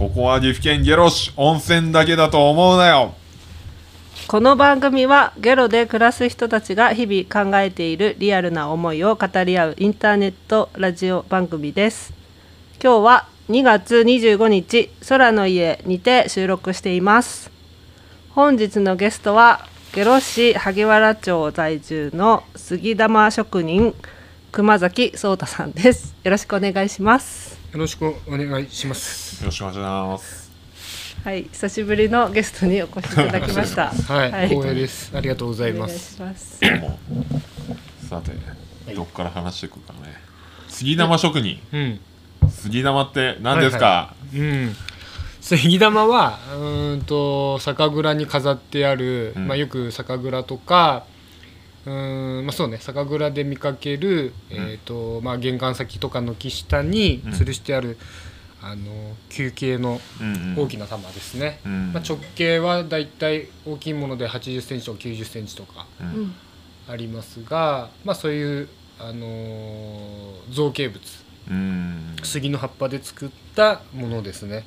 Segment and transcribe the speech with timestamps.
[0.00, 3.12] ここは岐阜県下呂市温泉だけだと思うなよ。
[4.28, 12.14] この番組はゲロで暮らす人たちが日々考えているリアルな思いを語り合うインターネットラジオ番組です。
[12.82, 17.50] 今日は2月25日空の家にて収録しています。
[18.30, 23.94] 本日のゲストは下呂市萩原町在住の杉玉職人
[24.50, 26.16] 熊崎壮太さんです。
[26.24, 27.49] よろしくお願いします。
[27.72, 29.40] よろしくお願いします。
[29.42, 30.50] よろしくお願いします
[31.22, 35.12] はい久しぶりのゲストにお越しいただきました はい、光栄です。
[35.14, 36.16] ありがとうございます。
[36.16, 36.58] します
[38.08, 38.32] さて
[38.92, 39.98] どっから話していくかね
[40.68, 42.00] 杉玉職人うん、
[42.48, 44.76] 杉玉って何ですか、うん。
[45.40, 51.04] 杉玉はうーんと酒蔵に飾ってある、うんまあよく酒蔵とか。
[51.86, 54.56] うーんまあそうね酒蔵で見かける、うん。
[54.56, 57.32] えーとまあ、玄関先とか軒下にうん。
[57.32, 57.96] 吊るしてある、
[58.62, 60.62] あの球形のうんうん。
[60.64, 61.92] 大きな玉ですね、うん。
[61.92, 66.06] まあ、直径はだいたい大きいもので8 0センチとか9 0センチとかうん。
[66.06, 66.34] うん
[66.88, 71.00] ありますが、まあ、そういう、あのー造形物。
[71.48, 72.16] うん。
[72.24, 74.64] 杉の葉っぱで作ったものですね。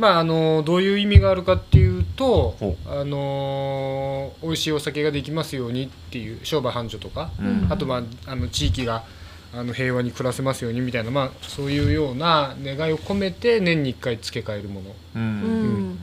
[0.00, 7.66] うんまああのーどういう意味があるかっていうとほ、あのー美味しいお酒ができますようにっていう商売繁盛とか、うん。
[7.70, 9.04] あと、まあ、あの地域が
[9.52, 14.90] あの平和に暮らせますようにみたいな、まあ、そういうような願いを込めて年に1回付け替えるもの。
[14.90, 15.90] っううん。
[15.92, 15.98] ん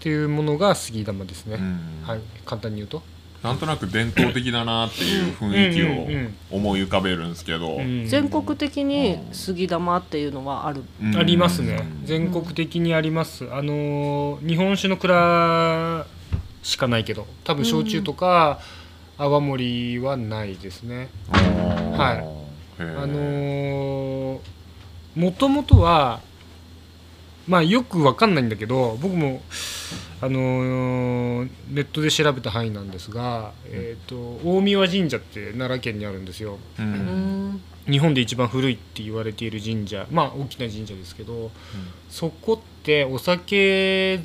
[0.00, 1.56] ていうものが杉玉ですね。
[1.56, 1.80] うん。
[2.06, 3.02] はい、簡単に言うと。
[3.42, 10.82] なんとなく伝統的だなっていう雰囲気を思い浮かべるんですけど、うん全国的に杉玉っていうのはある。
[11.02, 11.16] うん。
[11.16, 11.78] ありますね。
[12.04, 13.44] 全国的にあります。
[13.52, 16.06] あのー日本酒の蔵
[16.62, 18.58] しかないけど多分焼酎とか
[19.18, 21.08] 泡盛はないですね。
[21.32, 22.82] はい。
[22.82, 24.40] いあの
[25.14, 26.20] もともとは
[27.46, 29.42] まあよくわかんないんだけど僕も
[30.20, 36.58] あのーネットで調べた範囲なんですが、えー、と大神神社って奈良県にあるんですよ。
[36.78, 37.48] ううん。
[37.50, 37.62] ん。
[37.88, 40.06] 日本で一番古いって言われている神社。
[40.10, 41.50] まあ大きな神社ですけど、
[42.08, 44.20] そこってお酒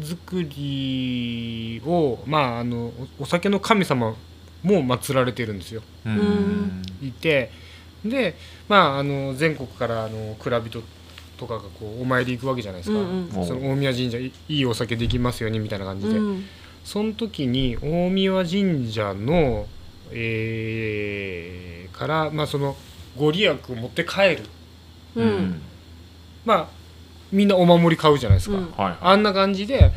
[0.00, 4.16] 作りをまああのおお酒の神様
[4.62, 5.82] も祀られてるんですよ。
[6.06, 6.82] うんうん。
[7.02, 7.50] いて
[8.04, 8.36] で
[8.68, 10.82] まああの全国からあの蔵人
[11.36, 13.46] とかがこうお参り行くわけじゃないですか、うんうん。
[13.46, 16.44] その大宮神社いいいお酒できますようにみたいな感じで、うん。
[16.84, 19.66] その時に大宮神社の、
[20.10, 22.76] えーから、まあ、その
[23.16, 24.44] ご利益を持って帰る。
[25.14, 25.62] うん。
[26.44, 26.68] まあ
[27.30, 28.70] みんなお守り買うじゃないですか、うん。
[28.72, 28.96] はい。
[29.00, 29.92] あんな感じで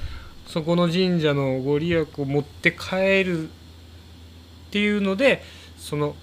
[0.46, 3.52] そこの神社のご利益を持って帰るっ
[4.72, 5.42] ていうので
[5.78, 6.16] その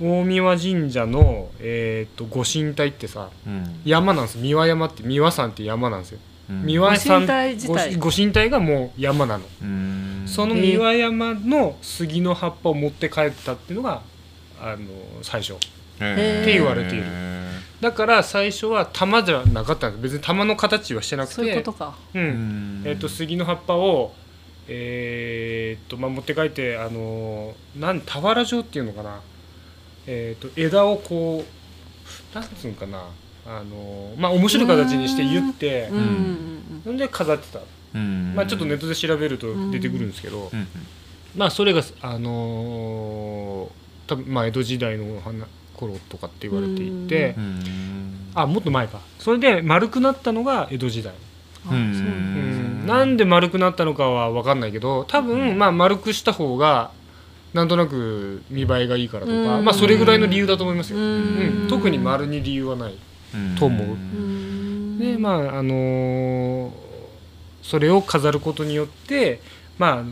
[0.00, 3.80] 大宮神社の、えー、とご神体ってさうん。
[3.84, 6.18] 山なんです三輪山って三輪山って山なんですよ。
[6.50, 6.62] うん。
[6.64, 7.94] 三輪山ご神体自体。
[7.96, 9.44] ごご神体がもう山なの。
[9.62, 10.24] うん。
[10.26, 14.02] その三輪山の杉の葉っぱを持って帰ったっていうのが
[14.60, 14.86] あの
[15.22, 15.54] 最初。
[15.54, 15.56] っ
[15.98, 17.04] て言われている。
[17.80, 20.02] だから最初は玉じゃなかったんです。
[20.02, 21.34] 別に玉の形はしてなくて。
[21.34, 21.94] そういうことか。
[22.14, 22.82] ううん。
[22.82, 24.12] んえー、と杉の葉っぱを、
[24.66, 29.20] えーっとまあ、持って帰ってあのーなん俵状っていうのかな、
[30.06, 33.04] えー、と枝をこうなんつうんかな。
[33.46, 35.98] あのーまあ面白い形にして言ってうん。
[35.98, 36.82] うん。
[36.84, 36.96] ほん。
[36.96, 37.60] で飾ってた、
[37.94, 38.32] うん。
[38.34, 40.66] まあ、ちょっとネットで調べると出てくるんですけど、うん。
[41.36, 48.30] まあそれがあのー多分まあ江戸時代の花頃とかって言われていて、うん。
[48.34, 49.00] あもっと前か。
[49.18, 51.12] それで丸くなったのが江戸時代、
[52.86, 56.92] なんで丸くなったのかは分かんないけど多分まあ丸くした方が
[57.54, 59.64] なんとなく見栄えがいいからとか、うん。
[59.64, 61.66] まあそれぐらいの理由だと思いますよ、ううん。
[61.66, 62.98] ん特に丸に理由はない。
[63.58, 63.86] と思う。
[63.86, 64.98] うん。
[64.98, 66.70] でまああのー
[67.62, 69.40] それを飾ることによって
[69.78, 70.04] まあ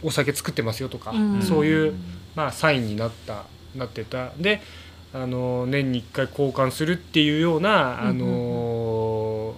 [0.00, 1.42] おお酒作ってますよとか、うん。
[1.42, 1.94] そういう
[2.34, 4.30] まあ、サインになったなってた。
[4.38, 4.62] で、
[5.12, 9.54] あの年に1回交換するっていうような、あの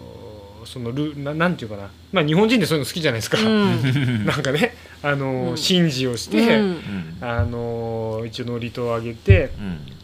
[0.67, 4.25] そのルななんていうかな、まあ、日本人でそういうの好きじゃないですか、うん。
[4.27, 5.57] なんかね、あのうん。
[5.57, 6.51] 神事をして、うん。
[6.51, 7.17] うん。
[7.21, 9.51] あの一応祝詞をあげて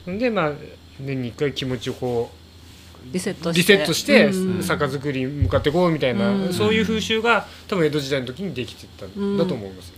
[0.07, 0.19] うん。
[0.19, 0.53] で、まあ、
[0.99, 3.73] 年に1回気持ちをこうリセットして。
[3.75, 4.63] リセットしてうん。
[4.63, 6.53] 酒造りに向かっていこうみたいな、うん。
[6.53, 9.95] そういう風習が多分江戸時代の時にできてたんだと思いますよ。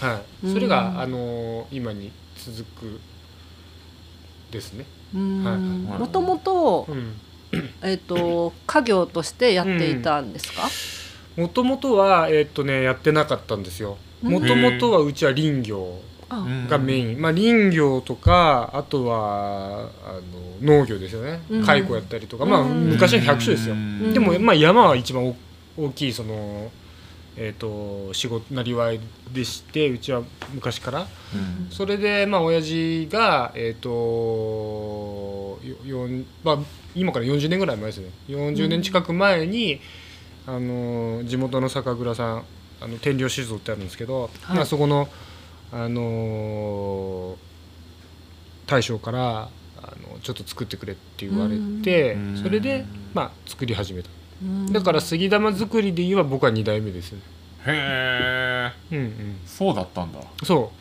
[0.00, 3.00] はい、それが、うんあの今に続く
[4.50, 4.86] ですね。
[5.14, 5.44] うん。
[5.44, 5.54] はい。
[5.54, 7.12] はいもともとうん
[7.82, 10.62] えっと家業としてやっていたんですか？
[11.36, 13.96] もともとは、えーっとね、やってなかったんですよ。
[14.22, 14.32] うん。
[14.32, 16.00] もともとはうちは林業
[16.68, 20.12] がメイン、まあ、林業とかあとはあ
[20.62, 21.40] の農業ですよね。
[21.50, 21.64] うん。
[21.64, 22.90] 蚕やったりとか、まあ、うん。
[22.90, 24.12] 昔は百姓ですよ、うん。
[24.12, 25.36] でも、まあ、山は一番大
[25.78, 26.70] 大きいその、
[27.42, 29.00] えー、と仕事なりわい
[29.32, 30.22] でしてうちは
[30.52, 31.00] 昔から。
[31.00, 31.70] うん。
[31.70, 36.58] それでまあ親父がえっ、とよよんまあ
[36.94, 38.10] 今から40年ぐらい前ですね。
[38.28, 39.80] 40年近く前に、
[40.46, 42.44] あの地元の酒蔵さん
[42.82, 44.56] あの天領酒造ってあるんですけど、はい。
[44.56, 45.08] まあそこの
[45.72, 47.38] あの
[48.66, 49.48] 大将から
[49.78, 52.36] あのちょっと作ってくれって言われてうん。
[52.36, 52.84] それで
[53.14, 54.10] まあ作り始めた。
[54.10, 54.19] うん
[54.72, 57.20] だから杉玉作りで言えば僕は2代目ですね
[57.66, 58.96] へえ。
[58.96, 59.36] うんうん。
[59.44, 60.20] そうだったんだ。
[60.42, 60.80] そう。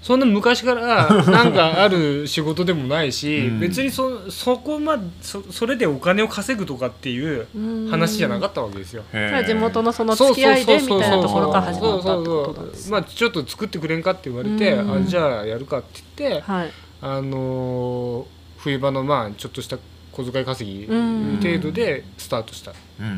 [0.00, 3.60] そんな昔から なんかある仕事でもないし、うん。
[3.60, 7.46] 別にそそこまでそそれでお金を稼ぐとかっていう
[7.90, 9.02] 話じゃなかったわけですよ。
[9.46, 14.92] 地元のその付き合いでみたいなところから始まったってことですまあちょっと作ってくれんかって言われて、うん。
[14.92, 16.70] あじゃあやるかって言って、はい。
[17.02, 19.78] あのー冬場のまあちょっとした
[20.24, 21.36] 小遣い稼ぎうん。
[21.40, 23.06] 程度でスタートした、うん。
[23.06, 23.08] う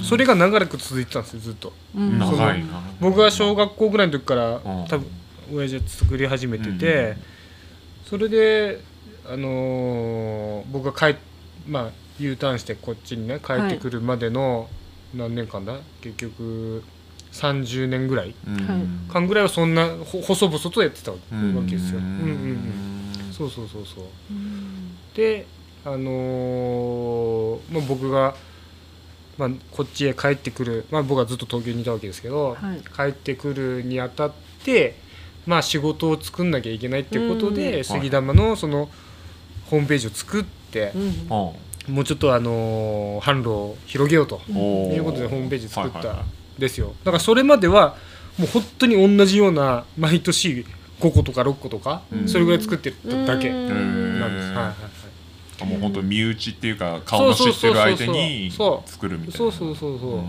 [0.00, 0.04] ん。
[0.04, 1.72] それが長らく続いてたんですよずっと。
[1.96, 2.18] うん。
[2.18, 2.82] 長いな。
[3.00, 4.60] 僕は小学校ぐらいの時からうん。
[4.88, 5.06] 多分
[5.54, 7.16] 親父は作り始めてて、
[8.04, 8.80] それで
[9.26, 11.16] あのー僕が帰っ
[11.66, 14.68] まあ U ターンしてこっちにね帰ってくるまでの
[15.14, 15.78] 何年間だ？
[16.00, 16.82] 結局
[17.32, 18.34] 30年ぐらい。
[19.08, 21.98] 間ぐらいはそんなほ細々とやってたわうんけですよ。
[21.98, 22.04] うん。
[22.04, 24.04] うんうんそうそうそうそう。
[25.16, 25.46] で
[25.84, 28.34] あのーまあ、僕が、
[29.36, 32.80] まあ、こっちへ帰ってくる、まあ、僕はずっと東京にいたわけですけど、はい。
[32.94, 34.32] 帰ってくるにあたっ
[34.64, 34.96] て、
[35.46, 38.88] まあ、仕事を作んなきゃいけないってことうんで杉玉のその
[39.66, 40.92] ホームページを作って
[41.28, 46.24] もうちょっとあのー販路を広げようとおいうことでホームページ作ったん
[46.58, 46.94] ですよ。
[47.02, 47.96] だからそれまでは
[48.38, 50.64] もう本当に同じような毎年
[51.00, 52.28] 5個とか6個とか、うん。
[52.28, 54.52] それぐらい作ってただけなんです。
[54.52, 55.01] はいはい
[55.62, 59.36] はいあもう本当身内っていうか顔の知ってる相手にそう作るみたいな。
[59.38, 60.24] そうそうそうそう、ん。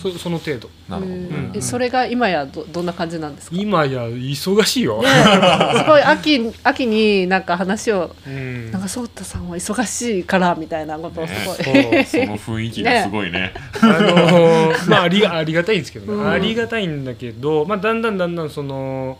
[0.00, 0.70] そその程度。
[0.88, 1.14] なるほど。
[1.14, 3.56] えねーえそれが今やどどんな感じなんですか？
[3.56, 8.14] ね今や忙しいよ、すごい秋秋になんか話を。
[8.26, 8.70] うん。
[8.70, 12.24] なんかそうたさんは忙しいからみたいなことをすごい、そう。
[12.24, 13.52] その雰囲気がすごいね。
[13.82, 16.30] あのーまああり ありがたいんですけどね、うん。
[16.30, 19.18] ありがたいんだけど、まあ、だんだんだんだんその、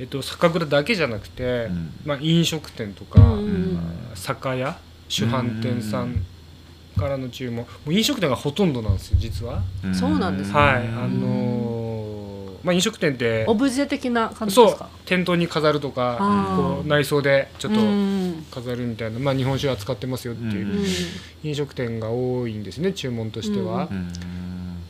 [0.00, 1.92] えっと、酒蔵だけじゃなくて、ん。
[2.04, 3.78] まあ、飲食店とか、うん
[4.16, 4.76] 酒屋
[5.08, 6.24] 主販店さん
[6.96, 7.58] からの注文。
[7.58, 9.62] もう飲食店がほとんどなんですよ実は。
[9.92, 10.54] そうなんですね。
[10.54, 12.18] はいあのー
[12.64, 14.88] まあ、飲食店ってオブジェ的な感じですか？
[15.06, 16.18] 店頭に飾るとか
[16.56, 18.46] こう内装でちょっとうん。
[18.50, 20.84] 飾るみたいな、まあ、日本酒扱ってますよっていううん。
[21.44, 24.12] 飲食店が多いんですね注文としては、うん。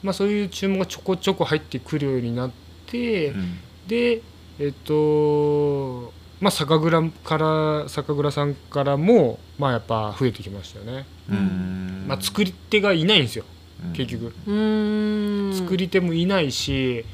[0.02, 2.50] まあ、そういう注文がちょこちょこ入ってくるようになっ
[2.86, 3.58] て、うん。
[3.86, 4.22] で
[4.58, 12.04] えっとまあ酒蔵から酒蔵さんからもまあやっぱ増えてきましたよね、うん。
[12.06, 13.44] まあ、作り手がいないんですよ
[13.84, 13.92] うん。
[13.92, 15.52] 結局、うん。
[15.54, 17.04] 作り手もいないし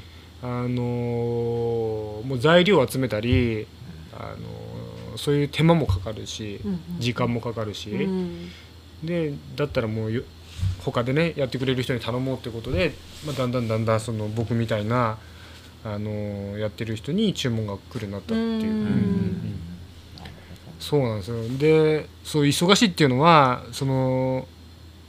[0.43, 3.67] あのーもう材料を集めたり、
[4.13, 6.79] あのーそういう手間もかかるしうん。
[6.99, 8.51] 時間もかかるし、うん。
[9.03, 10.23] でだったらもうよ
[10.79, 12.93] 他でねやってくれる人に頼もうってことで、
[13.25, 15.17] まあ、だんだんだんだんその僕みたいな、
[15.85, 18.71] あのーやってる人に注文が来るようになったっていう。
[18.71, 19.59] うん。
[20.79, 21.37] そうなんですよ。
[21.59, 24.47] でそう忙しいっていうのはその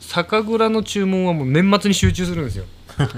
[0.01, 2.65] 酒蔵の注文はもう年末に集中するんですよ。
[2.99, 3.09] ね。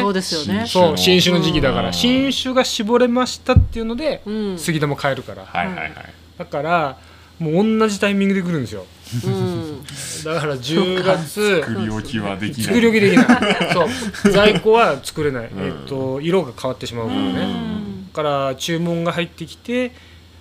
[0.00, 0.64] そうですよね。
[0.66, 1.88] そう新酒の時期だから。
[1.88, 1.92] うん。
[1.92, 4.58] 新酒が絞れましたっていうのでうん。
[4.58, 5.44] 杉玉買えるから。
[5.44, 5.92] はいはいはい。
[6.38, 6.98] だから
[7.42, 8.86] もう同じタイミングで来るんですよ。
[9.26, 9.84] うん。
[10.24, 12.64] だから10月作り置きはできない。
[12.64, 13.26] 作り置きできない。
[13.74, 13.84] そ
[14.28, 14.32] う。
[14.32, 15.64] 在庫は作れない、うん。
[15.64, 17.20] えっと色が変わってしまうから。
[17.20, 18.08] ね、うん。
[18.12, 19.92] だから注文が入ってきて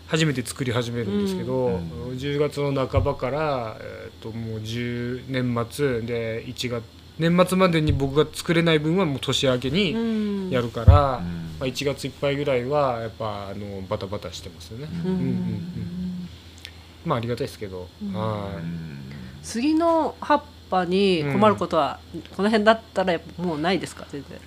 [0.07, 2.17] 初めて作り始めるんですけど、うん。
[2.17, 6.83] 10月の半ばから、えっともう10年末で1月
[7.19, 10.49] 年末までに僕が作れない分はもう年明けにうん。
[10.51, 11.41] やるから、うん。
[11.59, 16.10] まあ、1月いっぱいぐらいはやっぱあのバタバタしてますよね、ううんんうんうん
[17.05, 18.13] まあありがたいですけど、うん。
[18.13, 18.55] はい。
[18.57, 18.97] うん
[19.43, 21.99] 杉の葉っぱに困ることは、
[22.37, 24.05] この辺だったらやっぱもうないですか？
[24.11, 24.39] 全然。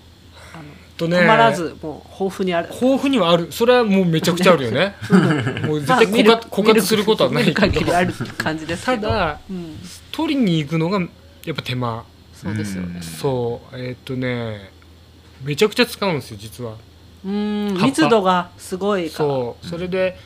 [0.54, 0.62] あの
[0.96, 2.68] とね困らずもう豊富にある。
[2.73, 3.50] 豊富にはある。
[3.50, 4.94] それはもうめちゃくちゃあるよね。
[5.66, 7.52] もう絶対枯渇枯渇することはない。
[7.52, 9.08] 限りある感じですけど。
[9.08, 9.76] ただうん、
[10.12, 11.00] 取りに行くのが
[11.44, 12.04] やっぱ手間。
[12.32, 13.02] そうですよね。
[13.02, 13.76] そう。
[13.76, 14.70] えーっとね
[15.42, 16.75] めちゃくちゃ使うんですよ実は。
[17.26, 17.75] うん。
[17.82, 19.28] 密度がすごいから。
[19.28, 19.66] そう。
[19.66, 20.16] それで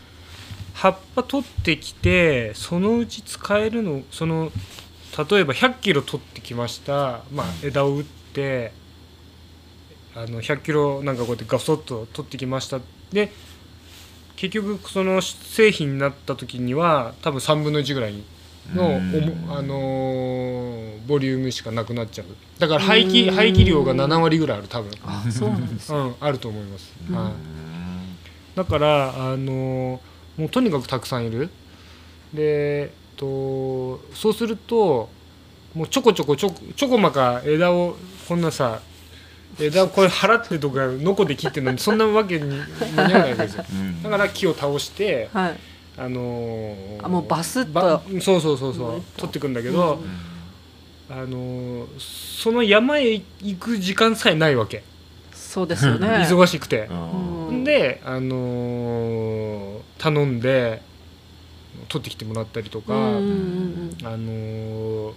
[0.78, 4.52] 葉っぱ取ってきてそのうち使えるのその
[5.30, 8.70] 例えば100キロ取ってきました、まあ、枝を打って
[10.14, 12.80] あの100キロなんかこうやってガソッと取ってきました。
[13.12, 13.32] で
[14.36, 18.22] 結局その製品になった時には多分3分の1ぐらい
[18.72, 19.00] の
[19.56, 22.26] あのーボリュームしかなくなっちゃう。
[22.60, 27.16] だから廃棄うん廃棄量が7割ぐらいある多分、あそうなんですうん、あると思います、うん。
[27.16, 27.32] はい、
[28.54, 31.50] だからあのーもうとにかくたくさんいる。
[32.32, 35.08] で、と、そうすると
[35.74, 37.96] もうちょこちょこちょこちょこまか枝を
[38.28, 38.80] こんなさ
[39.60, 42.60] 枝をこれ払ってとかノコで切ってるのにそんなわけに
[42.96, 43.64] 間に合わないわけですよ。
[43.70, 44.02] うん。
[44.02, 45.58] だから木を倒してはい。
[45.96, 50.00] あのーあもうバスッとばそうそうそうそううん取ってくんだけど、
[51.10, 51.16] うん。
[51.16, 51.88] あのー
[52.42, 54.84] その山へ行く時間さえないわけ、
[55.48, 56.06] そうですよね。
[56.28, 56.88] 忙しくて。
[56.90, 57.48] う、ん。
[57.48, 60.80] うんであのー頼んで
[61.88, 64.06] 取ってきてもらったりとか、うんうんうん。
[64.06, 65.12] あのー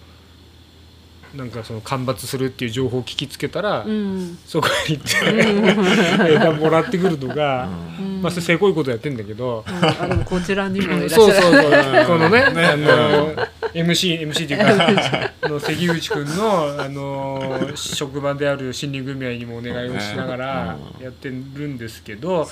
[1.36, 3.90] なんかその間伐するっていう情報を聞きつけたら、うん。
[3.90, 7.70] うんそこへ行って 枝もらってくるのが、
[8.00, 8.22] うん。
[8.22, 9.86] まあそれせこいことやってんだけど、うん。
[9.86, 11.24] あでもこちらにもいらっしゃる。
[11.24, 12.06] そうそうそう。
[12.08, 13.36] このねねあの
[13.74, 21.04] MC, MC っていうかあの関口君のあの職場である森林組合にもお願いをしながらうん。
[21.04, 22.50] やってるんですけど、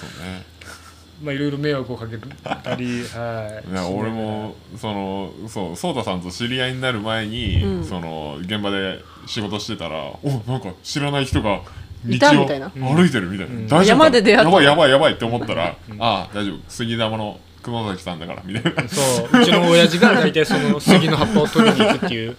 [1.22, 3.72] まあいろいろ迷惑をかけたり、 はい。
[3.72, 7.84] いや俺もそのそう颯太さんと知り合いになる前に、うん。
[7.84, 11.62] その現場で仕事してたらおなんか知らない人が
[12.06, 12.70] 道いたをみたいな。
[12.70, 13.68] 歩いてるみたいな、うん。
[13.68, 14.06] 大丈夫か？
[14.06, 14.44] 山で出会った。
[14.44, 16.02] やばいやばいやばいって思ったら、うん。
[16.02, 16.58] ああ大丈夫。
[16.70, 18.88] 杉玉の熊崎さんだからみたいな。
[18.88, 19.02] そ
[19.38, 19.42] う。
[19.42, 22.38] うちの親父が大体その杉の葉っぱを取りに行くっていう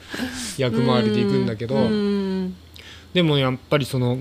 [0.56, 2.56] 役回りで行くんだけど、うん。
[3.12, 4.18] でもやっぱりその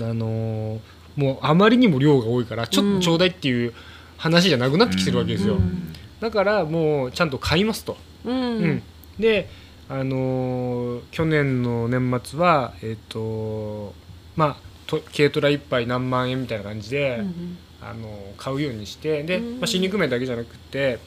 [0.00, 0.78] あのー
[1.16, 3.72] もうあまりにも量が多いからちょっとちょうだいっていう
[4.16, 5.92] 話じゃなくなってきてるわけですよ、うん。
[6.20, 8.36] だからもうちゃんと買いますと、うん。
[8.36, 8.82] うん。
[9.18, 9.48] で
[9.88, 13.94] あのー去年の年末はえっ、と
[14.34, 14.56] まあ
[14.86, 19.60] と軽トラ1杯何万円みたいな感じで、うんあのー買うようにしてで、うん。
[19.60, 20.98] まあ、新肉麺だけじゃなくて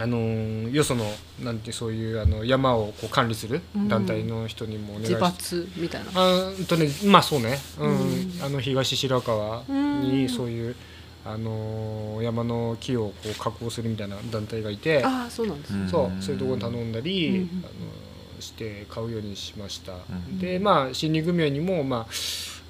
[0.00, 1.04] あのーよその
[1.42, 6.10] なんてそういうあの山をこう管理する団体の人にもお願い自して、伐みたいな。
[6.14, 7.90] あーんとねまあそうね、うん。
[7.90, 8.32] うん。
[8.42, 10.00] あの東白川うん。
[10.02, 10.76] にそういう、
[11.24, 15.88] あのー山の木をこう加工するみたいな団体がいて、ああそうなんですね。
[15.88, 17.64] そうそういうところに頼んだり、うん。
[17.64, 17.70] あのー
[18.40, 20.38] して買うようにしました、ん。
[20.38, 22.06] でまあ森林組合にも、ま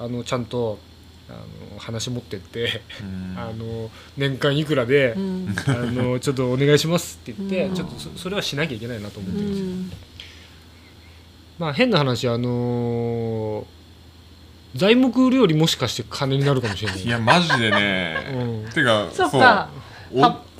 [0.01, 0.81] あ、あのちゃんと
[1.31, 3.39] あの話持ってって、うん。
[3.39, 5.55] あの年間いくらで、うん。
[5.67, 7.75] あのちょっとお願いしますって言って、うん。
[7.75, 9.67] ちょっとそそれはしなきゃいけないなと思っうてるんですよ。
[9.67, 9.93] ん。
[11.59, 13.65] まあ変な話あのー
[14.77, 17.03] 材木売るよりもしかして金になるかもしれない。
[17.03, 18.71] いやマジでね、うん。
[18.71, 19.69] てかそっか。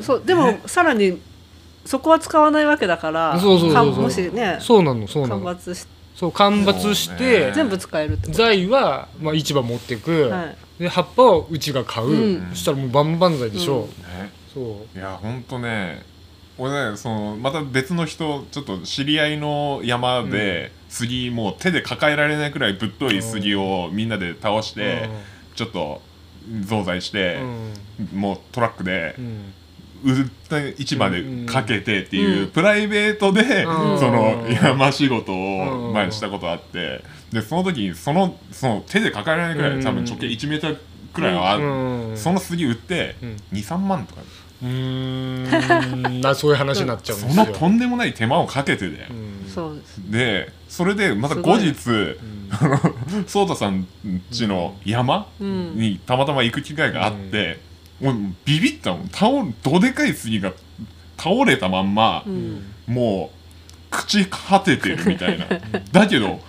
[0.01, 0.23] そう。
[0.25, 1.21] でもさらに
[1.85, 3.95] そこは使わないわけだからそうそうそうそう。
[3.95, 5.87] かもしねそうなのそうな間の伐し
[6.21, 7.53] そう間伐してね。
[7.55, 10.45] 全部使える材は、まあ、市場持ってく、は
[10.79, 10.83] い。
[10.83, 12.51] で葉っぱはうちが買う、うん。
[12.51, 13.89] そしたらもう万々歳でしょ、うん。
[13.89, 14.99] ねそう。
[14.99, 16.03] いやほんとね
[16.59, 25.09] 俺ねそのまた別の人ちょっと知り合いの山で、杉もう手で抱えられないくらいぶっとい杉をみんなで倒して、
[25.55, 26.03] ちょっと
[26.67, 27.73] 増材しうて、ん。
[28.13, 29.17] もうトラックで
[30.79, 37.03] 市場でかけてっていう、プライベートで、その山仕事を前にしたことあって
[37.33, 40.79] でその時にそのその手で抱えられないくらい、うん多分直径1メートル
[41.13, 44.23] くらいはある、うんその杉売ってうん23万とか
[44.63, 49.07] うんなそういう話になっちゃうんですよのとんでもない手間をかけて、で
[50.11, 51.73] でそれでまた後日
[53.27, 53.87] 颯太さん
[54.31, 57.70] ちの山にたまたま行く機会があって、
[58.01, 58.15] もう
[58.45, 59.09] ビビったもん。
[59.09, 59.29] 倒
[59.63, 60.53] どでかい杉が
[61.17, 62.65] 倒れたまんま、うん。
[62.87, 63.31] も
[63.91, 65.47] う朽ち果ててるみたいな。
[65.93, 66.41] だけど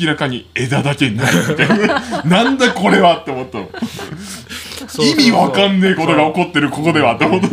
[0.00, 2.22] 明らかに枝だけないみたいな。
[2.24, 3.68] なんだこれはって思ったの。
[4.88, 7.14] そう意味わかんねえことが起こってるここでは。
[7.14, 7.48] って思った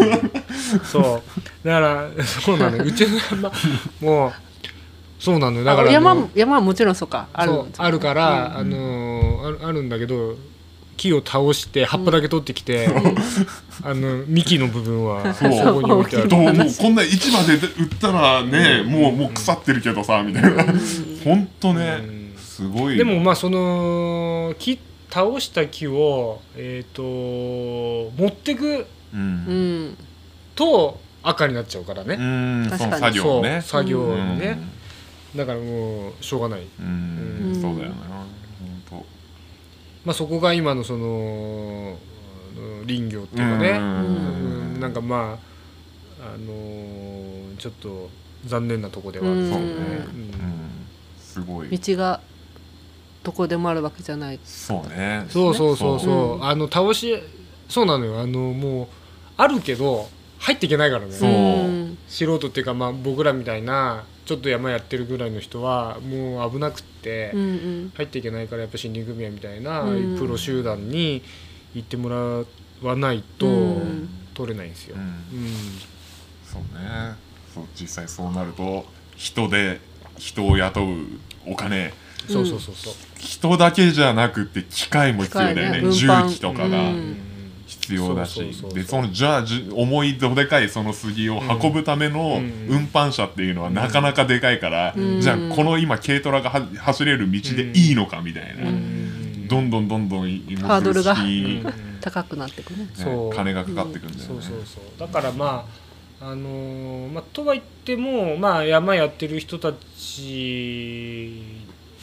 [0.85, 1.23] そ
[1.63, 1.67] う。
[1.67, 2.83] だからそうなのよ。
[2.83, 3.51] うちの山
[4.01, 4.33] もう
[5.19, 5.63] そうなのよ。
[5.63, 7.27] だからあ山山はもちろんそうか。
[7.33, 10.35] あるそうあるから、あのーあるあるんだけど
[11.03, 12.87] 木を倒して葉っぱだけ取ってきて、
[13.83, 16.29] あの幹の部分はそそうこに置いてある。
[16.29, 20.63] どうもうこんな市場で売ったらね、もうもう腐ってるけどさみたいな。
[21.25, 22.35] ほんとね、うん。
[22.37, 24.79] すごいでもまあその木
[25.09, 28.85] 倒した木をえっ、と持ってく
[30.55, 32.69] と赤になっちゃうからうね、ん。
[32.69, 33.17] その確かに。
[33.17, 33.61] 作業ね。
[33.61, 34.39] そう作業うん。
[34.39, 34.57] ね、
[35.35, 37.61] だからもうしょうがない、うん、うん。
[37.61, 37.95] そうだよな。
[37.95, 38.42] ほんと
[40.05, 41.97] まあ、そこが今のその
[42.85, 43.77] 林業っていうかね、うん。
[43.77, 45.39] うんなんかま
[46.21, 48.09] ああのーちょっと
[48.45, 49.71] 残念なとこではあるうんそうね、うん。
[49.71, 50.85] うん、
[51.17, 51.77] すごい。
[51.77, 52.19] 道が
[53.23, 54.39] どこでもあるわけじゃない。
[54.43, 55.25] そうね。
[55.29, 56.45] そうそうそうそう、うん。
[56.45, 57.17] あの倒し
[57.69, 58.19] そうなのよ。
[58.19, 58.87] あのもう
[59.37, 61.95] あるけど入っていけないからね。
[62.07, 67.31] 素人っていうか、まあ、僕らみたいなちょっと山やってるぐらいの人はもう危なくって
[67.95, 70.17] 入っていけないからやっぱ森林組合みたいなうん。
[70.17, 71.21] プロ集団に
[71.73, 74.09] 行ってもらわないとうん。
[74.33, 74.95] 取れないんですよ。
[76.51, 77.15] そうね。
[77.53, 79.79] そう実際そうなると人で
[80.17, 81.05] 人を雇う
[81.45, 81.93] お金。
[82.27, 82.93] そうそうそうそう。
[83.19, 85.91] 人だけじゃなくて機械も必要だよね。
[85.91, 86.33] 重機械ね。
[86.33, 86.89] 機とかが。
[86.89, 87.32] うん
[87.83, 88.39] 必要だし、
[88.73, 92.53] でそのじゃあじ重いどでかいその杉を運ぶためのうん。
[92.69, 95.21] 運搬車っていうのはなかなかでかいから、うん。
[95.21, 99.47] じゃあこの今軽トラがは走れる道でいいのかみたいな、うん。
[99.47, 101.63] どんどんどんどんハードルがね
[101.99, 102.89] 高くなってくね。
[102.93, 103.35] そう。
[103.35, 104.99] 金がかかってくんだよね、そうそうそう。
[104.99, 105.65] だからま
[106.21, 111.43] ああのーまあ、とは言っても、まあ、山やってる人たち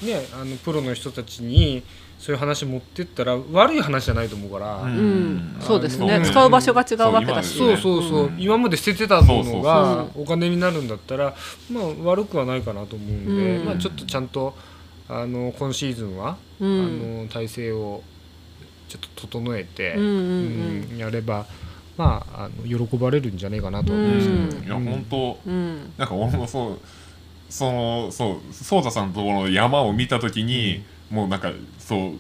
[0.03, 1.83] ねあのプロの人たちに
[2.21, 4.99] そういう話持ってったら悪い話じゃないと思うから、うん。
[4.99, 6.21] うんそうですね。
[6.23, 7.57] 使う場所が違うわけだし。
[7.57, 8.31] そうそうそう、う。
[8.33, 8.37] ん。
[8.39, 11.35] 今まで捨ててたものがそお金になるんだったら、
[11.73, 13.65] まあ、悪くはないかなと思うんで、うん。
[13.65, 14.55] まあ、ちょっとちゃんと
[15.09, 17.23] あの今シーズンは、うん。
[17.23, 18.03] あの体制を
[18.91, 20.99] ちょっと整えて、うんうんうん。
[20.99, 21.47] やれば、
[21.97, 24.29] まあ、あの喜ばれるんじゃないかなと思うんです
[24.69, 24.83] ようん。
[24.83, 25.51] いや本当
[25.97, 26.79] なんか俺もそう
[27.49, 32.13] そのそうソータさんのところの山を見た時に、もうなんかそう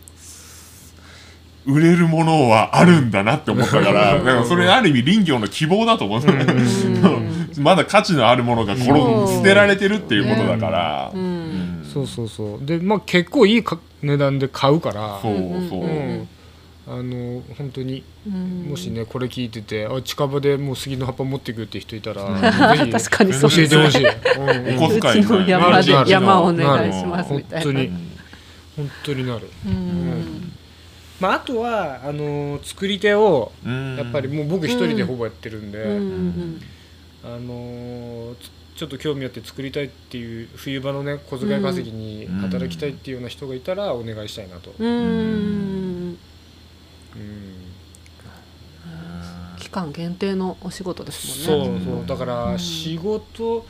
[1.66, 4.25] 売れるものはあるんだなって思ったから、うん。
[4.25, 6.23] だからそれある意味林業の希望だと思う、
[7.61, 11.20] まだ価値のあるものが転そう捨てられてるっていうことだから、うん。
[11.20, 11.25] う
[11.82, 11.85] ん。
[11.85, 12.64] そうそうそう。
[12.64, 15.18] で、まあ、結構いいか値段で買うから。
[15.20, 16.28] そううんそう、うん。
[16.88, 18.66] あの本当にうん。
[18.70, 22.25] もしねこれ聞いててあ近場でもう杉の葉っぱ持ってくるって人いたら、
[22.75, 24.06] ぜひ 確かにそう教えてほしい。
[24.76, 27.64] お小遣いうちの山山お願いしますみたいな。
[27.64, 27.87] 本当に。
[27.87, 28.10] うん
[28.80, 29.49] 本当になる。
[29.66, 30.52] うん。
[31.20, 33.96] まああとはあのー作り手をうん。
[33.96, 35.90] やっぱりもう僕一人でほぼやってるんで、うん。
[35.90, 36.60] うん。
[37.22, 38.34] あの
[38.76, 44.72] ちょっと興味あって作りたいっていう冬場のね小遣い稼ぎに働きたいっていうような人がいたらお願いしたいなと。
[44.78, 44.88] うん。
[44.88, 46.16] うん。
[47.14, 47.61] うん
[49.61, 51.81] 期間限定のお仕事ですもんね。
[51.85, 52.07] そうそう。
[52.07, 53.64] だから仕事、ま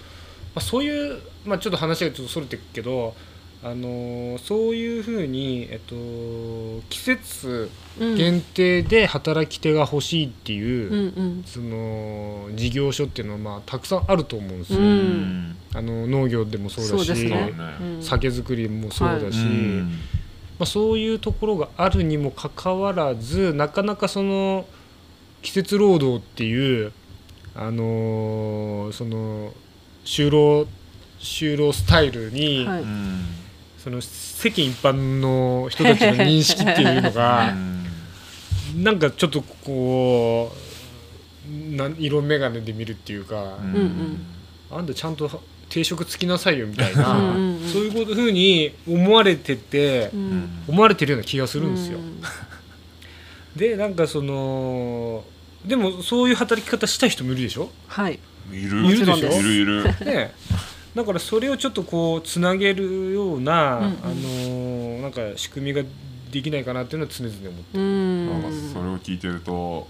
[0.54, 3.14] あ、そういう、まあ、ちょっと話がちょっとそれてるけど、
[3.62, 5.94] あのーそういうふうに、えっと、
[6.88, 8.16] 季節うん。
[8.16, 11.44] 限定で働き手が欲しいっていう、うんうん。
[11.44, 14.88] その事業所っていうのは、まあ、たくさんあると思うんですよ、ううん。
[15.50, 17.52] んあの農業でもそうだしね。
[18.00, 19.90] 酒造りもそうだし、うん。
[20.58, 24.66] まあ、そういうところがあるにもかかわらずなかなかその
[25.42, 26.92] 季節労働っていう、
[27.54, 29.52] あのーその
[30.06, 30.66] 就労
[31.18, 32.82] 就労スタイルに、はい。
[32.82, 33.24] うん
[33.82, 37.54] その世間一般の人たちの認識っていうのが
[38.76, 44.26] なんかちょっとこうなん色眼鏡で見るっていうか、うんうん。
[44.70, 47.32] あんたちゃんと定職つきなさいよみたいな
[47.72, 50.48] そういうことふうに思われてて、うん。
[50.68, 51.98] 思われてるような気がするんですよ。
[51.98, 52.22] うん。
[53.56, 55.24] でなんかその
[55.64, 58.18] でもそういう働き方したい人もいるでしょ、はい。
[58.52, 59.40] いるいるでしょ？
[59.40, 59.84] いるいる。
[60.04, 60.32] ね、
[60.94, 63.90] だからそれをちょっとこうつなげるような、うんうん。
[64.02, 65.82] あのーなんか仕組みが
[66.30, 68.30] できないかなっていうのは常々思ってうん。
[68.30, 69.88] なんかそれを聞いてると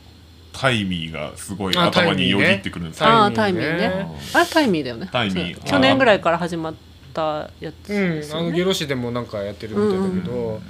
[0.53, 3.09] タイミーがすごいあ頭によぎってくるんですよ。
[3.09, 4.09] あータイミーね。
[4.35, 5.09] うんあれタイミーだよね。
[5.11, 5.65] タイミー。
[5.65, 6.75] 去年ぐらいから始まっ
[7.15, 10.61] たやつですうん、あのゲロ市でもなんかやってるみたいだけど、うん。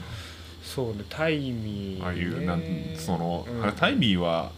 [0.62, 2.62] そうねタイミー、ね、ああいうなん
[2.97, 3.62] その、うん。
[3.62, 4.53] あれタイミーは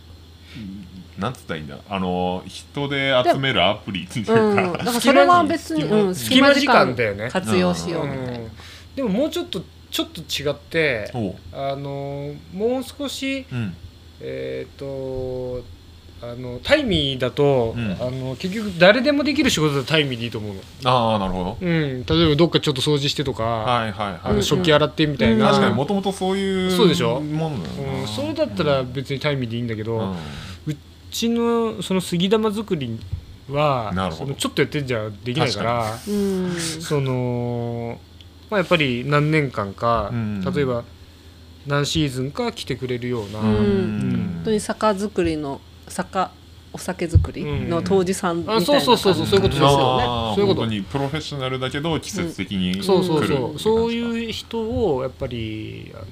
[1.18, 7.28] なんつったらいいんだあの人で集めるアプリっていうか、うん、だからそれは別に、うん、隙間時間だよね。
[7.30, 8.50] 活用しようみたいな、うん。
[8.96, 11.10] でももうちょっとちょっと違って
[11.52, 13.74] あのもう少しうん。
[14.24, 15.64] えっ、と
[16.22, 17.96] あのタイミーだと、うん。
[18.00, 21.58] あの結局誰でもできる仕事だとタイミーでいいと思うの、ああなるほど。
[21.60, 25.50] うん、例えばどっかちょっと掃除してとか、はいはいはい、あの食器洗ってみたいな、うん。
[25.50, 27.20] 確かにもともとそういうそうでしょ？
[27.20, 28.00] もんだよな。
[28.02, 30.10] うん、それだったら別にタイミーでいいんだけど、うん。
[30.12, 30.14] う
[31.12, 32.98] ちのその杉玉作り
[33.48, 36.56] はそのちょっとやってんじゃできないからうん。
[36.58, 38.00] その、
[38.50, 40.40] まあ、やっぱり何年間か、うん。
[40.40, 40.84] 例えば
[41.66, 43.46] 何シーズンか来てくれるような、うん。
[43.46, 44.32] うん。
[44.36, 46.26] 本当に酒造りの酒
[46.74, 50.04] お酒造りの杜氏さんみたいなあそうそうそうそうそういうことですよね。
[50.34, 50.66] そういうこと。
[50.66, 54.60] にプロフェッショナルだけど季節的にそうそう来るそうそうういう人
[54.94, 56.04] をやっぱりあの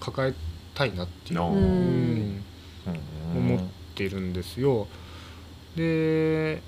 [0.00, 0.34] 抱え
[0.74, 1.56] たいなっていう、のうん。
[1.56, 3.54] うん。
[3.54, 3.56] 思
[3.94, 4.88] ってるんですよ。
[5.76, 6.60] で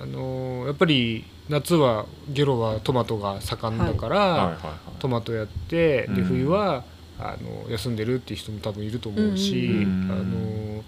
[0.00, 4.58] あのやっぱり夏はゲロはトマトが盛んだから、
[4.98, 6.24] トマトやってでうん。
[6.24, 6.84] 冬は
[7.18, 10.10] あの休んでるっていう人も多分いると思うし、うん。
[10.10, 10.84] あの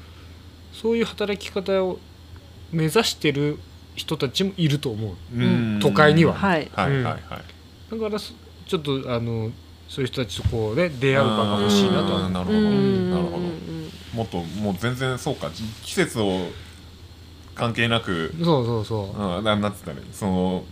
[0.72, 1.98] そういう働き方を
[2.72, 3.58] 目指してる
[3.94, 5.16] 人たちもいると思う。
[5.34, 5.78] うん。
[5.80, 6.34] 都会には。
[6.34, 8.32] だからそ
[8.66, 9.50] ちょっとあの
[9.90, 12.58] そういう人たちとこうね出会う場が欲しいなとなるほど。
[12.58, 13.10] うん。
[13.10, 13.38] なるほど。
[14.14, 15.50] もっともう全然そうか。
[15.82, 16.46] 季節を
[17.56, 18.32] 関係なく。
[18.42, 19.20] そうそうそう。
[19.38, 19.44] うん。
[19.44, 20.04] ななんつったらいい？
[20.12, 20.64] その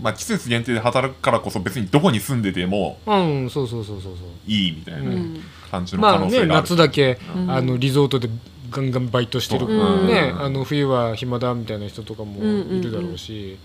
[0.00, 3.00] まあ季節限定で働くからこそ別にどこに住んでても。
[3.06, 4.28] うんそうそうそうそうそう。
[4.46, 5.40] いいみたいなうん。
[5.70, 7.50] 感じの可まあね能性がある、夏だけ、うん。
[7.50, 8.28] あのリゾートで
[8.70, 10.04] ガンガンバイトしてる、う。
[10.04, 10.06] ん。
[10.06, 13.58] ねあの冬は暇だみたいな人とかもいるだろうし、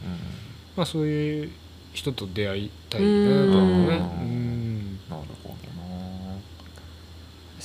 [0.76, 1.52] まあそういう
[1.94, 3.02] 人と出会いたい。
[3.02, 3.08] な
[3.46, 3.98] とは思うね。
[3.98, 4.48] うんうん
[5.10, 5.58] なるほど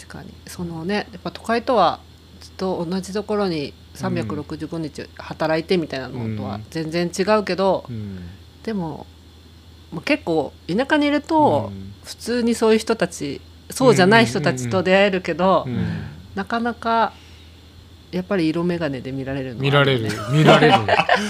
[0.02, 0.32] 確かに。
[0.46, 2.00] そのねやっぱ都会とは
[2.40, 8.18] ずっと同じところに365日働いてみたいなのとは全然違うけど、うん。
[8.62, 9.06] でも、
[9.92, 11.92] まあ、結構田舎にいると、うん。
[12.04, 15.86] 普通にそういう人たちそうじゃない人たちと出会えるけど、うん。
[16.34, 17.12] なかなか
[18.10, 20.08] やっぱり色眼鏡で見られるのは見られる。
[20.32, 20.74] 見られる。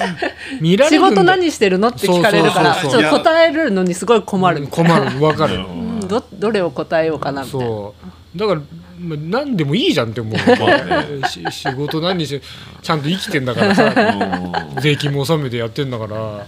[0.61, 1.17] 見られ仕るんだ。
[1.17, 3.03] 事何してるのって聞かれるからそうそうそう。
[3.03, 5.23] ちょっと答えるのにすごい困る困る。
[5.23, 5.61] わかる。
[6.09, 7.67] どどれを答えようかなみたいな。
[7.67, 8.61] そうだから、
[8.99, 10.37] まあ、何でもいいじゃんって思う
[11.53, 12.43] 仕事何にして
[12.81, 13.75] ちゃんと生きてんだから。
[13.75, 13.85] さ
[14.75, 14.81] うん。
[14.83, 16.47] 税金も納めてやってんだから。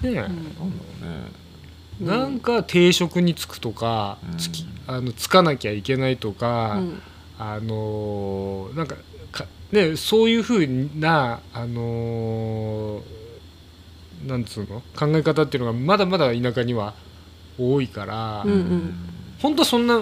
[0.00, 0.28] ねえ、ね。
[2.00, 4.38] なんか定職に就くとか、うん。
[4.38, 7.02] つきあのつかなきゃいけないとか、うん。
[7.38, 8.96] あのーなんか
[9.30, 14.82] か、ね、そういうふうな、あのーなんつうの？
[14.96, 16.94] 考え方っていうのがまだまだ田舎には
[17.58, 18.94] 多いから、うんうん。
[19.40, 20.00] 本当はそんな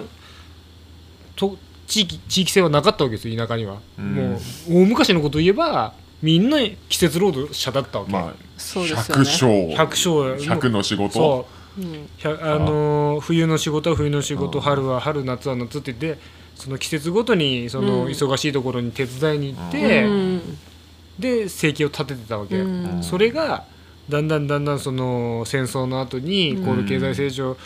[1.37, 4.15] と地域地域性はなかったわけですよ田舎には、うん。
[4.15, 6.57] もう大昔のことを言えばみんな
[6.89, 9.23] 季節労働者だったわけ、まあそうですよね。
[9.23, 10.29] 100百姓。
[10.35, 11.13] 勝100の仕事。
[11.13, 11.47] そ
[11.77, 11.81] う。
[11.81, 12.09] うん。
[12.25, 16.21] あのー冬の仕事は冬の仕事うん春は春夏は夏って言って
[16.55, 18.07] その季節ごとにそのうん。
[18.07, 20.41] 忙しいところに手伝いに行っうて、ん。
[21.19, 23.03] で生計を立ててたわけ、うん。
[23.03, 23.65] それが
[24.09, 26.65] だんだんだんだんその戦争の後にうん。
[26.65, 27.57] 高度経済成長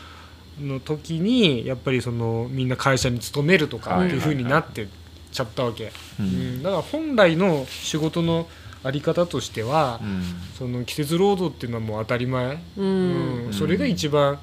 [0.59, 4.87] の時にやっぱりそのみんな会社に勤めるとかっていう風になって
[5.31, 6.27] ちゃったわけ、ううん。
[6.59, 8.47] んだから本来の仕事の
[8.83, 10.23] あり方としては、うん。
[10.57, 13.49] その季節労働っていうのはもう当たり前、ううん。
[13.49, 14.39] んそれが一番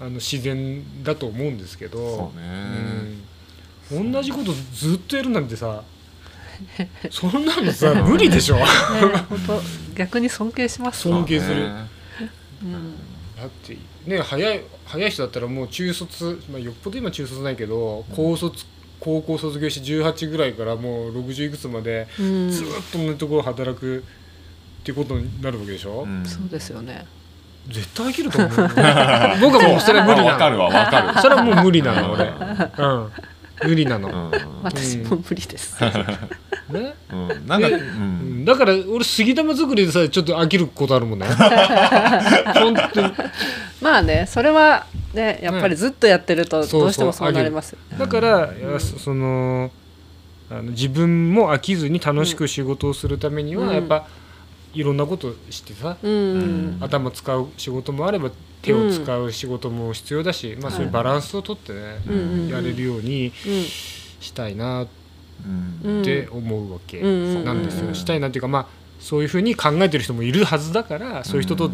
[0.00, 1.98] あの自然だと思うんですけど。
[1.98, 3.22] そうね。
[3.92, 4.12] うん。
[4.12, 5.82] 同じことずっとやるなんてさ
[7.10, 8.56] そんなのさ無理でしょ。
[8.56, 8.64] ね
[9.28, 9.60] 本当
[9.96, 11.02] 逆に尊敬します。
[11.02, 11.64] 尊敬する。
[12.62, 12.94] うん。
[13.36, 13.76] だって
[14.10, 18.64] ね早い早い人だったらもう中卒、まあ、よっぽど今中卒ないけど高卒
[19.00, 22.50] 高校卒業して18ぐらいからもう60いくつまでうん。
[22.50, 24.04] ずっと同じところ働く
[24.80, 26.24] ってことになるわけでしょ、うん。
[26.24, 27.06] そうですよね。
[27.68, 28.50] 絶対飽きると思う。
[29.40, 30.26] 僕はもうそれは無理なの。
[30.26, 31.20] わかるわわかる。
[31.20, 33.12] それはもう無理なの俺、うん、
[33.64, 34.62] 無理なの、うん。
[34.62, 35.76] 私も無理です。
[35.82, 37.46] ね、うん。
[37.46, 38.42] なんかううん。
[38.42, 41.26] んだから俺杉玉作りでさえちょっと飽きることあるもんね。
[42.54, 43.12] 本当に。
[43.80, 49.70] まあねそれはねやっぱりずっとやってるとどうしてもそうなりますよだから、いやそその
[50.50, 53.74] あの自分も飽きずに楽しく仕事をするためには、うん。
[53.74, 54.06] やっぱ
[54.72, 56.76] いろんなことしてさ、うんうん。
[56.80, 58.30] 頭使う仕事もあれば
[58.62, 61.98] 手を使う仕事も必要だし、まあ、そういうバランスをとってね、
[62.50, 63.64] やれるようにうん
[64.20, 64.86] したいなっ
[66.04, 67.88] て思うわけうんなんですよ。
[67.88, 68.66] うんしたいなっていうかまあ
[68.98, 71.70] そういうふうに考えてる人もいるはずだからそういう人と、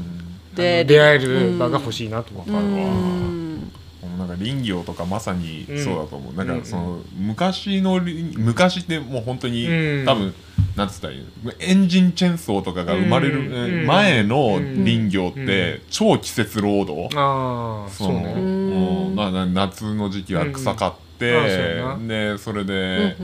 [0.55, 2.55] 出出会える場が欲しいなと思う。
[2.55, 3.73] わかるわうん。
[4.19, 4.29] なん。
[4.29, 6.37] か林業とかまさにそうだと思う、うん。
[6.37, 6.61] なん。
[6.61, 10.07] かその昔の林昔ってもう本当に、うん。
[10.07, 10.35] 多分
[10.77, 11.53] なんつったらいいの？
[11.59, 19.53] エンジンチェーンソーとかが生まれる、前のうん林業って、超季節労働、ああそうのね。
[19.55, 22.09] 夏の時期は草買って、うんあそうやな。
[22.33, 23.17] でそれで、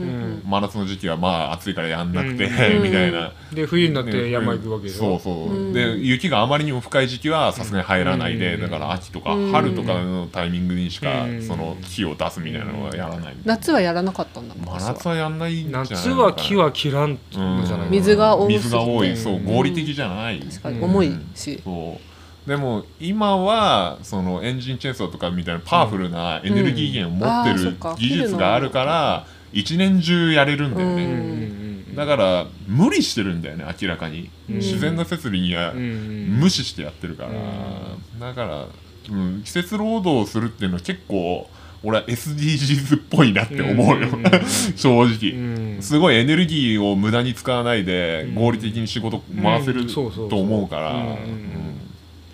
[0.45, 3.31] 真夏の時期はまあ暑いからやんなくて、うん みたいな。
[3.53, 4.99] で冬になって山行くわけでしょ？
[4.99, 5.73] そうそう、うん。
[5.73, 15.15] で雪があまりにも深い時期はさすがに入らないで、うんだから秋とかうん春とかのタイミングにしか、うんその木を出すみたいなのはやらない、夏はやらなかったんだ真夏は。
[15.15, 19.15] やんないんじゃない夏は木は切らんのじゃない水が多すぎて水が多い。
[19.17, 21.61] そううん合理的じゃない、確かに重いし。
[21.63, 22.12] そう
[22.47, 34.55] でも今はそのエンジンチェーンソーとかみたいなパワフルなエネルギー源を持ってる技術があるから一年中やれるんだよね、だから無理してるんだよね明らかに、うん。
[34.57, 38.67] 自然の設備には無視してやってるから、だから、
[39.11, 41.47] うん、季節労働するっていうのは結構
[41.83, 44.07] 俺は SDGs っぽいなって思うよ、
[44.75, 45.81] 正直、うん。
[45.81, 48.35] すごいエネルギーを無駄に使わないでうん。
[48.35, 50.01] 合理的に仕事回せると
[50.37, 51.17] 思うから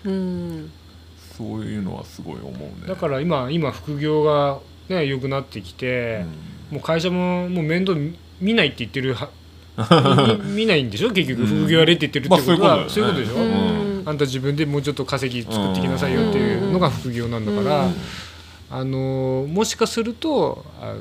[0.04, 0.12] うん。
[0.12, 0.70] うんうんうん
[1.36, 2.86] そういうのはすごい思うね。
[2.86, 4.58] だから今今副業が
[4.90, 6.26] ね良くなってきて、
[6.70, 7.98] もう会社ももう面倒
[8.42, 9.30] 見ないって言ってるは
[10.44, 11.10] み見ないんでしょ？
[11.12, 11.46] 結局うん。
[11.46, 14.02] 副業やれって言ってるってことは、まあそそうういううことでしょ、うん。
[14.04, 17.94] あんた自分でもうちょっと稼ぎ作ってきなさいよっていうのが副業なんだから、うん。
[18.68, 21.00] あのもしかするとあの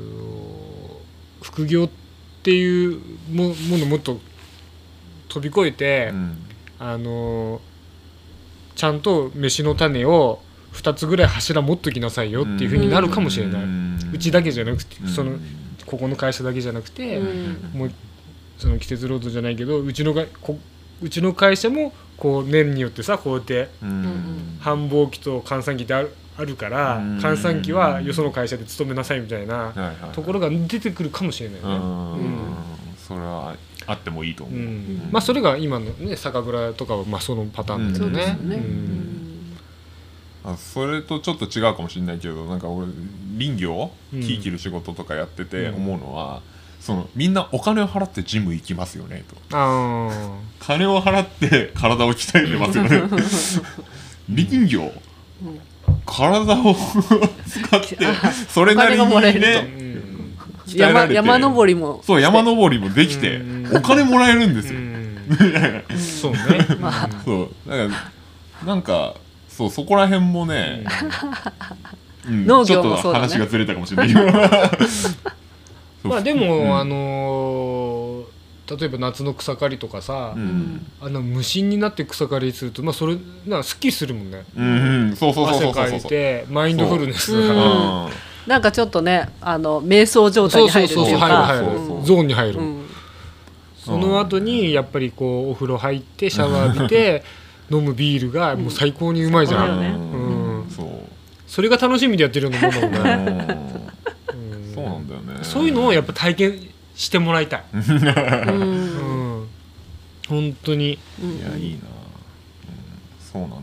[1.41, 1.89] 副業っ
[2.43, 4.21] ていうもものもっと
[5.27, 6.37] 飛び越えて、うん。
[6.79, 7.59] あの
[8.79, 13.63] ちゃんと飯の種を2つぐらい柱持っときなさいよっていうふうになるかもしれない、
[14.13, 15.37] うちだけじゃなくてその
[15.85, 17.71] ここの会社だけじゃなくて、うん。
[17.73, 17.91] もう
[18.57, 20.57] その季節労働じゃないけどうちのがこ
[21.01, 24.57] うちの会社もこう年によってさこうやってうん。
[24.61, 27.19] 繁忙期と閑散期ってあるあるからうん。
[27.19, 29.73] 閑散期はよその会社で勤めなさいみたいな
[30.13, 31.67] ところが出てくるかもしれないね。
[31.67, 32.13] うん。
[32.13, 32.55] うん。
[32.97, 34.59] それはあってもいいと思う。
[34.59, 35.09] う、ん。
[35.11, 38.09] まあそれが今のね酒蔵とかはまあそのパターンですよ。
[38.09, 38.59] ね、ううん。
[38.59, 39.57] ん
[40.43, 42.87] あそれとちょっと違うかもしれないけどなんか俺
[43.37, 44.21] 林業うん。
[44.21, 45.75] 木切る仕事とかやっててうん。
[45.75, 46.41] 思うのは、
[46.79, 49.57] そのみんなお金を払ってジム行きますよねと。
[49.57, 50.09] あ
[50.59, 53.03] 金を払って体を鍛えてますよね。
[54.33, 54.91] 林業、
[56.05, 56.75] 体を
[57.47, 57.97] 使って
[58.49, 59.05] それなりに
[59.39, 59.88] ねん
[60.77, 61.13] 鍛えられて。
[61.13, 62.01] 山山登りも。
[62.05, 63.77] そう山登りもできてうん。
[63.77, 65.23] お金もらえるんですよ、うん。
[65.97, 66.39] そうね。
[66.79, 67.09] まあ。
[67.25, 67.69] そう。
[67.69, 67.93] だか
[68.63, 69.15] らなんか
[69.47, 70.85] そうそこら辺もね、
[72.27, 72.45] うん。
[72.45, 73.27] 農ちょっと業もそうだね。
[73.27, 74.07] 話がずれたかもしれない。
[74.07, 74.13] け
[76.03, 76.77] どまあでも、うん。
[76.77, 78.39] あのー
[78.77, 80.85] 例えば夏の草刈りとかさ、うん。
[81.01, 84.43] あの無心になって草刈りするとまあそれなんかすっきりするもんね。
[84.55, 85.15] うんうん。
[85.15, 85.99] そうそうそう汗かそうそう。
[86.01, 87.47] そういてマインドフルネスそう。
[87.47, 88.11] が、うん
[88.47, 92.89] なんかちょっとねあの瞑想状態そうに入るっていううそうそ入るかゾーンに入る、うん。
[93.77, 97.23] その後にやっぱりこうお風呂入ってシャワー浴びて
[97.71, 100.17] 飲むビールがもう最高にうまいじゃん、そう
[100.59, 100.69] ん。
[100.69, 100.87] そう。
[101.47, 103.27] それが楽しみでやってるようなもんだもん。
[103.27, 105.43] うね、そうなんだよね。
[105.43, 107.81] そういうのをやっぱ体験してもらいたい、 うん。
[107.81, 109.47] うん、
[110.27, 110.93] 本当に。
[110.93, 110.97] い
[111.43, 111.79] やいいな、うん、
[113.19, 113.55] そうなんだ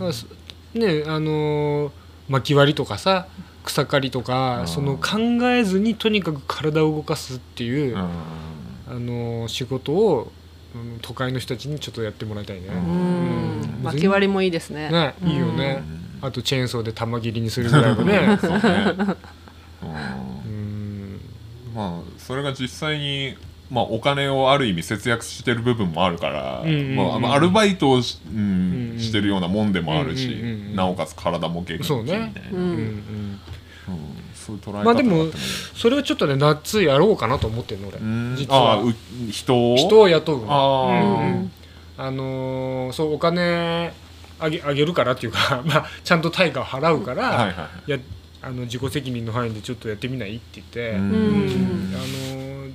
[0.00, 1.02] よね。
[1.02, 1.90] ねあのー
[2.28, 3.26] 薪割りとかさ
[3.64, 4.68] 草刈りとか、うん。
[4.68, 5.18] その考
[5.50, 8.00] えずにとにかく体を動かすっていう、うん。
[8.00, 10.32] あのー仕事を、
[10.74, 12.66] うん都会の人たちにちょっとやってもらいたいね。
[12.68, 13.80] ううん。
[13.84, 14.90] 巻き割りもいいですね。
[14.90, 15.82] ねいいよね、
[16.20, 18.38] あとチェーンソーで玉切りにするぐらいのね。
[18.42, 18.58] そうね、
[19.82, 21.14] ううん。
[21.16, 21.20] ん
[21.74, 23.36] まあそれが実際に、
[23.70, 26.64] まあ、お金をある意味節約してる部分もあるから、
[26.96, 28.18] まあまあ、アルバイトをし,、
[28.98, 30.28] してるようなもんでもあるし、
[30.74, 32.32] なおかつ体も元気そうね。
[32.34, 32.52] みたい
[34.34, 35.26] そういう捉え方まあでも
[35.74, 37.98] それをちょっとね夏やろうかなと思ってんの俺。
[37.98, 38.34] うん。
[38.36, 38.72] 実は。
[38.74, 38.94] ああう
[39.30, 39.76] 人を？
[39.76, 40.46] 人を雇うの。
[40.48, 40.92] あー。
[40.92, 41.52] うんうん。
[41.96, 43.92] あのーそうお金
[44.40, 47.90] あげあげるからっていうか、 まあ、ちゃんと対価を払うから、はいはいはい。
[47.90, 47.98] や
[48.42, 51.10] あの自己責任の範囲でちょっとやってみないって言って、うん。
[51.10, 51.94] うん。
[51.94, 52.70] あの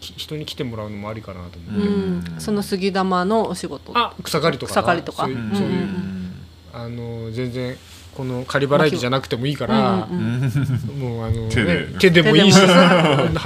[0.00, 3.92] 人に来てもらうのもありかなと思って、その杉玉のお仕事。
[3.94, 5.24] あ草刈りとか草刈りとか。
[5.24, 5.72] そういううんそういう。
[5.72, 6.32] うん。
[6.72, 7.76] あの全然
[8.16, 12.58] この仮払い機じゃなくてもいいから、もうあの、手でね、手でもいいし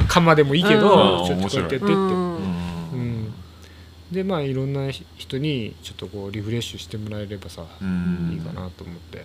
[0.09, 1.26] 鎌でもいいけど、うん。
[1.26, 1.94] ちょっとこうやってやってって、
[4.14, 8.30] でまあいろんな人にちょっとこうリフレッシュしてもらえればさ、うん。
[8.33, 9.24] いいかなと思って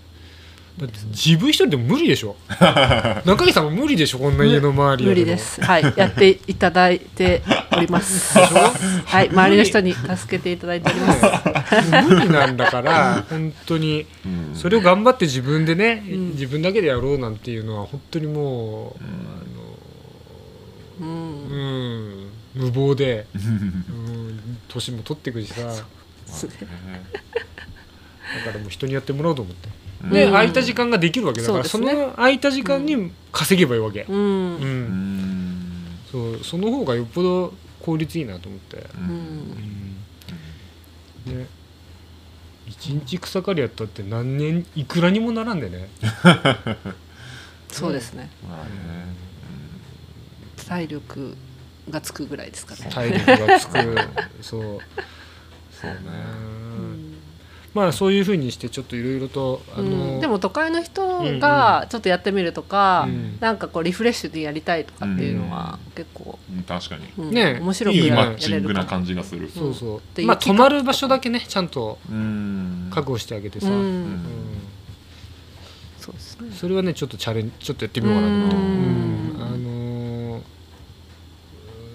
[0.77, 2.35] だって自分一人でも無理でしょ。
[3.23, 5.61] 中木さんも無理でしょこんな家の周り無理です。
[5.61, 5.93] はい。
[5.95, 8.38] やっていただいております。
[8.38, 9.29] はい。
[9.29, 11.21] 周りの人に助けていただいております。
[12.09, 14.05] 無理なんだから本当に。
[14.25, 14.51] うん。
[14.53, 16.31] それを頑張って自分でね、ん。
[16.31, 18.97] 自分だけでやろうなんていうのは本当にも
[20.99, 21.05] う、うん。
[21.05, 22.31] あのうん。
[22.53, 25.61] 無謀で、うん、年も取っていくしさ。
[25.61, 25.85] だか
[28.51, 29.69] らもう人にやってもらおうと思って。
[30.03, 30.31] で、うん。
[30.31, 34.19] 空いた時間ができるわけだからそ,、の空いた時間に稼げばいいわけ、ううん。
[34.19, 35.86] んうん。
[36.12, 39.97] そうその方がよっぽど効率いいなと思って、うん。
[41.25, 41.47] ね
[42.67, 45.88] 一日草刈りやったって何年いくらにもならんでね。
[47.69, 48.29] そうですね。
[48.47, 48.71] まあね。
[50.67, 51.36] 体力
[51.89, 52.89] がつくぐらいですかね。
[52.91, 53.97] 体力がつく。
[54.41, 54.62] そう。
[55.71, 55.99] そうね。
[56.77, 57.05] うん
[57.75, 60.19] まあそういうふうにしてちょっといろいろとあの、うん。
[60.21, 63.38] でも都会の人がちょっとやってみるとか、うん。
[63.41, 67.05] なんかこうリフレッシュでやりたいとかっていうのは結構、うん確かに。
[67.17, 67.59] うんね。
[67.59, 68.85] 面白くやいいマッチングな。
[68.85, 69.49] 感じがする。
[69.49, 72.89] そうそう、まあ泊まる場所だけねちゃんとうん。
[72.93, 73.73] 確保してあげてさ、うん。
[73.73, 74.19] うん。
[75.99, 76.49] そうですね。
[76.53, 79.38] それはねちょっとチャレンジちょっとやってみようかなと思って、ううん。
[79.38, 80.41] んあのー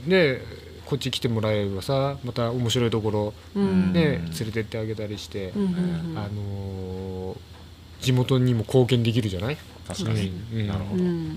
[0.07, 0.60] ね
[0.91, 3.93] こっち来てもらえればさまた面白いところうん。
[3.93, 7.37] ね、うん連れてってあげたりして、うんうんあのー
[8.01, 9.59] 地元にも貢献できるじゃない？
[9.87, 10.33] 確かに。
[10.55, 10.67] うん。
[10.67, 11.03] なるほど。
[11.03, 11.09] うん。
[11.11, 11.13] う。
[11.13, 11.35] んうん。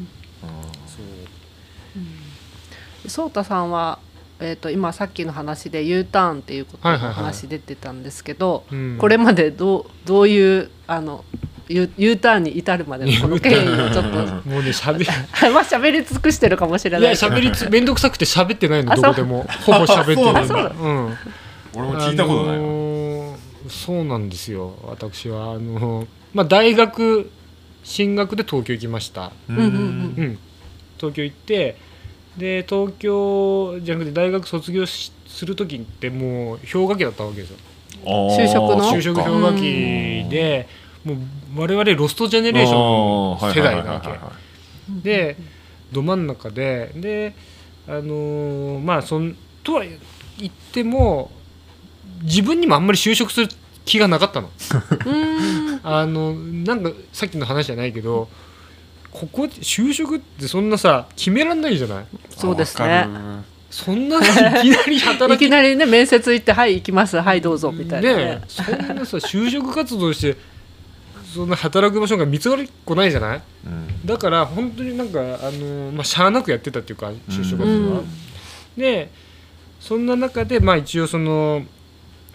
[3.03, 3.99] そうそうたさんは、
[4.39, 8.97] えー、と今さっきの話で U ターンっていうことの話出てたんですけど、うん。
[8.97, 11.25] これまでどうどういうあの
[11.73, 14.49] U, U ターンに至るまでの この経緯をちょっと。
[14.49, 17.01] もうねしゃべいまあ喋り尽くしてるかもしれない。
[17.03, 20.75] やしゃべりつめんどくさくて喋ってないのどこでもほぼ喋ってるあそうなんだ。
[20.79, 21.17] うん。
[21.75, 26.07] 俺も聞いたことないわ、あのーそうなんですよ私はあのー。
[26.33, 27.29] まあ大学
[27.83, 29.31] 進学で東京行きました。
[29.49, 29.69] うんうんうん。
[29.69, 29.73] う
[30.23, 30.39] ん。
[30.97, 31.77] 東京行って
[32.37, 37.57] で東京じゃなくて大学卒業しする時ってもう氷河期だったわけですよ。
[38.05, 38.91] 就職の？
[38.91, 39.61] 就職氷河期
[40.29, 40.67] で
[41.03, 41.17] もう
[41.61, 44.09] 我々ロストジェネレーション世代なわけ。
[45.03, 45.37] で
[45.91, 47.33] ど真ん中でで
[47.87, 49.97] あのーまあそんとは言
[50.47, 51.29] っても
[52.23, 53.49] 自分にもあんまり就職する
[53.85, 54.49] 気がなかったの。
[55.83, 58.29] あのなんかさっきの話じゃないけど
[59.11, 62.05] ここ就職ってそんなさ決めらんないじゃない？
[62.29, 63.07] そうですわね
[63.69, 64.21] そんない
[64.61, 68.25] きなりい働き きなりね面接行って「はい行きますはいどうぞ」みたいなね。
[68.25, 70.37] ねそんなさ就職活動して
[71.33, 73.41] そんな働く場所が見つかりっこないじゃない？
[73.65, 74.05] うん。
[74.05, 77.99] だから本当になんかあの、まあ、しゃあなくやってたっていうか就職活動は。
[77.99, 78.07] うん
[78.77, 79.11] で
[79.79, 81.63] そんな中で、まあ、一応その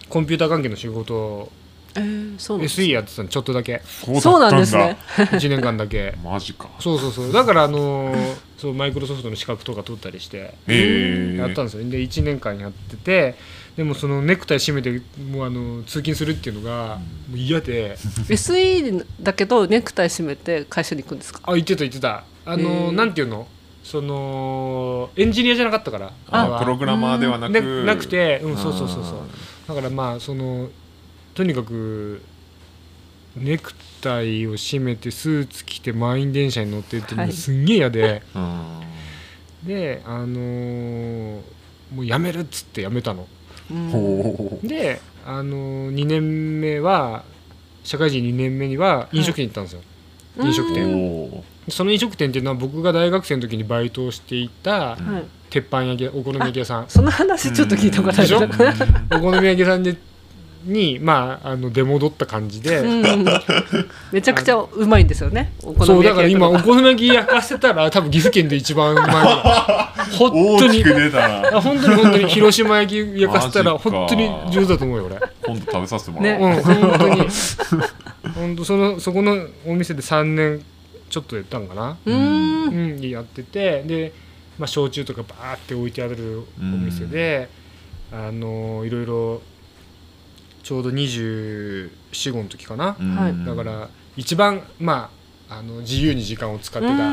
[0.07, 1.51] コンピューター関係の仕事を
[1.95, 3.81] えーそうなんです SE やってたのちょっとだけ。
[4.21, 4.97] そうなんですね。
[5.33, 6.13] 1年間だけ。
[6.23, 6.69] マジか。
[6.79, 7.33] そうそうそう。
[7.33, 8.15] だからあの
[8.57, 11.83] そうマイクロソフトの資格とか取ったりしてへえやったんですよ。
[11.89, 13.35] で1年間やってて
[13.79, 16.97] でもそのネクタイ締めてもうあの通勤するっていうのが
[17.29, 17.95] もう嫌で。
[17.95, 21.39] SE だけどネクタイ締めて会社に行くんですか？
[21.45, 22.25] あ言ってた言ってた。
[22.43, 22.91] あへのー。
[22.91, 23.47] なんていうの？
[23.81, 26.11] そのエンジニアじゃなかったから。
[26.29, 29.13] あプログラマーではなく、ねなくて、うん、そうそうそうそう。
[29.69, 30.67] だからまあその
[31.33, 32.21] とにかく
[33.37, 37.31] ネクタイを締めてスーツ着て満員電車に乗ってるっていうのはい。
[37.31, 38.81] がすんげえ嫌で、うん。
[39.63, 41.41] であのー
[41.95, 43.25] もう辞めるっつって辞めたの
[44.63, 47.23] で、あのー、2年目は
[47.83, 49.81] 社会人2年目には飲食店に行ったんですよ、
[50.43, 51.31] 飲食店。
[51.31, 55.23] おその飲食店っていうのは僕が大学生の時にバイトをしていたはい。
[55.51, 56.85] 鉄板焼きお好み焼き屋さん。
[56.87, 58.27] その話ちょっと聞いたことある。
[58.27, 58.37] でしょ？
[59.17, 59.95] お好み焼き屋さんで
[60.69, 63.25] にまああの出戻った感じで、うん。
[64.11, 65.53] めちゃくちゃうまいんですよね。
[65.63, 69.07] お好そうみ焼きだから今お好み焼き焼かせたら多分岐阜県で一番うまい。
[70.17, 70.69] 本当に。
[70.69, 71.57] 大きく出たな。
[71.57, 75.19] あ本当に本当に広島焼き焼かせたら本当に上手だと思うよ俺。
[75.45, 76.57] 今度食べさせてもらおう、ね。
[76.57, 77.27] うん本当に。
[78.35, 80.61] 本当そのそこのお店で3年
[81.09, 81.97] ちょっとやったんかな。
[82.05, 82.95] うーん。
[82.95, 84.13] うん、やっててで、
[84.57, 87.49] まあ、焼酎とかバーって置いてあるお店で、
[88.11, 89.41] あのいろいろ
[90.69, 91.89] ちょうど245
[92.43, 93.43] の時かな、うんはい。
[93.43, 95.09] だから一番ま
[95.49, 97.05] ああの自由に時間を使ってた、だ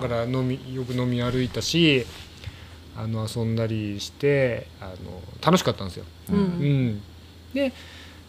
[0.00, 2.06] から飲みよく飲み歩いたし
[2.96, 6.04] あの遊んだりしてあの楽しかったんですよ。
[6.30, 6.40] ううん。
[6.90, 7.02] ん、
[7.52, 7.72] で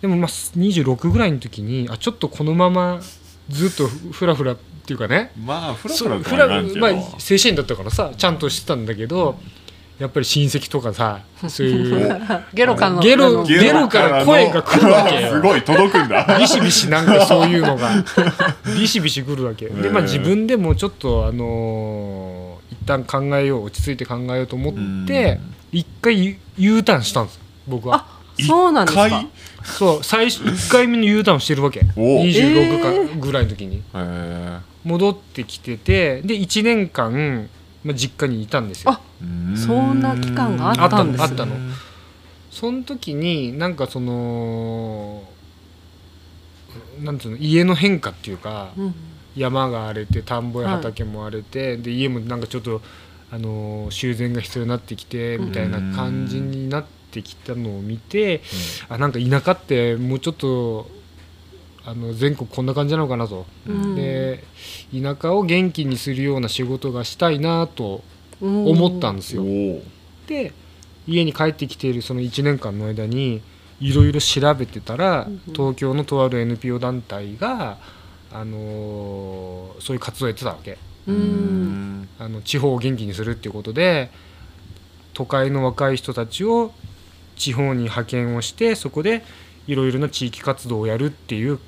[0.01, 3.01] でもまあ26ぐらいの時にあちょっとこのまま
[3.49, 4.57] ずっとふらふらっ
[4.87, 5.31] ていうかね。
[5.37, 6.79] まあフラフラとそうふらは言わんけど。
[6.79, 9.37] まあ正社員だったからさちゃんとしてたんだけど
[9.99, 12.21] やっぱり親戚とかさそういう。
[12.53, 13.01] ゲロからの。
[13.01, 15.29] ゲロゲロから声が来るわけよ。
[15.35, 16.37] すごい届くんだ。
[16.39, 17.89] ビシビシなんかそういうのが。
[18.75, 25.39] ビシビシ来るわけでまあ自分でもちょっとあのー一旦考えよう落ち着いて考えようと思って
[25.71, 27.97] 一回 U- U ターンしたんです僕は。
[27.97, 29.07] あそうなんですか？
[29.07, 29.27] 一回？
[29.63, 31.81] そう最初1回目の U ターンをしてるわけ。
[31.95, 33.81] お26かぐらいの時に。
[34.85, 37.49] 戻ってきててで1年間、
[37.83, 38.91] まあ、実家にいたんですよ。
[38.91, 39.01] あ
[39.55, 41.55] そんな期間があったんですあったの。
[42.51, 45.23] その時になんかその
[47.01, 48.95] なんていうの家の変化っていうかうん。
[49.35, 52.81] 山が荒れて田んぼや畑も荒れて、で家もなんかちょっと、
[53.31, 58.41] あのー修繕が必要になってきてみたいな感じになってきたのを見て、
[58.89, 60.89] あなんか田舎ってもうちょっと
[61.85, 63.95] あの全国こんな感じなのかなと、うん。
[63.95, 64.43] で
[64.91, 68.03] 田舎を元気にするような仕事がしたいなと
[68.41, 68.67] うん。
[68.67, 69.43] 思ったんですよ。
[70.27, 70.53] で
[71.07, 73.41] 家に帰ってきているその1年間の間に
[73.79, 77.77] いろいろ調べてたら、うん東京のとある NPO 団体が、
[78.31, 80.77] あのーそういう活動をやってたわけ。
[81.07, 82.07] うん。
[82.19, 84.11] あの地方を元気にするっていうことで
[85.13, 86.71] 都会の若い人たちを
[87.37, 89.23] 地方に派遣をしてそこで
[89.67, 91.59] いろいろな地域活動をやるっていう、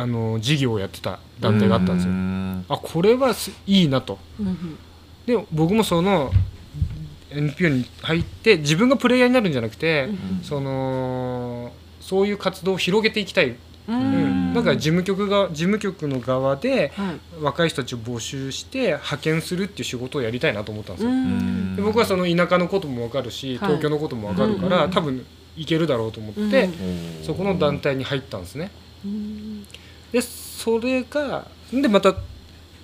[0.00, 2.12] あのー事業をやってた団体があったんですよ。
[2.74, 4.18] あこれはすいいなと。
[4.40, 4.78] うん
[5.26, 6.30] で僕もその
[7.30, 10.08] NPO に入って自分がプレイヤーになるんじゃなくて、
[10.42, 13.50] そのそういう活動を広げていきたい。
[13.50, 13.56] う
[13.88, 14.50] うん。
[14.52, 17.42] んだから事務局が事務局の側ではい。
[17.42, 21.14] 若い人たちを募集して派遣するっていう仕事をやりたいなと思ったんですうよ。
[21.14, 21.76] ん。
[21.76, 23.68] で僕はその田舎のことも分かるしはい。
[23.68, 25.26] 東京のことも分かるから、うん多分
[25.56, 27.24] 行けるだろうと思って、うん。
[27.24, 28.70] そこの団体に入ったんですね。
[29.04, 29.66] うん
[30.12, 32.12] でそれがでまた、あ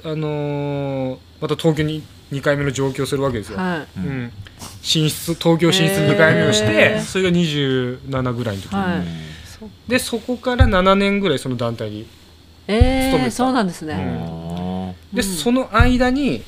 [0.05, 2.03] のーまた東京に
[2.33, 3.59] 2回目の上京するわけですよ。
[3.59, 4.23] はううん。
[4.25, 4.33] ん、
[4.83, 9.05] 進出東京進出2回目をして、へーそれが27ぐらいの時に、はい。
[9.89, 12.07] でそこから7年ぐらいその団体に
[12.67, 13.31] えー、勤めた。
[13.31, 13.95] そうなんですね、
[15.13, 15.17] うん。
[15.17, 15.29] で、うん。
[15.37, 16.43] その間に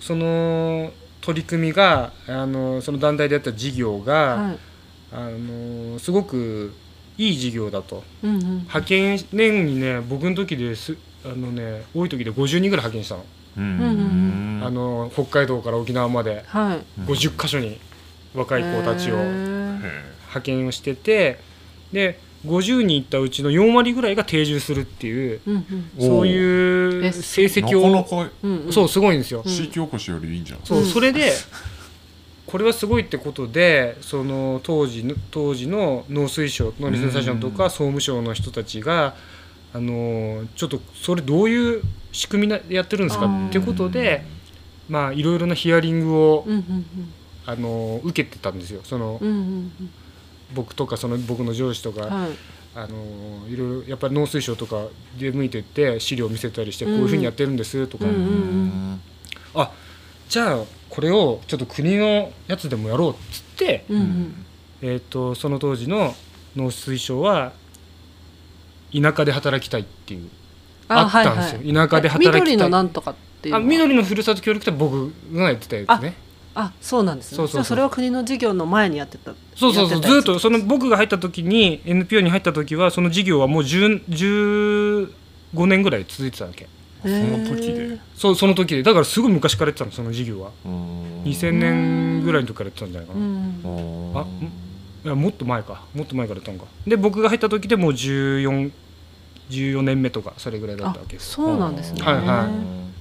[0.00, 4.58] その取り組みがあのその団体でやった事業が、はい。
[5.14, 6.72] あのすごく
[7.18, 8.02] いい事業だと。
[8.22, 8.40] うんうん。
[8.60, 13.24] 派遣年にね僕の時ですあのね多い時で50人ぐらい派遣したの,、
[13.58, 14.62] うん。
[14.64, 16.44] あの北海道から沖縄まで。
[16.46, 17.02] はい。
[17.02, 17.78] 50箇所に
[18.34, 21.38] 若い子たちを派遣をしてて
[21.92, 25.90] で50人いったうちの4割ぐらいが定住するっていううんうん。
[26.00, 28.72] そういうえ成績をなかなかうんうん。
[28.72, 29.42] そうすごいんですよ。
[29.46, 31.30] 地域おこしよりいいんじゃんそう、うんそれで
[32.52, 37.70] これはすごいってことでその当時の当時の農水省農林水産省とかうん。
[37.70, 39.14] 総務省の人たちが
[39.72, 41.82] あのちょっとそれどういう
[42.12, 44.22] 仕組みでやってるんですかっていうことで
[44.86, 46.46] まあいろいろなヒアリングを
[47.46, 48.82] あの受けてたんですよ。
[48.84, 49.18] その
[50.52, 52.30] 僕とかその僕の上司とかはい。
[52.74, 54.86] あのいろいろやっぱり農水省とか
[55.18, 59.00] 出向いてって資料見せたりしてこういうふうにやってるんですとか、うんうん。
[59.54, 59.70] あ
[60.28, 64.46] じゃあこれをちょっと国のやつでもやろうっつって、うんうん。
[64.82, 66.14] えー、とその当時の
[66.54, 67.52] 農水省は
[68.92, 70.28] 田舎で働きたいっていう
[70.88, 71.58] あったんですよ。
[71.60, 72.40] はいはい田舎で働きたい。
[72.42, 76.14] 緑のなんとかっていうあ緑のふるさと協力隊は僕がやってたやつね。
[76.54, 77.36] あそうなんですね。
[77.36, 80.00] そうそうそれは国の事業の前にやってたそうそうそう。
[80.02, 85.08] ずっとその僕が入った時に NPO に入った時はその事業はもう10
[85.54, 86.68] 15年ぐらい続いてたわけ
[87.02, 87.98] その時で。
[88.16, 88.82] そうその時で。
[88.82, 90.50] だからすごい昔からやってたのその事業は。
[90.64, 91.22] うん。
[91.24, 94.12] 2000年ぐらいの時からやってたんじゃないかな、うん。
[94.14, 94.26] あん。
[95.04, 95.84] いやもっと前か。
[95.94, 96.66] もっと前からやったのか。
[96.86, 98.70] で僕が入った時でもう14
[99.50, 101.32] 14年目とかそれぐらいだあったわけです。
[101.32, 102.02] そうなんですね。
[102.02, 102.48] はいは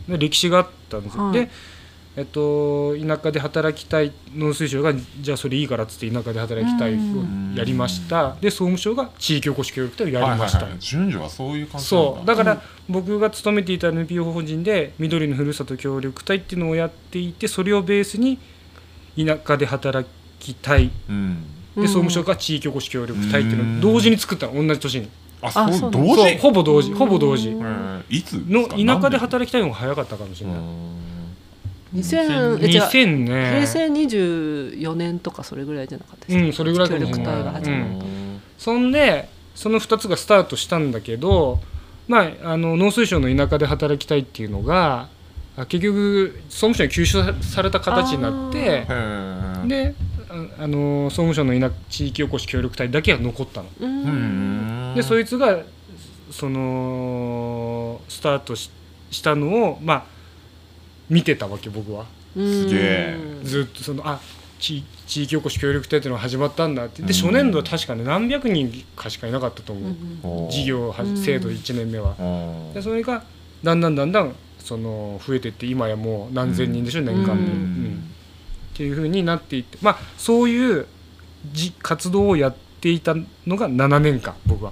[0.08, 0.12] い。
[0.12, 1.34] で歴史があったんですよ、はい。
[1.34, 1.50] で
[2.18, 6.98] えっと田舎で働きたい農水省がじゃあそれいいからっつって田舎で働きたいを
[7.56, 8.36] やりました。
[8.42, 10.82] で総務省が地域おこし協力隊をやりました、はいはいはい。
[10.82, 12.26] 順序はそういう感じそう。
[12.26, 18.40] だかから僕が勤めていた NPO 法人で緑のふるさと協力隊っていうのをやっていてそれをベースに
[19.18, 20.10] 田舎で働
[20.40, 20.92] きたい。
[21.10, 21.44] うん。
[21.78, 25.10] で総務省が地域おこし協力隊っていうのを同時に作ったの同じ年に。
[25.44, 26.16] ああそそう同時？
[26.16, 27.56] そうほぼ同時ほぼ同時。
[28.10, 30.60] いつの田舎でき働きたいのが早かったかもしれない
[31.94, 32.18] 2000
[32.62, 32.86] え違う。
[32.88, 33.52] 2000ね。
[33.52, 37.14] 平成24年とかそれぐらいじゃなかったですか、うんそれぐらいか協も。
[37.14, 38.42] しれない力隊が始まる、うん。
[38.58, 41.60] そんでその2つがスタートしたんだけど、
[42.08, 45.10] まあ、あの農水省の田舎で働きたいっていうのが
[45.58, 48.86] あ結局総務省に吸収された形になって
[49.68, 49.96] で
[50.30, 53.68] ああの総務省の田地域おこし協力隊だけが残ったの。
[53.80, 54.94] うん。
[54.96, 55.60] でそいいつが
[56.32, 58.72] そのスタートし
[59.12, 60.06] したのをまあ
[61.12, 62.06] 見てたわけ僕は。
[62.34, 63.18] すげえ。
[63.44, 64.20] ずっとそのあ
[64.60, 67.02] 地地域おこし協力隊っていうのが始まったんだって。
[67.02, 67.14] でうん。
[67.14, 71.18] 初年度は確かね何百人かしかいなかったと思う、事業はうん。
[71.18, 72.16] 制度1年目は。
[72.74, 73.24] でそれが
[73.62, 77.38] だんだんだんだんその増えていって今やもう何千人でしょ、年間で、うん。
[77.38, 78.04] うん。
[78.74, 80.88] っていうふうになっていってまあそういう
[81.52, 84.72] じ活動をやっていたのが7年間僕は。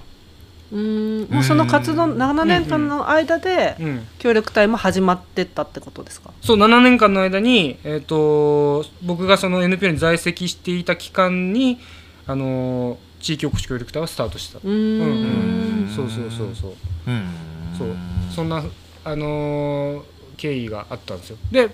[0.72, 1.26] うん。
[1.30, 4.06] もうその活動7年間の間でうん。
[4.18, 11.78] 協力隊も始まってったってことですか、そう7年間の間に、えー、と僕がその NPO に在籍していた期間に
[12.26, 15.00] あの地域おこし協力隊はスタートした、うーん。
[15.84, 15.88] うん。
[15.94, 16.72] そうそうそうそう。
[17.76, 17.88] そう。
[18.34, 18.62] そんな、
[19.04, 20.02] あのー
[20.40, 21.36] 経緯があったんですよ。
[21.52, 21.68] で、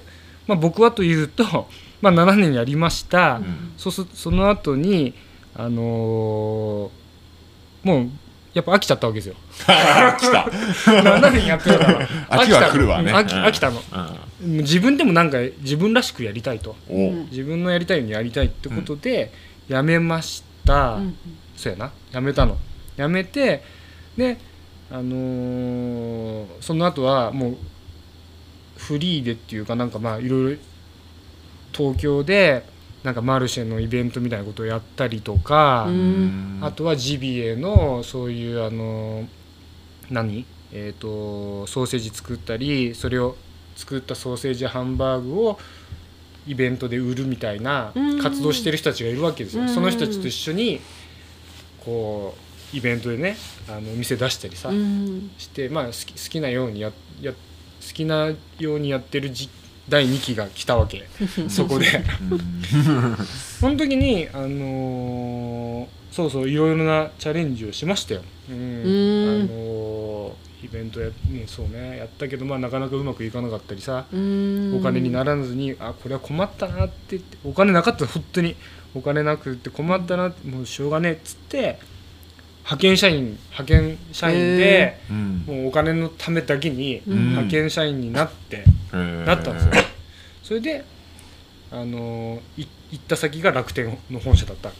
[0.49, 1.68] まあ、僕はというと、
[2.03, 3.40] まあ、7年やりました、
[3.76, 5.14] そうすその後に
[5.55, 6.90] あのー
[7.84, 8.11] もう
[8.57, 9.34] やっぱ飽きちゃったわけですよ。
[9.59, 10.48] 来た。
[10.90, 13.12] 7年やって たから秋は来るわね。
[13.12, 13.82] 飽き飽きたの。
[14.42, 14.57] うん。
[14.59, 16.74] 自分でもなんか自分らしくやりたいと。
[17.30, 19.30] 自分のやりたいようにやりたいってことで、
[19.68, 21.16] やめました、うん。
[21.54, 21.92] そうやな。
[22.12, 22.57] やめたの。
[22.96, 23.62] やめて
[24.16, 24.38] で
[24.90, 27.57] あのーその後はもう
[28.78, 30.59] フリーでっていうかなんかまあいろいろ
[31.72, 32.64] 東京で
[33.07, 36.59] なんかマルシェのイベントみたいなことをやったりとか、うん。
[36.61, 39.28] あとはジビエのそういうあの
[40.11, 40.44] 何？
[40.72, 43.36] えっ、とソーセージ作ったりそれを
[43.76, 45.57] 作ったソーセージハンバーグを
[46.48, 48.20] イベントで売るみたいなうん。
[48.20, 49.62] 活動してる人たちがいるわけですよ。
[49.62, 49.68] うん。
[49.68, 50.80] その人たちと一緒に
[51.84, 52.34] こ
[52.74, 53.36] イベントでね
[53.68, 55.30] あのお店出したりさ、うん。
[55.38, 56.90] して、まあ、好き好きなようにや
[57.20, 57.38] や好
[57.94, 59.48] きなようにやってるじ
[59.89, 61.07] 第2期が来たわけ。
[61.49, 61.87] そこで。
[63.61, 68.22] その時に、あのーそうそういろいろなチャレンジをしましたよ。
[68.51, 68.57] うん。
[68.57, 68.64] うん。
[68.64, 68.72] あ
[69.45, 70.32] のー
[70.64, 74.74] イベントや,、ね、そうねやったけど、まあ、なかなかうまくいかなかったりさ、うん。
[74.74, 78.57] お金にならずにあこれは困ったなって言ってお金なかった本当に。
[78.95, 81.78] お金なくって困ったなってもうしょうがねえっつって
[82.66, 85.44] 派遣社員派遣社員でうん。
[85.46, 87.28] もうお金のためだけにうん。
[87.30, 89.72] 派遣社員になって、なったんですよ。
[90.42, 90.84] それで
[91.70, 94.74] あの行った先が楽天の本社だったわ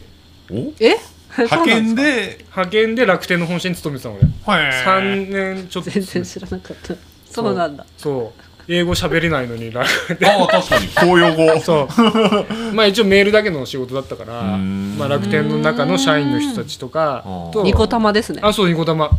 [0.49, 0.55] け。
[0.55, 0.73] お？
[0.81, 0.97] え？
[1.39, 2.39] 派遣で？
[2.51, 4.27] 派遣で楽天の本社に勤めてたの俺。
[4.61, 5.91] はい3年ちょっと。
[5.91, 6.95] 全然知らなかった。
[7.31, 7.87] そうなんだ。
[7.97, 10.89] そう英語喋れないのにああ確かに。
[10.89, 11.61] 公用語。
[11.61, 11.89] そ
[12.71, 12.75] う。
[12.75, 14.97] まあ一応メールだけの仕事だったから、うん。
[14.99, 17.63] まあ、楽天の中の社員の人たちとかと。
[17.63, 18.41] ニコ玉ですね。
[18.43, 19.11] あそうニコ玉。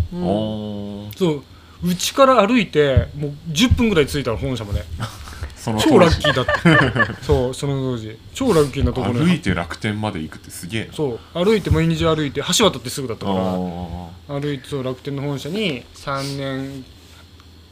[1.18, 1.42] そう。
[1.84, 4.84] うちから歩いてもう10分ぐらい着いたの本社まで。
[5.56, 7.24] その超ラッキーだった。
[7.24, 8.18] そうその当時。
[8.34, 10.94] 超ラッキーなところ歩いて楽天まで行くってすげえな。
[10.94, 11.46] そう。
[11.46, 13.46] 歩いて毎日歩いて橋渡ってすぐだったあから。
[13.46, 14.42] ー。
[14.42, 16.86] 歩いてそう楽天の本社に3年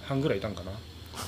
[0.08, 0.72] 半ぐらいいたんかな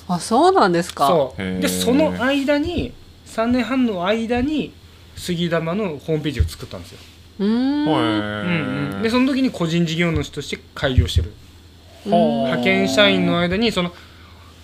[0.08, 1.08] あそうなんですか。
[1.08, 1.62] そう。
[1.62, 2.94] でその間に
[3.26, 4.74] 3年半の間に
[5.16, 7.00] 杉玉のホームページを作ったんですよ、
[7.40, 7.50] うーん。
[7.50, 11.34] うんうん、でその時に個人事業主として開業してる。
[12.06, 13.92] 派遣社員の間にその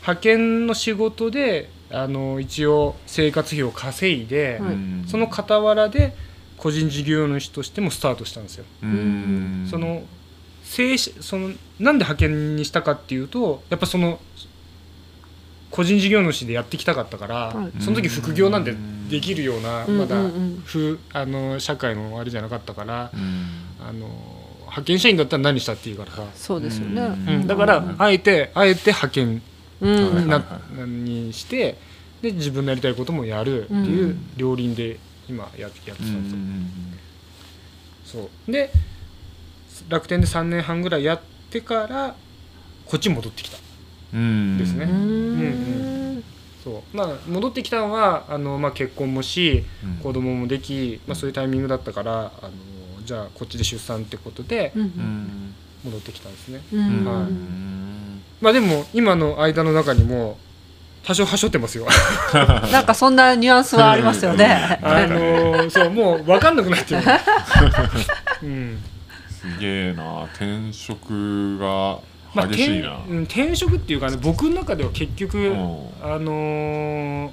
[0.01, 4.61] 派遣の仕事であの一応生活費を稼いで、
[5.07, 6.15] その傍らで
[6.57, 8.65] 個人事業主としてもスタートしたんですよ。
[8.83, 9.67] うん。
[9.69, 10.03] その
[10.63, 11.49] 正社その
[11.79, 14.19] なんで派遣にしたかっていうとやっぱその
[15.73, 17.81] 個人事業主でやってきたかったから、はい。
[17.81, 18.75] その時副業なんて
[19.09, 20.15] できるような、うんまだ
[21.13, 23.47] あの社会のあれじゃなかったから、うん。
[23.81, 24.07] あの
[24.61, 27.43] 派遣社員だったら何したっていうからさ、そうですよね。
[27.47, 29.41] だからあえてあえて派遣
[29.81, 29.89] う
[30.85, 31.05] ん。
[31.05, 31.75] にして
[32.21, 34.29] で自分のやりたいこともやるっていううん。
[34.37, 36.19] 両輪で今ややってたんですよ。
[38.21, 38.51] そう。
[38.51, 38.71] で
[39.89, 42.15] 楽天で3年半ぐらいやってから
[42.85, 43.57] こっちに戻ってきた。
[43.57, 43.62] うん
[44.57, 44.85] ですね。
[44.85, 44.91] うー。
[46.19, 46.23] ん
[46.63, 46.97] そう。
[46.97, 50.03] まあ戻ってきたのはあの、まあ、結婚もしうん。
[50.03, 52.51] 子供もでき、まあ、そういうタイミングだったからあの
[53.03, 55.55] じゃあこっちで出産ってことでうんうん。
[55.83, 57.05] 戻ってきたんですね、うん。
[57.05, 57.23] はい。
[57.23, 58.21] うん。
[58.39, 60.37] まあでも今の間の中にも
[61.05, 61.85] 多少はしょってますよ。
[62.71, 64.79] なんかそんなニュアンスはありますよね。
[64.81, 67.01] あのそうもう分かんなくなってる、
[68.43, 68.81] うん。
[69.29, 70.23] すげえな。
[70.33, 71.99] 転職が
[72.33, 75.53] まあ、転うん転職っていうかね僕の中では結局、うん。
[76.01, 77.31] あのー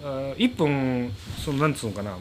[0.00, 1.10] あ一本
[1.44, 2.16] そのなんつうのかな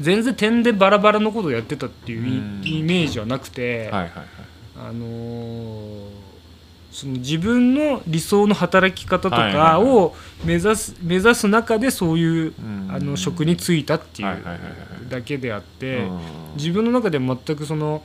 [0.00, 2.62] 全然点でバラバラのことをやってたっていううん。
[2.64, 4.08] イイメージはなくて、はいはいはい。
[4.76, 6.28] あのー
[6.90, 12.88] その自分の理想の働き方とかはいを目指す目指す中でそういううん。
[12.90, 14.38] あの職に就いたっていう
[15.08, 15.98] だけであって。
[15.98, 16.20] うん。
[16.56, 18.02] 自分の中で全くその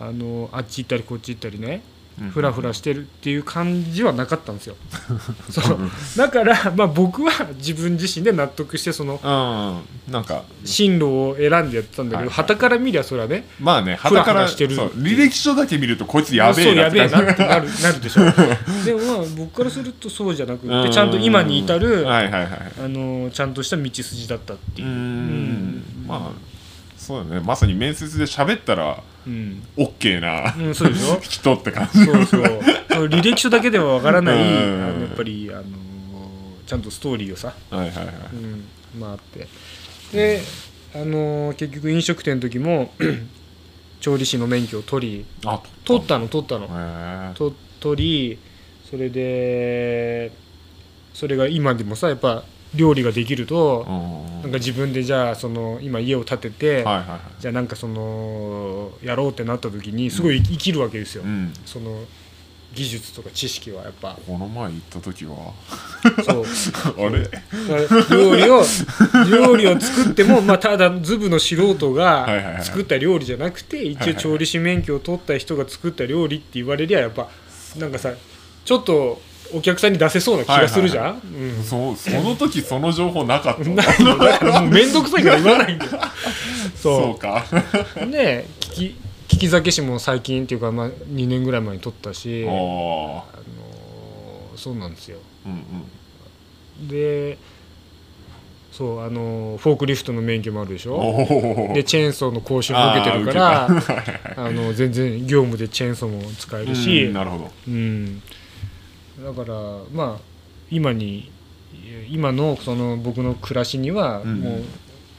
[0.00, 1.82] あのあっち行ったりこっち行ったりね
[2.20, 2.30] うん。
[2.30, 4.76] フラフラしてるっていう感じはなかったんですよ。
[5.50, 5.78] そう。
[6.16, 10.12] だから、まあ、僕は自分自身で納得してそのうん。
[10.12, 12.28] なんか進路を選んでやってたんだけどはいはい。
[12.30, 17.36] 旗から見りゃそれはねまあねフラ肌からしてる履歴書だけ見るとこいつやべえなってなる。
[17.38, 17.58] な
[17.92, 18.22] るでしょ。
[18.84, 24.84] でもまあ僕からするとそうじゃなくうんてちゃんと今に至るあはいはいはいのちゃんとした道筋だったってう。
[24.84, 24.92] いう。
[24.92, 25.84] ん。
[26.06, 26.48] まあ
[26.96, 27.42] そうだね。
[27.44, 31.20] まさに面接で喋ったらうん、OK なうん、そうでしょ？
[31.22, 32.04] 人って感じ。
[32.04, 32.42] そうそう。
[33.06, 34.42] 履歴書だけではわからない、うん。
[34.84, 35.68] あのやっぱり、あのー
[36.66, 38.06] ちゃんとストーリーをさ、はいはいはい。
[38.34, 38.64] うん、
[38.98, 39.46] まああって。
[40.12, 40.40] で、
[40.94, 42.92] あのー結局飲食店の時も
[44.00, 46.66] 調理師の免許を取りあ取ったの取ったの。
[46.66, 46.68] へ
[47.32, 48.38] えと取り
[48.90, 50.32] それで
[51.14, 54.42] それが今でもさやっぱ料理ができるとうん。
[54.42, 56.82] なんか自分でじゃあその今家を建てて、
[57.40, 61.52] じゃあなんかそのやろうってなった時にすごい生きるわけですよ、うん。
[61.66, 62.04] その
[62.74, 64.16] 技術とか知識はやっぱ。
[64.26, 65.52] この前行った時は。
[66.24, 66.44] そう。
[67.04, 67.28] あれ？
[68.10, 68.62] 料理を
[69.30, 77.28] 料理を作っても、まあ、ただズブの素人が作った料理じゃなくて一応調理師免許を取った人が作った料理って言われりゃやっぱ
[77.76, 78.12] なんかさ
[78.64, 79.20] ちょっと
[79.54, 81.64] お客さんに出せそうな気がするじゃん、うん。
[81.64, 85.90] そうその時その情報なかった もう面倒くさいから言わないんだよ。
[86.76, 87.02] そう。
[87.02, 87.44] そか。
[87.96, 88.94] うで聞
[89.28, 95.18] き聞き酒師も最近っていうか、まあ、2年ぐらい前に取ったし、ああのーそうなんですよ。
[95.46, 95.54] あうん
[96.80, 96.88] うん。
[96.88, 97.38] で
[98.72, 101.72] そうあのフォークリフトの免許もあるでしょ？
[101.74, 103.68] でチェーンソーの講習も受けてるから
[104.36, 107.50] あの全然業務でチェーンソーも使えるし、うんなるほど。
[107.66, 108.22] うん、
[109.22, 109.54] だから
[109.92, 110.20] まあ
[110.70, 111.30] 今に
[112.10, 114.40] 今のその僕の暮らしにはうん。
[114.40, 114.62] もう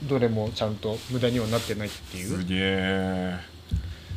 [0.03, 3.35] どれもちゃんと無駄にはなってないっていう、すげえ。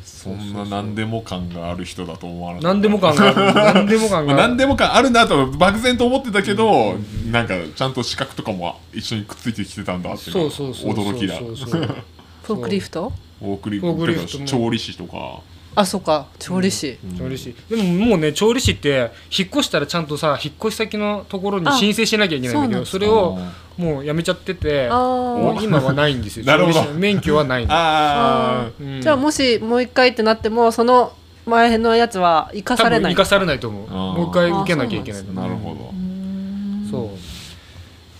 [0.04, 2.68] そんな何でも感がある人だと思わなかった。
[2.68, 3.54] 何でも感がある。
[3.74, 4.26] 何でも感がある。
[4.26, 6.94] まあ何でも感あるなと漠然と思ってたけど、
[7.32, 11.36] なんかちゃんと資格とかも一緒にくっついてきてたんだっていうそのがうそうそう驚きだ。
[11.36, 11.96] そうそうそう
[12.44, 13.12] フォークリフト？
[13.40, 14.44] フォークリフォークリフトも。
[14.44, 15.40] 調理師とか
[15.74, 16.26] あそうか。
[16.38, 17.54] 調理師、調理師。
[17.70, 23.38] でももうね調理師って引っ越したらちゃんとさ引っ越し先のところに申請しなきゃいけないんだけどあそれを
[23.78, 26.44] もうやめちゃっててあもう今はないんですよ。
[26.46, 26.74] なるほど。
[26.74, 27.72] 調理師の免許はないの。
[27.72, 29.00] ああうん。
[29.00, 31.12] じゃあもしもう一回ってなってもその
[31.46, 33.14] 前のやつは生か多されない。
[33.14, 33.88] 分生かされないと思う。
[33.90, 37.10] もう一回受けなきゃいけないなるほど、そ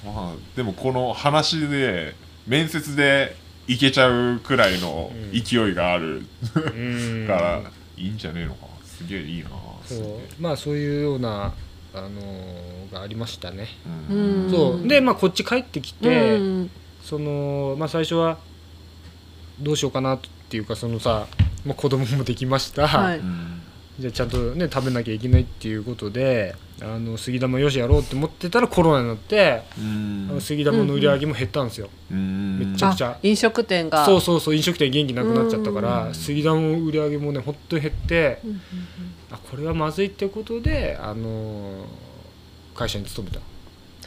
[0.05, 0.07] う。
[0.07, 2.15] まあでもこの話で
[2.47, 3.37] 面接で
[3.67, 6.23] いけちゃうくらいの勢いがある
[6.55, 7.27] うん。
[7.27, 7.63] から
[7.97, 8.67] いいんじゃねえのか。
[8.85, 9.51] すげえいいな。
[9.85, 10.43] そう。
[10.43, 11.53] まあそういうような
[11.95, 13.69] あのーがありましたね、
[14.11, 14.51] ううんん。
[14.51, 14.89] そう。
[14.89, 16.71] でまあこっち帰ってきて、うん。
[17.03, 18.39] そのまあ最初は
[19.61, 21.27] どうしようかなっていうかそのさ、
[21.65, 23.19] まあ、子供もできました、はい。
[23.19, 23.62] うん
[24.03, 30.27] じゃあちゃんとね食べなきゃいけないっていうことであの杉玉よしやろうって思ってたらコロナになって、うん。
[30.31, 32.59] あの杉玉の売り上げも減ったんですよ、うん。
[32.59, 33.11] めっちゃくちゃ。
[33.11, 34.05] あ飲食店が。
[34.05, 36.15] そうそうそう飲食店元気なくなっちゃったから、うん。
[36.15, 38.61] 杉玉の売り上げもねほんと減って、うんうん
[39.31, 41.87] あこれはまずいってことであの
[42.75, 43.41] 会社に勤めた。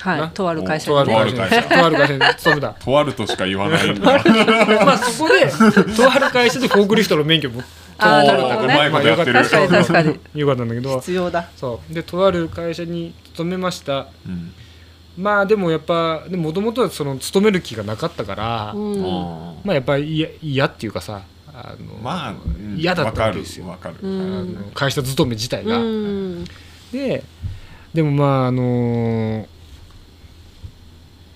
[0.05, 1.61] なはいとある会社とあにねる会社。
[1.61, 2.73] にとある会社に勤めた。
[2.83, 4.01] とあるとしか言わないんだ。
[4.85, 5.47] まあそこで
[5.95, 7.63] とある会社でフォークリフトの免許も
[7.97, 8.75] あーなるほどね。
[8.75, 9.33] まいことやってる。
[9.33, 10.19] 確かに確かに。
[10.33, 10.99] よかったんだけど。
[10.99, 11.49] 必要だ。
[11.55, 11.93] そう。
[11.93, 14.07] でとある会社に勤めました。
[14.25, 14.53] うん。
[15.17, 19.05] まあでもやっぱもともとはその勤める気がなかったから、うん。
[19.05, 21.21] あまあやっぱり嫌嫌っていうかさ
[21.53, 22.75] あのーまあうん。
[22.77, 23.67] 嫌だったわかるわけですよ。
[23.67, 26.45] わかるうあんの会社勤め自体が、うん。
[26.91, 27.23] で
[27.93, 29.47] でもまああの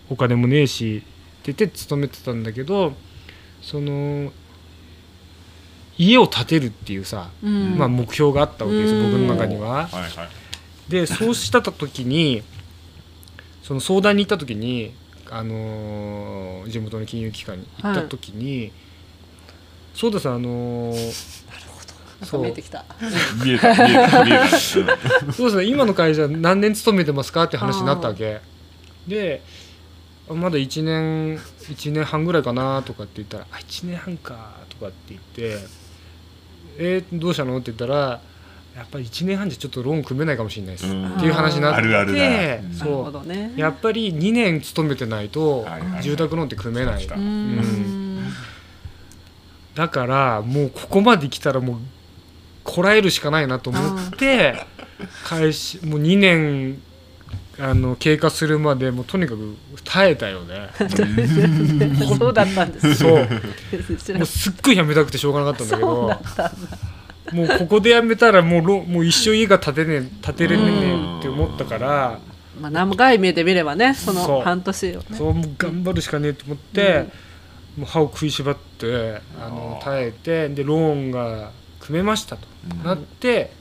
[0.09, 2.93] お金もねえしって言って勤めてたんだけど
[3.61, 4.33] その
[5.99, 7.77] 家を建てるっていうさ、うん。
[7.77, 9.11] まあ、目標があったわけですようん。
[9.11, 9.85] 僕の中には。
[9.85, 10.11] はいはい。
[10.89, 12.41] でそうした時に
[13.61, 14.95] その相談に行った時に、
[15.29, 18.71] あのー地元の金融機関に行った時に、
[19.93, 21.49] そうですあのー
[22.21, 22.83] なんか見えてきた。
[23.43, 24.47] 見えた見えた見えた。
[24.57, 24.85] そう
[25.45, 28.41] ですね今の会社何年勤めてますかって話になったわけ。
[29.07, 29.43] で
[30.29, 35.63] あまだ1年1年半ぐらいかなとかって言ったら「あ1年半か」とかって言って
[36.79, 38.21] 「えーどうしたの?」って言ったら
[38.75, 41.07] 「やっぱり1年半じゃちょっとローン組めないかもしれないです」うん。
[41.15, 42.29] っていう話になってあるあるだうん。
[42.31, 43.51] なるほそどね。
[43.55, 45.67] うやっぱり2年勤めてないと
[46.01, 48.19] 住宅ローンって組めない、うん。
[49.75, 51.77] だからもうここまで来たらもう
[52.63, 54.55] こらえるしかないなと思って
[55.23, 56.81] 開始もう2年
[57.61, 60.69] あの経過するまでもうとにかく耐えたよね。
[62.17, 63.27] そうだったんですそう。
[64.17, 65.89] もうすっごいやめたくてしょうがなかったんだけど
[67.33, 72.19] もうここでやめたらもうロもう一生家が建てねえ建てれねえって思ったから
[72.59, 75.05] まあ長い目で見ればねその半年をね。
[75.13, 77.07] そうもう頑張るしかねえと思って、
[77.77, 82.83] もう歯を食いしばってあの耐えてでローンが組めましたと、うん。
[82.83, 83.51] なって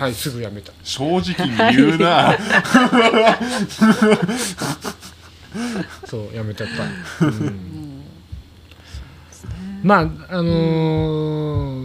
[0.00, 0.72] はいすぐやめた。
[0.82, 2.34] 正直に言うな。
[6.06, 6.68] そうやめちゃっ
[7.18, 8.02] た、うん。
[9.82, 10.44] まああの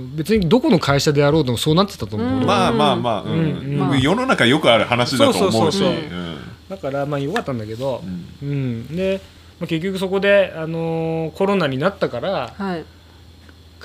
[0.03, 3.31] ー別にどこの会社でやろうともそうなってたと思う、うまあまあまあ、うん。
[3.31, 3.91] うん。
[3.91, 3.99] うん。
[3.99, 5.83] 世の中よくある話だと思うし。
[6.69, 8.01] だからまあよかったんだけど。
[8.41, 8.49] う、ん。
[8.49, 8.95] うん。
[8.95, 9.19] で、
[9.59, 12.85] まあ、結局そこで、あのーコロナになったからはい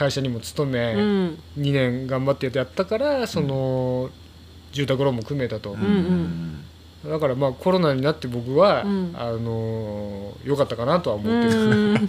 [0.00, 1.38] 会社にも勤め、うん。
[1.58, 4.08] 2年頑張ってやったからその、
[4.72, 6.64] 住宅ローンも組めたと、うんん。
[7.04, 9.12] だからまあコロナになって僕は、うん。
[9.14, 11.96] あのー良かったかなとは思うってる、ん。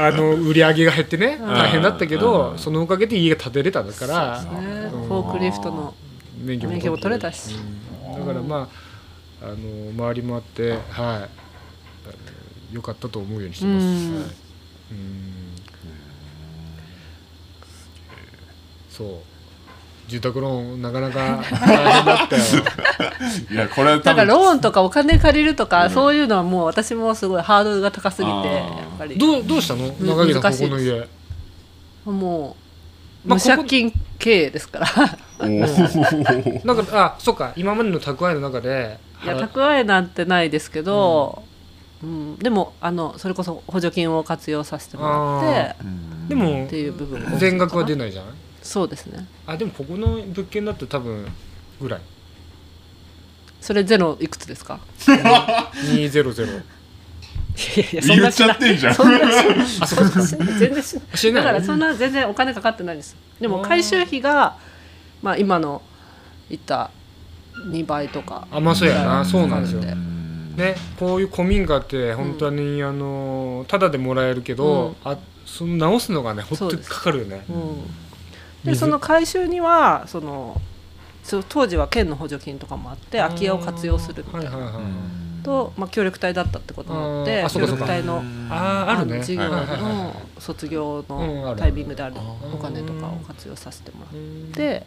[0.00, 2.58] あの売り上げが減ってね大変だったけど、うん。
[2.58, 4.90] そのおかげで家が建てれただから、ね。
[4.94, 5.08] うん。
[5.08, 5.92] フォークリフトの
[6.40, 7.56] 免許も取れたし。
[7.56, 8.20] うん。
[8.20, 8.68] だからま
[9.42, 9.56] ああの
[9.90, 12.76] 周りもあってはい。
[12.76, 14.14] 良かったと思うようにしてます、うん。
[14.14, 14.24] はい。
[14.92, 15.37] うん
[18.98, 19.08] そう。
[20.08, 22.42] 住宅ローンなかなか大変だったよ。
[23.52, 29.18] いやこれは多分だからローンとかお金借りるとか、そういうのはもう私もすごいハードルが高すぎてやっぱり。
[29.18, 29.86] どうどうしたの？
[29.86, 31.06] ん長木さんここの家。
[32.06, 32.56] も
[33.24, 34.86] うまあ無借金経営ですから。
[35.40, 36.66] おー。
[36.66, 37.52] なんかあそうか。
[37.54, 38.98] 今までの蓄えの中で。
[39.22, 41.42] いや払蓄えなんてないですけど、
[42.02, 42.36] うん。
[42.38, 48.24] でもあのそれこそ補助金を活用させてもらっうんでもてっていう部分全額は出ないじゃん
[48.68, 49.26] そうですね。
[49.46, 51.26] あでもここの物件だと多分
[51.80, 52.00] ぐらい。
[53.62, 56.62] それゼロいくつですか？200
[57.56, 58.94] いやいやそん言っなしないちゃってんじゃん。
[58.94, 59.60] そんなしない。
[59.80, 61.16] あそうかそんな全然しない。
[61.16, 63.16] しないだからそんな全然お金かかってないです。
[63.40, 64.58] でも回収費が
[65.22, 65.80] まあ今の
[66.50, 66.90] 言った
[67.72, 69.20] 2倍とかあまあそうやな。
[69.20, 69.80] うんそうなんですよ。
[69.80, 70.56] うん。
[70.56, 75.16] ねこういう古民家って本当に、あのただでもらえるけど、あ
[75.46, 77.46] その直すのがね本当にかかるよね。
[77.48, 78.07] うん
[78.68, 78.80] で水。
[78.80, 80.60] その回収にはその
[81.48, 84.50] 当時は県の補助金とかもあって空き家を活用するみたいな。
[84.50, 84.82] はいはいはい
[85.44, 88.18] と、まあ、協力隊だったってこともあって協力隊の
[88.50, 89.18] あーあるね。
[89.18, 89.82] の授業はいはいはい。
[89.82, 92.16] はいの卒業のタイミングである
[92.52, 94.52] お金とかを活用させてもらっうん。
[94.52, 94.84] て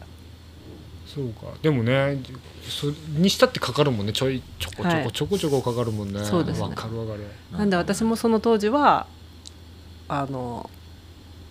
[1.06, 1.46] そうか。
[1.62, 2.20] でもね
[2.68, 4.12] そにしたってかかるもんね。
[4.12, 5.12] ちょいちょこちょこはい。
[5.12, 6.22] ちょこちょこかかるもんね。
[6.22, 6.64] そうですね。
[6.64, 7.26] わかるわかる。
[7.50, 9.06] なんで私もその当時は
[10.08, 10.68] あの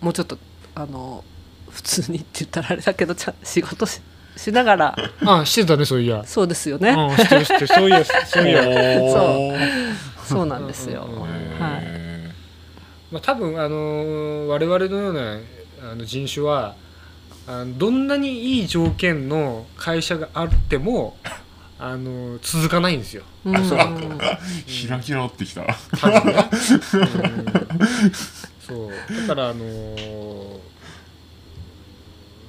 [0.00, 0.38] もうちょっと
[0.76, 1.24] あの
[1.72, 4.00] 普通にって言ったらあれだけどちゃん仕事し
[4.36, 4.96] しながら。
[5.26, 6.22] あしてたねそういや。
[6.24, 7.66] そうですよね、うん知ってる知ってる。
[7.66, 8.62] そういやそういや。
[9.12, 9.58] そう。
[10.24, 11.02] そうなんですよ、
[11.58, 11.82] はい。
[13.12, 15.38] まあ、多分、あのー我々のような
[15.90, 16.74] あの人種は
[17.46, 21.16] あのどんなにいい条件の会社があっても、
[21.78, 23.24] あのー続かないんですよ。
[23.44, 23.54] うん。
[23.54, 23.62] 開
[25.00, 25.60] き直ってきた。
[25.62, 28.12] ね、うん。
[28.66, 28.90] そう。
[29.28, 30.51] だからあのー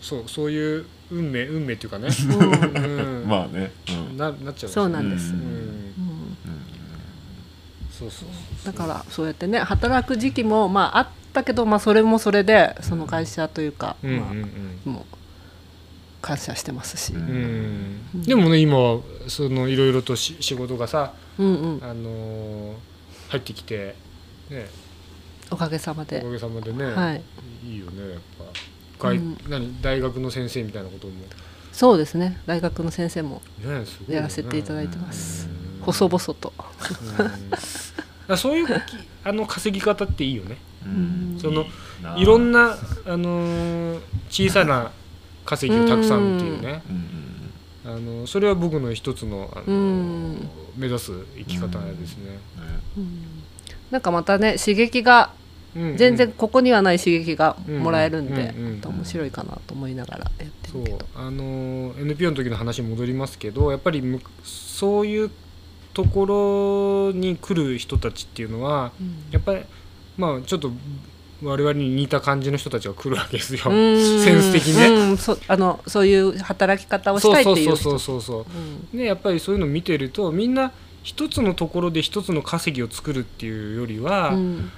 [0.04, 3.28] そうそういう運命運命っていうかね、うん。
[3.28, 3.72] まあね。
[4.10, 4.18] うん。
[4.18, 4.64] ななっちゃうんです。
[4.64, 5.10] よそうなん。
[5.10, 5.40] です、うん。
[5.40, 5.94] うん。
[7.92, 8.30] そうそう
[8.66, 14.44] だからそうやってね働く時期もまああったけど、まあ、それもそれでその会社というか、うんうんまうん。
[14.86, 15.04] あ、もう
[16.22, 18.02] 感謝してますし、ううん。
[18.18, 22.76] んでもね今はそのいろいろとし仕事がさ、うんうん、あのー
[23.30, 23.96] 入ってきて、
[24.52, 24.68] ね、
[25.50, 27.24] おかげさまおでかげさまでね、はい。
[27.66, 28.20] い、いよね
[29.08, 29.38] やっぱ外、うん。
[29.50, 31.26] 何大学の先生みたいなことも、ね、
[31.72, 32.40] そうですね。
[32.46, 33.42] 大学の先生も
[34.08, 35.48] やらせていただいてます、
[35.80, 35.84] うん。
[35.84, 36.54] 細々と、
[38.38, 38.72] そういうき
[39.24, 40.58] あの稼ぎ方っていいよね。
[40.86, 41.38] うん。
[41.40, 41.66] その
[42.18, 44.00] いいろんな、あのー
[44.30, 44.92] 小さな
[45.46, 46.82] 稼ぎをたくさんっていうね、
[47.86, 50.50] あのそれは僕の一つの、あのうん。
[50.76, 52.40] 目指す生き方ですね。
[52.98, 53.44] うん。
[53.92, 55.43] なんかまたね刺激がうん
[55.76, 58.54] 全然ここにはない刺激がもらえるんで、
[58.86, 61.06] 面白いかなと思いながらやってそうるけど。
[61.16, 65.32] あの NPO の時の話に戻りますけどやっぱりむそういう
[65.94, 69.32] ところに来る人たちっていうのはうん。
[69.32, 69.62] やっぱり
[70.18, 70.72] まあちょっと
[71.42, 73.62] 我々に似た感じの人たちが来るわけですよ。
[73.66, 74.24] うん。
[74.24, 74.88] センス的にね。
[74.88, 75.18] うん。
[75.18, 78.38] そあのそういう働き方をしたいっていう人そうそうそうそう。
[78.40, 78.52] うんそ
[78.96, 80.72] うでやっぱりそういうのを見てるとみんな
[81.02, 84.72] 一つのところで一つの稼ぎを作るっていうよりは、うん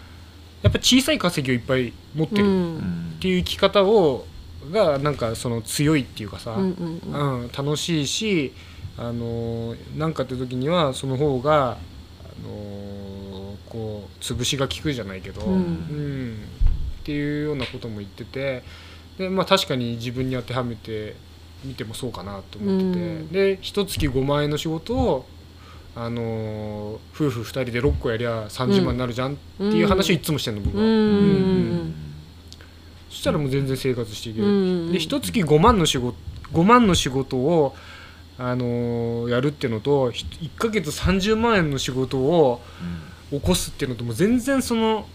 [0.65, 2.41] やっぱ小さい稼ぎをいっぱい持ってる。
[2.41, 3.17] っうん。
[3.19, 4.25] ていう生き方を
[4.71, 8.51] がなんかその強いっていうかさ、うん楽しいし、
[8.97, 11.77] あのーなんかって時にはその方が、あ
[12.43, 15.53] のーこう潰しが効くじゃないけど、うん。
[15.53, 16.37] うん
[17.01, 18.63] っていうようなことも言ってて
[19.19, 21.15] で、まあ、確かに自分に当てはめて
[21.63, 23.31] みてもそうかなと思ってて、うん。
[23.31, 25.27] で一月5万円の仕事を、
[25.95, 30.83] あのー夫婦2人で6個やりゃ30万になるじゃんっていう話をいつもしてんの僕は。
[30.83, 30.89] うん。
[30.89, 31.93] うん
[33.09, 34.45] そしたらもう全然生活していける。
[34.47, 36.17] うんで一月5万の仕事
[36.53, 37.75] 5万の仕事を、
[38.37, 42.61] あのーやるっていうのとひ1ヶ月30万円の仕事を
[43.31, 45.07] 起こすっていうのともう全然その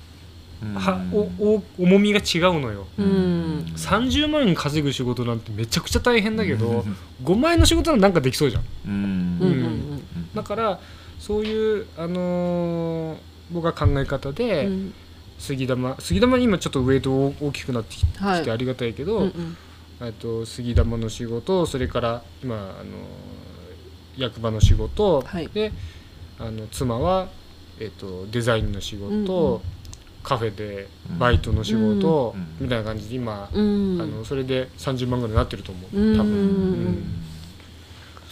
[0.63, 0.75] うん。
[0.75, 1.19] はお
[1.57, 2.87] お重みが違うのよ。
[2.99, 3.65] うん。
[3.77, 6.97] 30万円稼ぐ仕事なんてめちゃくちゃ大変だけどうん。
[7.25, 8.63] 5万円の仕事なんかできそうじゃん。
[8.87, 9.03] うんうん
[9.43, 9.55] う
[9.90, 9.90] ん
[10.35, 10.81] だから
[11.19, 13.19] そういう、あのー
[13.53, 14.95] 僕は考え方で、うん。
[15.39, 18.51] 杉玉杉玉今ちょっとウエイト大きくなってきてはい。
[18.51, 19.57] ありがたいけど、うんうん。
[20.03, 22.91] えっと杉玉の仕事それから今あの
[24.17, 25.49] 役場の仕事、はい。
[25.49, 25.73] で
[26.39, 27.29] あの妻は、
[27.81, 29.61] えっとデザインの仕事、うんうん。
[30.23, 32.47] カフェでバイトの仕事、うん。
[32.61, 34.01] みたいな感じで今、うん。
[34.01, 36.19] あのそれで30万ぐらいになってると思ううん。
[36.19, 37.05] 多分、うん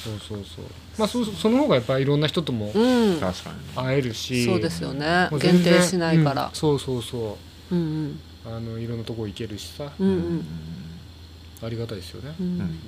[0.04, 0.64] そうそうそう。
[0.98, 2.78] まあそその方がやっぱりいろんな人ともう
[3.16, 3.20] ん。
[3.20, 5.28] 確かに会えるし、そうですよね。
[5.40, 6.46] 限定しないから。
[6.46, 6.50] うん。
[6.54, 7.38] そうそうそ
[7.70, 7.74] う。
[7.74, 8.20] んうん。
[8.46, 10.44] うあのいろんなとこ行けるしさ、うんうん。
[11.62, 12.48] ありがたいですよね、ううん。
[12.60, 12.80] ん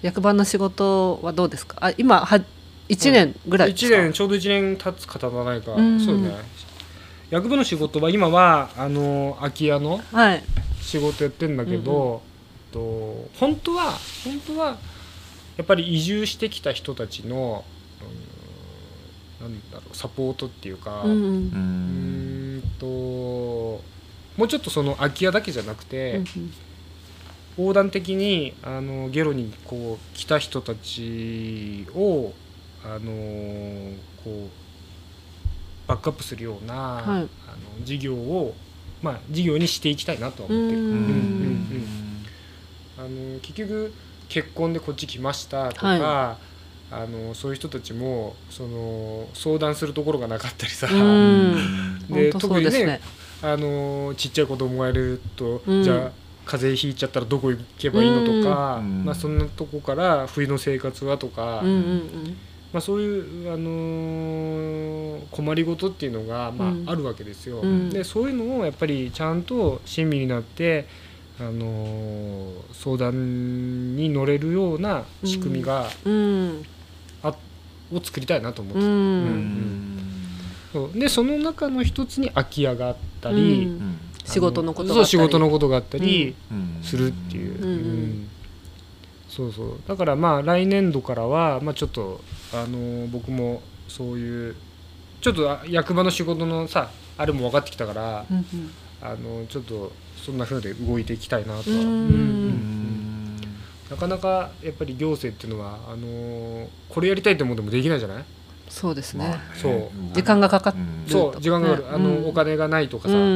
[0.00, 1.76] 役場の仕事はどうですか？
[1.80, 2.40] あ今は
[2.88, 6.00] 1年ぐらいです1か年ちょうど1年経つか経たないか、うん。
[6.00, 6.30] そうね。
[7.30, 10.44] 役場の仕事は今はあの空き家のはい。
[10.80, 12.22] 仕事やってんだけど、
[12.72, 13.92] 本当は
[14.24, 14.78] 本当は
[15.58, 17.64] やっぱり移住してきた人たちの、
[19.40, 21.18] うん、なんだろうサポートっていうか、うんうう
[22.58, 26.20] んともうちょっとその空き家だけじゃなくて、
[27.56, 32.32] 横断的にあのゲロにこう来た人たちを
[32.84, 33.92] あの
[34.22, 37.04] こうバックアップするような、はい。
[37.06, 37.28] あの
[37.82, 38.54] 事業を
[39.02, 40.80] まあ事業にしていきたいなとはう思ってる。
[40.80, 41.86] んうんうん。
[42.96, 43.92] あの結局
[44.28, 46.38] 結婚でこっち来ましたとか、は
[46.90, 52.06] あのそういう人たちもその相談するところがなかったりさ、うん。
[52.08, 53.00] で特にね
[53.42, 55.82] あのちっちゃい子供がいると、うん。
[55.82, 56.10] じゃあ
[56.46, 59.04] 風邪ひいちゃったらどこ行けばいいのとか、うん。
[59.04, 62.36] まあ、そんなとこから冬の生活はとか、うんうん
[62.72, 66.84] まあ、そういう、あのー困りごとっていうのが、まあうん。
[66.86, 67.60] あるわけですよ。
[67.60, 67.90] うん。
[67.90, 70.86] でそういうのをやっぱりちゃんと親身になって、
[71.40, 76.12] あのー相談に乗れるような仕組みが、うん。
[76.12, 76.62] うん
[77.90, 78.86] を作りたいなと思って、うん。
[78.86, 79.30] ううん
[79.96, 79.98] ん。
[80.74, 80.98] そう。
[80.98, 83.70] でその中の一つに空き家があったり、
[84.26, 85.10] 仕事のことがそうあったり。
[85.10, 86.82] 仕事のことがあったりうん。
[86.82, 87.70] するっていう、うん。
[87.70, 88.28] うん。
[89.30, 89.80] そうそう。
[89.88, 92.20] だからまあ来年度からは、まあ、ちょっと
[92.52, 94.54] あのー僕もそういう
[95.22, 98.44] ちょっとあ役場の仕事のさあれも分かってきたから、うん
[99.00, 99.92] あのちょっと
[100.24, 101.70] そんな風で動いていきたいなと
[103.90, 108.24] なかなかやっぱり行政っていうのはあのーこれやりたいと思ってもできないじゃない？
[108.68, 109.24] そうですね。
[109.26, 109.42] まあね。
[109.54, 109.90] そう。
[110.14, 111.04] 時間がかかっうん。
[111.10, 111.40] そう。
[111.40, 113.26] 時間がかかる、ねあの、うんお金がないとかさ、あの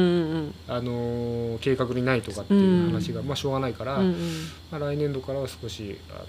[1.55, 4.03] ー計画にないとかっていう話が、まあ、しょうがないから、ま
[4.73, 6.25] あ、来年度からは少し、あのー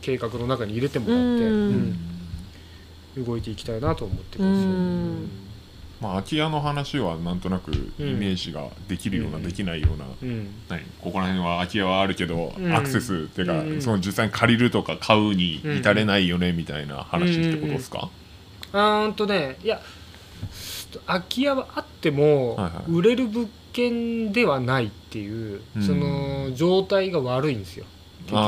[0.00, 5.51] 計画の中に入れてもらって、動いていきたいなと思ってるんですよ。
[6.02, 9.44] うんまあ空き家の話はなんとなくイメージができるような、うん。
[9.44, 10.48] できないような、うん。
[10.68, 12.74] 何ここら辺は空き家はあるけど、うん。
[12.74, 13.80] アクセスっていうか、うん。
[13.80, 18.10] その実際に借りるとか買うに至れないよねみたいな話ってことですか、
[18.72, 19.80] あーんとねいや
[21.06, 25.82] 空き家はあっても売れる物件ではないっていう、うん。
[25.82, 27.84] その状態が悪いんですよ。
[28.26, 28.40] 結局。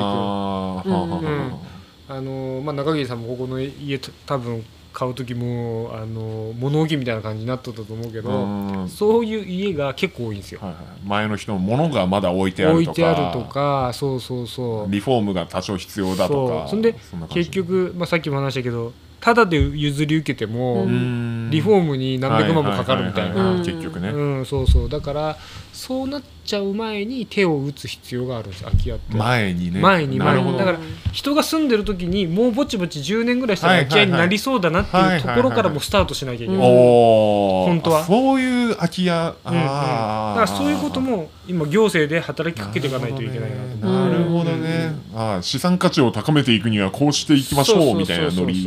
[2.06, 4.62] あのまあ、中桐さんもここの家た多分
[4.94, 8.88] 買う時もあの物置みたいな感じになっとったと思うけど、うん。
[8.88, 10.60] そういう家が結構多いんですよ。
[10.62, 12.90] はいはい、前の人のものがまだ置いてあるとか。
[12.90, 14.90] 置いてあるとかそうそうそう。
[14.90, 16.68] リフォームが多少必要だとか。
[16.68, 16.94] そんで
[17.28, 18.92] 結局、まあ、さっきも話したけど
[19.24, 21.48] ただで譲り受けても、うん。
[21.50, 23.54] リフォームに何百万もかかるみたいな。
[23.56, 24.88] 結局ね、うんそうそう。
[24.90, 25.38] だから
[25.72, 29.16] そうなっちゃう前に手を打つ必要があるんです空き家って。
[29.16, 29.80] 前にね。
[29.80, 30.58] 前に前に。
[30.58, 30.78] だから
[31.12, 36.56] 人が住んでる時にもうぼちぼち10年ぐらいしたら空き家になりそうだなっていうところからもうスタートしなきゃいけない。
[36.58, 38.00] 本当は。
[38.00, 39.10] あそういう空き家。
[39.10, 39.64] あうんうん。
[39.64, 48.46] だあからそういうことも今行政で働きかけていかないといけないなと思ってなるほどね、ああ資産価値を高めていくにはこうしていきましそうみたいなノそうそう。
[48.46, 48.64] リ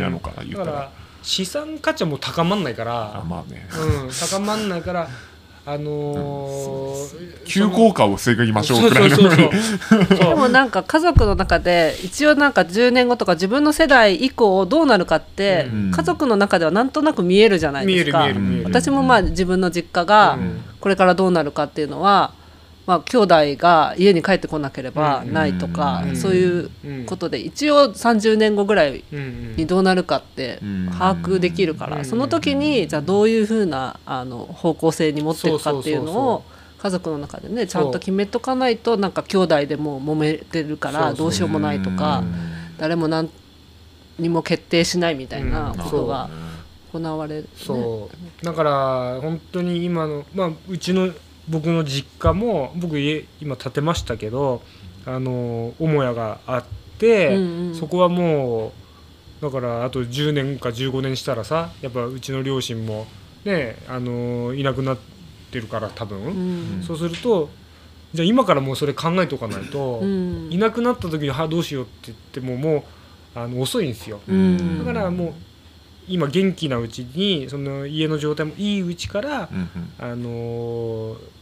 [0.00, 0.64] なのか言ったら。
[0.66, 0.90] だから
[1.22, 2.84] 資産価値はもう高まんないかあ
[3.18, 3.68] ら、まあね。
[4.02, 5.08] うん、高まんないから
[5.66, 9.16] あのー急降下を防ぎましょそううくらいの
[10.16, 15.90] でもなんか家族の中で一応なんか10年後とか自分の世代以降どうなるかってうん。
[15.90, 18.24] 家族の中ではなんとなく見えるじゃないですか。
[18.24, 20.62] 見える見える私もまあ自分の実家がうん。
[20.80, 22.32] これからどうなるかっていうのは
[22.90, 26.16] まあ兄弟が家に帰ってこなければないとかうん。
[26.16, 29.04] そういううんことで一応30年後ぐらい
[29.56, 30.90] にどうなるかってうん。
[30.90, 31.90] 把握できるかうん。
[31.98, 36.42] らその時にじゃあどういうふうなあの方向性に持っていくかっていうのを
[36.78, 42.24] 家族の中でねちゃんと決めとかないとなんか兄弟でも揉めてるからどうしようもないとか
[42.76, 43.30] 誰も何
[44.18, 46.28] にも決定しないみたいなことが
[46.92, 48.10] 行われる、ね、そ
[48.42, 48.44] う。
[48.44, 51.10] だから本当に今のまあうちの
[51.50, 54.62] 僕の実家も僕家今建てましたけど
[55.04, 56.64] あの母屋があっ
[56.98, 57.74] て、うんうん。
[57.74, 58.72] そこはも
[59.40, 63.06] うだからあと10年か15年したらさやっぱうちの両親も
[63.44, 64.98] ねあのいなくなっ
[65.50, 66.30] てるから多分、う
[66.80, 66.82] ん。
[66.82, 67.50] そうすると
[68.12, 70.48] じゃあ今からもうそれ考えておかないと、うん。
[70.52, 72.84] いなくなった時にはどうしようって言ってもも
[73.34, 74.20] うあの遅いんですよ。
[74.28, 74.84] うん。
[74.84, 75.34] だからもう
[76.08, 79.68] 今元気なうちにその家の状態もいいうちから、うんうん。
[79.98, 81.39] あのー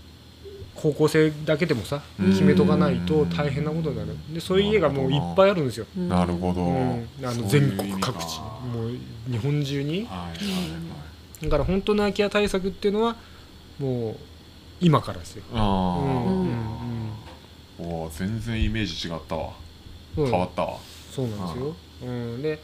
[0.79, 2.31] 方向性だけでもさうん。
[2.31, 4.17] 決めとかないと大変なことになる。
[4.33, 6.09] でそういう家がもういっぱいあるんですよ、うん。
[6.09, 7.09] なるほど、うん。
[7.23, 8.41] あの全国各地。
[8.41, 9.91] もう日本中に。
[9.91, 10.39] はいはい
[11.41, 13.15] だから本当の空き家対策っていうのは
[13.79, 14.17] もう
[14.81, 16.47] 今からですよ、はいあうん。
[17.79, 18.03] ーうん。
[18.05, 19.53] おー全然イメージ違ったわ。
[20.17, 20.31] うん。
[20.31, 20.79] 変わったわ。
[21.13, 22.61] そうなんですよ、うん、で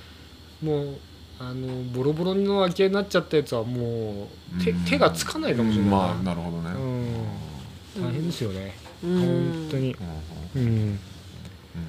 [0.62, 0.98] もう
[1.38, 4.84] あのボロボロの空き家になっちゃったやつはもう手うん。
[4.84, 7.14] 手がつかないかもしれないな、まあなるほどね、うん
[7.96, 8.74] 大変変ですよね。
[9.02, 9.20] うん。
[9.20, 9.96] 本当に。
[10.56, 10.98] うん。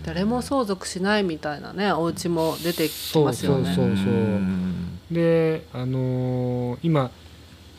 [0.03, 3.74] 誰も相続しないみたいなねお家も出てきそうますよね。
[3.76, 4.99] そうそううん。
[5.12, 7.12] であのー今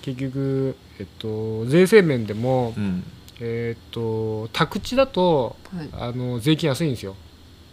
[0.02, 3.02] 結局えっと税制面でもうん。
[3.40, 5.88] えっと宅地だとはい。
[5.92, 7.16] あの税金安いんですよ。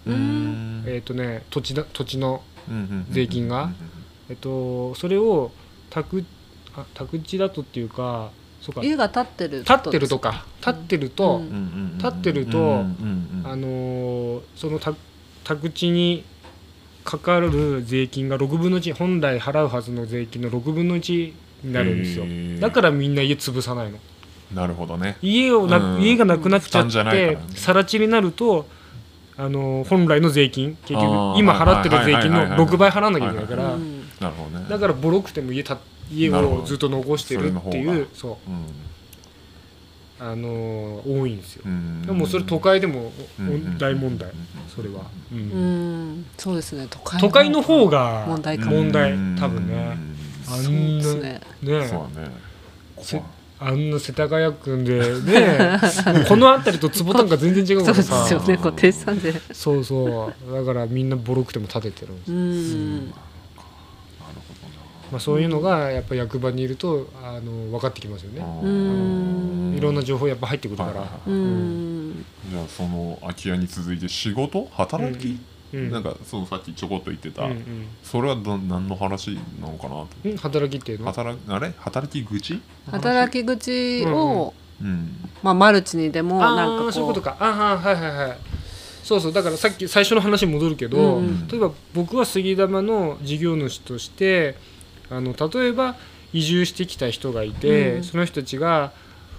[0.07, 0.83] うん。
[0.87, 3.71] えっとね土地だ土地のうん税金が。
[4.29, 5.51] えっとそれを
[5.91, 6.25] 宅
[6.75, 8.31] あ宅地だとっていうか
[8.81, 10.45] 家が建ってる立ってるとか。
[10.59, 11.97] 立ってると、うん。
[11.97, 12.85] 立ってると
[13.43, 14.93] あのーそのた
[15.43, 16.23] 宅地に
[17.03, 21.33] かかる税金が6分の1本来払うはずの税金の6分の1
[21.63, 22.25] になるんですよ。
[22.61, 23.99] だからみんな家潰さないの。
[24.53, 25.17] なるほどね。
[25.21, 26.01] 家をな、うん。
[26.01, 28.65] 家がなくなっちゃって更地になると
[29.35, 31.03] あのー本来の税金結局
[31.37, 32.67] 今払ってる税金のはいはいはいはい。
[32.67, 33.73] 6倍払わなきゃいけないから。
[33.73, 34.03] うん。
[34.21, 34.65] なるほどね。
[34.69, 35.79] だからボロくても家た家な
[36.11, 38.49] るほどをずっと残してるっていうそう。
[38.49, 38.65] うん。
[40.19, 41.63] あのー多いんですよ。
[41.65, 42.01] うん。
[42.03, 43.11] でもそれ都会でも
[43.77, 44.35] 大問題うん
[44.73, 45.37] それは、うん。
[45.37, 46.25] うん。
[46.37, 46.87] そうですね。
[46.89, 49.35] 都会都会の方が問題問題うん。
[49.39, 49.97] 多分ね。
[50.47, 51.41] あそうんですなね。
[53.59, 55.79] あんな世田谷区でね
[56.27, 58.57] この辺りと坪単価全然違うそうでからさすよね。
[58.57, 59.33] 固定資産税。
[59.53, 60.53] そうそう。
[60.53, 63.13] だからみんなボロくても建ててるんですうよ、ん
[65.13, 68.43] まあ、そういうのがやっぱ役場にいるとあの分かってきますよね。
[68.63, 69.75] ううん。
[69.77, 72.25] いろんな情報やっぱ入ってくるから、はいはいはうん。
[72.49, 74.67] じゃあその空き家に続いて仕事？
[74.71, 75.39] 働き、
[75.71, 77.87] うんなんかそのさっきちょこっと言ってた、うんうん。
[78.01, 80.07] それはど何の話なのかなと。
[80.25, 81.05] うん働きっていうの？
[81.05, 81.73] は働あれ？
[81.77, 82.59] 働き口？
[82.89, 85.29] 働き口をうん。
[85.43, 87.37] まあマルチにでもあなんかあそういうことこか。
[87.39, 88.37] ああはいはいはい。
[89.03, 89.33] そうそう。
[89.33, 91.47] だからさっき最初の話に戻るけど、うん。
[91.47, 94.55] 例えば僕は杉玉の事業主として
[95.09, 95.95] あの例えば
[96.33, 98.03] 移住してきた人がいて、うん。
[98.03, 98.91] その人たちが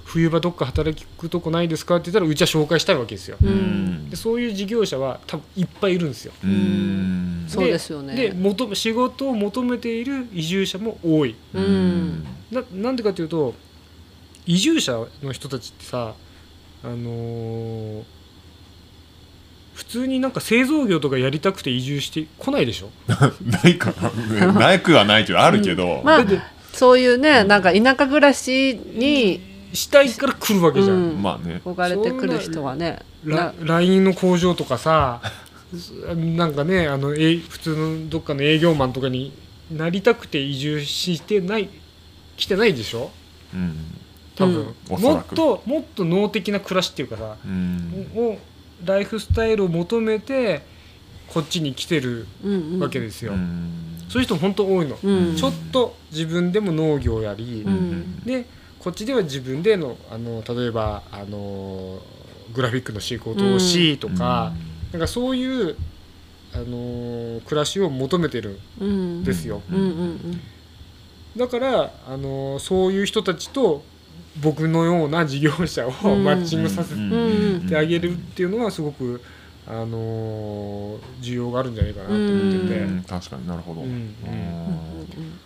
[0.05, 3.39] 冬場どっか働くとこないですかって言ったらうちは紹介したいわけですよ。
[3.43, 4.11] ううん。
[4.11, 6.33] でそういう事業者は多分いっぱいいるんですよ。
[6.45, 7.47] うん。
[7.49, 8.15] そうですよね。
[8.15, 11.35] で求仕事を求めている移住者も多い。
[11.55, 12.25] うん。
[12.51, 13.55] ななんでかというと
[14.47, 16.15] 移住者の人たちってさ
[16.83, 18.03] あのー
[19.75, 22.91] 普通になんか製造業とかやりたくて移住してこないでしょ？
[23.45, 23.93] ないか
[24.47, 26.41] なないくはないけどあるけど、まあだって
[26.73, 29.41] そういうねなんか田舎暮らしに
[29.73, 31.23] したいから来るわけじゃん、うん。
[31.23, 31.61] まあね。
[31.65, 33.01] 憧れてくる人はね。
[33.25, 35.21] LINE の工場とかさ
[36.15, 39.33] なんかねあのえ普通のどっかの営業マンとかに
[39.73, 41.69] なりたくて移住してない
[42.37, 43.11] 来てないでしょ？
[43.53, 43.77] うん。
[44.37, 44.65] 多分、うん。
[44.65, 45.33] もおそらく。
[45.33, 48.07] っともっと脳的な暮らしっていうかさ、うん。
[48.15, 48.39] を
[48.85, 50.63] ライフスタイルを求めて
[51.29, 52.81] こっちに来てるうんうん。
[52.81, 53.97] わけですよ、うん。
[54.09, 55.37] そういう人本当多いの、うん。
[55.37, 58.21] ちょっと自分でも農業やり、うん。
[58.25, 58.47] で
[58.79, 61.99] こっちでは自分でのあの例えばあの
[62.53, 64.53] グラフィックの仕事をしとか、
[64.93, 65.77] なんかそういう
[66.53, 69.21] あの暮らしを求めてるうん。
[69.23, 70.41] んですよ、うんうん。
[71.37, 73.83] だからあのそういう人たちと
[74.41, 76.25] 僕のような事業者をうん。
[76.25, 77.67] マッチングさせん。
[77.69, 79.21] てあげるっていうのはすごく
[79.67, 83.03] あの需要があるんじゃないかなと思ってて、うん。
[83.05, 83.89] 確かになるほど、うん。
[83.89, 83.95] うん。
[83.95, 85.39] うんうん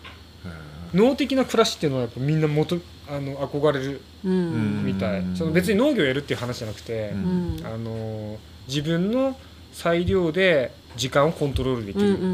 [0.95, 2.79] 脳的な暮らしっていうのはやっぱみんな元
[3.11, 4.33] あの憧れるうん。
[4.33, 4.35] う
[4.83, 5.37] んみたい、うん。
[5.37, 7.59] その別に農業やるっていう話じゃなくて、うん。
[7.59, 9.37] うんあの自分の
[9.73, 12.25] 裁量で時間をコントロールできるうんうんう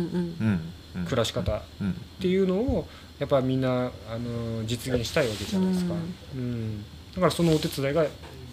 [0.45, 0.71] ん。
[0.97, 1.05] うん。
[1.05, 1.95] 暮らし方っうん。
[2.21, 2.89] ていうのを
[3.19, 5.95] やっぱみんなあの実現したいわけじゃないですか、
[6.35, 6.83] うん。
[7.15, 8.05] だからそのお手伝いが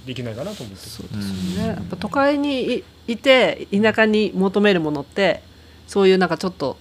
[0.06, 0.88] できないかなと思って。
[0.88, 1.68] そうですよね。
[1.70, 5.42] やっぱ都会にいいて田舎に求めるものって
[5.88, 6.78] そういうなんかちょっと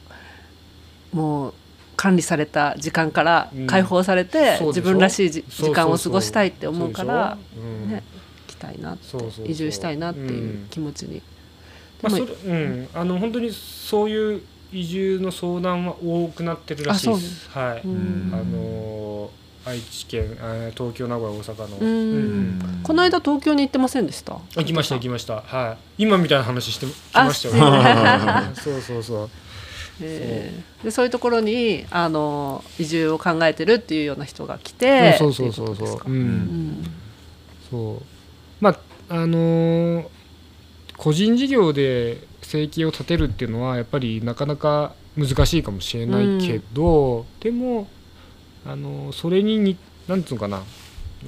[1.12, 1.55] もう
[1.97, 4.66] 管理された時間から解放されて、そうでしょ。
[4.68, 5.68] 自分らしいじそうそうそう。
[5.70, 7.37] 時間を過ごしたいって思うから
[7.89, 8.03] ね
[8.47, 9.49] 来たいなってそうそうそう。
[9.49, 11.22] 移住したいなっていう気持ちに、
[12.03, 12.89] まあ、それうん。
[12.95, 14.43] あの本当にそういう
[14.73, 17.51] 移住の相談は多くなってるらしいです。
[17.51, 18.31] はい、うん。
[18.33, 19.31] あの
[19.66, 24.39] 愛知県あ東京名古屋大阪の、この間東京に行ってませんでした？
[24.57, 25.43] 行きました行きました。
[25.43, 26.03] はい。
[26.05, 27.71] 今みたいな話してきあましたよ。
[27.71, 29.31] ね そうそうそう。
[30.01, 30.85] えー。
[30.85, 35.16] でそういうところにあの移住を考えてるっていうような人が来て。
[35.18, 36.05] そうそうそうっていことですか？
[36.05, 36.23] そうううん
[36.71, 36.91] ん。
[37.71, 38.64] そう。
[38.64, 38.79] まあ
[39.14, 40.05] あのー
[40.97, 42.18] 個人事業で
[42.51, 47.86] 生計を立てるっていうのはやっぱりなかなか難しいかもしれないけど、でも
[48.66, 49.76] あのーそれにに
[50.09, 50.62] なんていうのかな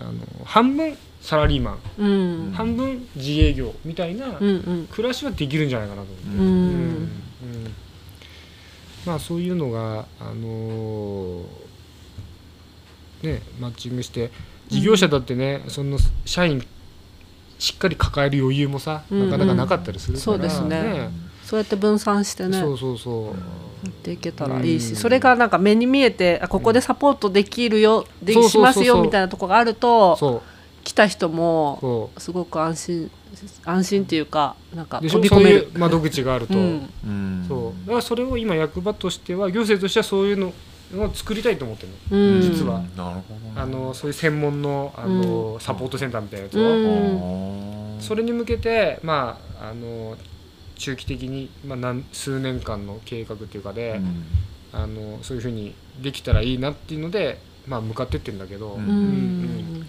[0.01, 0.13] あの
[0.45, 2.53] 半分サラリーマン、うん。
[2.53, 4.51] 半分自営業みたいなうんう
[4.83, 4.89] ん。
[4.91, 7.09] 暮らしはできるんじゃないかなと思うん。
[9.07, 11.45] まあそういうのがあのー
[13.23, 14.33] ねマッチングして
[14.69, 16.67] 事業者だってね、その社員
[17.63, 19.31] しっかり抱える余裕もさ、うんうん。
[19.31, 21.11] なかなかなかったりするから、そうですね。
[21.45, 22.59] そうやって分散してね。
[22.59, 23.27] そうそうそう。
[23.27, 23.33] や
[23.89, 24.97] っていけたらいいし、うん。
[24.97, 28.51] それがなんか目に見えてあここでサポートできるよ、うそうそうそう。
[28.51, 30.43] しますよみたいなところがあるとそ
[30.83, 33.11] 来た人もすごく安心
[33.65, 35.71] 安心っていうかなんか飛び込める。
[35.73, 36.91] う窓口があると、うん。
[37.07, 37.45] うん。
[37.47, 37.87] そう。
[37.87, 40.53] だからそれを今役場としては行政としてはそういうの
[41.01, 42.43] を作りたいと思ってるの,、うん。
[42.43, 42.81] 実は。
[42.97, 43.53] なるほどね。
[43.57, 48.01] あのそういう専門のあの、サポートセンターみたいなやつを、うん。
[48.01, 50.17] それに向けてまああの
[50.77, 54.25] 中期的に、まあ、何数年間の計画っていうかで、うん。
[54.73, 58.85] あのそういうふうにできたらいいなっていうので、まあ、向かってってるんだけど、うん。
[58.85, 58.91] うん。
[58.91, 59.87] うん。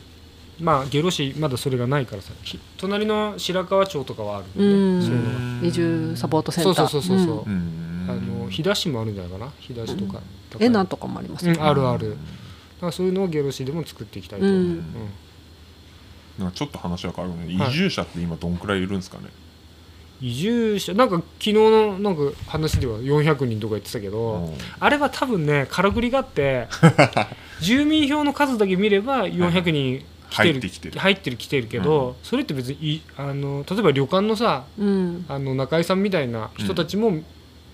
[0.60, 5.02] まあ下呂市まだそれがないからさひ隣の白川町とかはあるんで、うん。
[5.02, 5.68] そういうのが。
[5.68, 6.74] 移住サポートセンター。
[6.74, 7.28] そうそうそうそう。
[7.28, 9.52] そう、うんあの飛騨市もあるんじゃないかな？
[9.60, 10.22] 飛騨市とか、
[10.60, 11.60] えなんとかもありますよね。
[11.60, 12.10] うん、あるある。
[12.12, 14.50] だからそういうのを下呂市でも作っていきたいと、う。
[14.50, 14.54] ん。
[14.54, 14.84] うん。
[16.40, 17.72] なんかちょっと話は変わるけど、はい。
[17.72, 19.26] 移住者って今どんくらいいるんですかね？
[20.22, 20.94] 移住者？
[20.94, 24.54] なんか昨日のなんか話では400人とか言ってたけど、うん。
[24.80, 26.68] あれは多分ねからくりがあって
[27.62, 30.54] 住民票の数だけ見れば400人来てる。
[30.54, 31.00] 入ってきてる。
[31.00, 35.26] 入ってる来てるけど、それって別にいあの例えば旅館のさうん。
[35.30, 37.20] あの中井さんみたいな人たちも、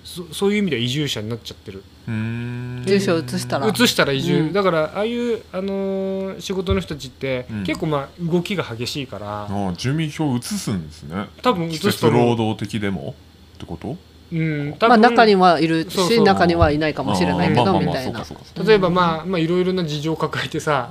[0.03, 1.83] そそういう意味では移住者になっちゃってる。
[2.07, 3.67] 住所移したら。
[3.67, 4.53] 移したら移住、うん。
[4.53, 7.63] だからああいう、あのー仕事の人たちって、うん。
[7.63, 11.27] 結構まあ動きが激しいから、あ住民票移すんですね。
[11.43, 13.13] 多分移すと労働的でも
[13.55, 13.97] ってこと？
[14.31, 14.89] うん、多分。
[14.89, 16.25] まあ中にはいるしそうそう。
[16.25, 18.23] 中にはいないかもしれないけどみたいな。
[18.63, 20.89] 例えばまあまあいろいろな事情を抱えてさ、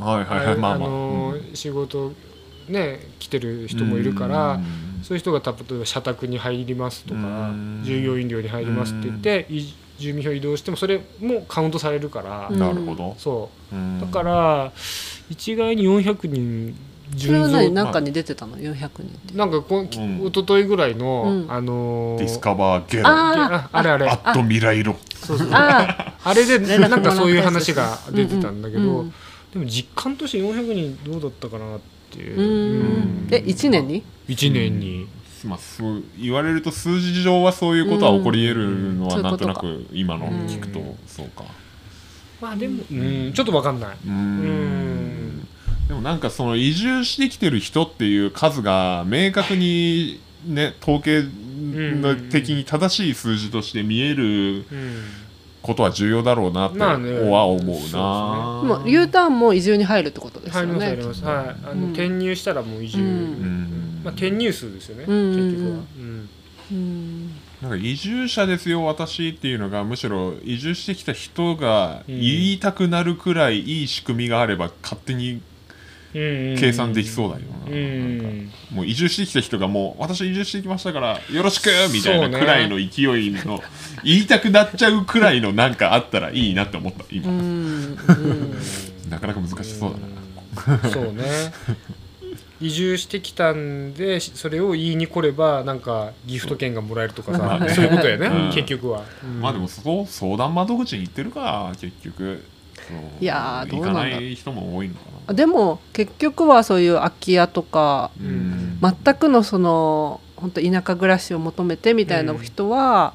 [1.54, 2.12] 仕事
[2.68, 7.80] ね来てる人もいるから、うんそういう人が例えば社宅に入りますとかうん。
[7.82, 12.58] 従業員寮に入りますって言ってい住民票移動してもそれもカウントされるから、うん。
[12.58, 13.14] なるほど。
[13.16, 13.74] そう。
[13.74, 14.00] うん。
[14.02, 14.70] だから
[15.30, 16.76] 一概に400人
[17.16, 17.72] それは何？
[17.72, 19.34] 何かに出てたの？400人って。
[19.34, 19.86] なんかこん、ん
[20.26, 21.50] 一昨日ぐらいの、うん。
[21.50, 24.10] あのーディスカバーゲロあああれあれ。
[24.10, 24.94] アット未来論。
[25.14, 25.48] そうそう。
[25.52, 29.12] ああれでなんかそういう話が出てたんだけど、うんうん。
[29.54, 32.40] でも実感として400人どうだったかなっていう。
[32.40, 35.06] ううえ1年に？1年に、
[35.44, 41.44] まあそう言われると数字上はそういうことは起こり得るのはうんなんとなく今の聞くとうんそうか。
[42.40, 45.40] まあでも、うん、ちょっと分かんない、うん。
[45.40, 45.48] ん。
[45.88, 54.64] でもなんかその移住してきてる人っていう数が明確にね統計の的に正しい数字として見えるうん
[55.68, 60.96] ことは重要だろうなってまあねは思うな、でも U ターンも移住に入るってことですよね。
[60.96, 61.56] りますはい。
[61.62, 61.90] あの、うん。
[61.90, 62.98] 転入したらもう移住、
[64.02, 65.36] まあ、転入数ですよね、うん。
[65.36, 66.28] 結局は、うん。
[66.72, 67.30] うん。
[67.60, 75.42] なんか移住者ですよ私っていうのがむしろ移住してきた人が言いたくなるくらいいい仕組みがあれば勝手に
[76.12, 78.18] 計算できそうだよな,、うん。
[78.22, 83.62] なんかもう移住してきた人がもう私移住してきましたからよろしくみたいなくらいの勢いの、
[84.04, 87.30] 言いたくなっちゃうくらいのなんかあったらいいなって思ったう今、
[89.10, 91.24] なかなか難しそうだな、うんそうね。
[92.60, 99.40] 移住してきたんでそれを言いに来ればなんかギフト券がもらえるとかさそういうことやね、うん結局は、うん。
[99.40, 102.42] まあでもそう相談窓口に行ってるか結局
[103.20, 105.34] いやーどう行なんだかない人も多いのかな。
[105.34, 108.78] でも結局はそういう空き家とかうん。
[108.80, 113.12] 全くのその本当田舎暮らしを求めてみたいな人は、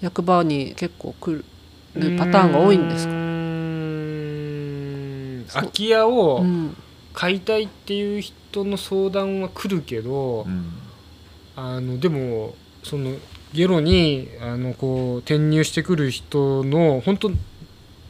[0.00, 1.44] 役場に結構来
[1.94, 3.06] るパターンが多いんです
[5.52, 5.60] か？
[5.60, 6.76] 空き家をうん。
[7.12, 10.72] 買いたいっていう人の相談は来るけど、うん。
[11.54, 13.14] あのでもその
[13.52, 17.30] ゲロにあのこう転入してくる人の本当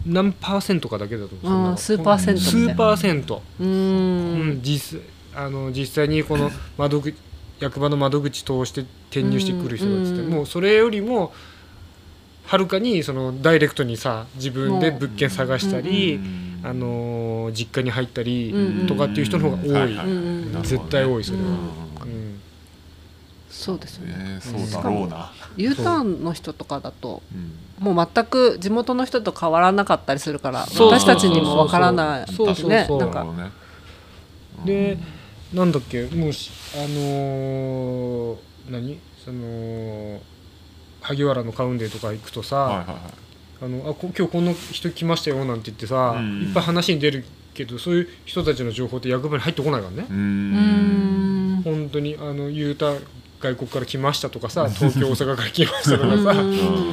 [0.06, 1.78] 何パーセントかだけだと思う。
[1.78, 2.68] 数パーセントみたいな。
[2.68, 5.00] 数パーセント、ううんん実
[5.34, 7.14] あの実際にこの 窓口
[7.60, 11.32] 役場の窓口通して転入してくる人たちって、うんもうそれよりも
[12.46, 19.94] はるかにそのダイレクトにさ自分で物件探したり、うんあの実家に入ったりうんとかっていう人の方が多い、
[20.62, 22.40] 絶対多いそれは、うんうん
[23.50, 24.16] そうですよね。
[24.16, 27.38] ねそうだろうな、U ターンの人とかだとう。
[27.38, 27.52] ん
[27.94, 32.70] もう全く地元の人と変わらなかったりするから私たちにもわからないそうそうそう。
[32.70, 33.26] ねそうなんか
[34.64, 34.96] で
[35.52, 36.04] なんだっけ？
[36.06, 38.36] もうしあのー
[38.70, 38.98] 何？
[39.24, 40.20] その
[41.00, 42.96] 萩原のカウンデーとか行くとさ、はいはいはい。
[43.62, 46.42] あのあこ今日こんな人来ましたよなんて言ってさ、うん。
[46.42, 47.24] いっぱい話に出る
[47.54, 50.06] けどそういう人たちの情報って役場に入ってこないからね。
[50.08, 51.62] う、ん。
[51.64, 52.92] 本当にあの言うた
[53.44, 56.90] 外国から来ましたとかさ 東京大阪から来ましたとかさうん。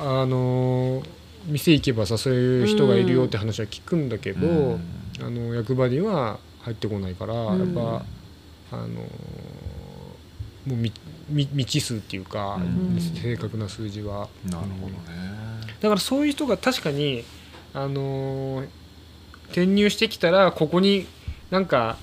[0.00, 1.02] あの
[1.46, 4.80] 店行けばさそういう人がいるよって話は聞くんだけど、うん。
[5.20, 7.58] あの役場には入ってこないから、うん。
[7.60, 8.04] やっぱ
[8.72, 9.06] あのも
[10.68, 10.92] うみ
[11.30, 13.00] み未知数っていうか、うん。
[13.00, 14.28] 正確な数字は。
[14.44, 14.94] なるほどね。
[15.80, 17.24] だからそういう人が確かに
[17.72, 18.66] あのー
[19.50, 21.06] 転入してきたらここに
[21.50, 21.96] なんか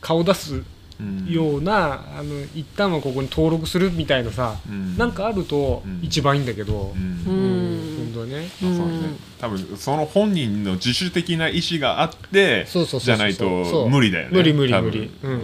[0.00, 0.62] 顔出す
[1.00, 1.26] うん。
[1.26, 4.96] ような、あの一旦はここに登録するみたいなさ、うん。
[4.96, 6.00] なんかあるとうん。
[6.02, 6.94] 一番いいんだけど。
[6.96, 7.02] う、ん。
[7.02, 7.96] うん。
[7.96, 8.48] 本当はね。
[8.62, 8.76] うん。
[8.76, 8.94] そうね。
[9.40, 14.36] 多分その本人の自主的な意思があってじゃないと無理だよね。
[14.36, 15.10] 無理無理無理。
[15.22, 15.40] うん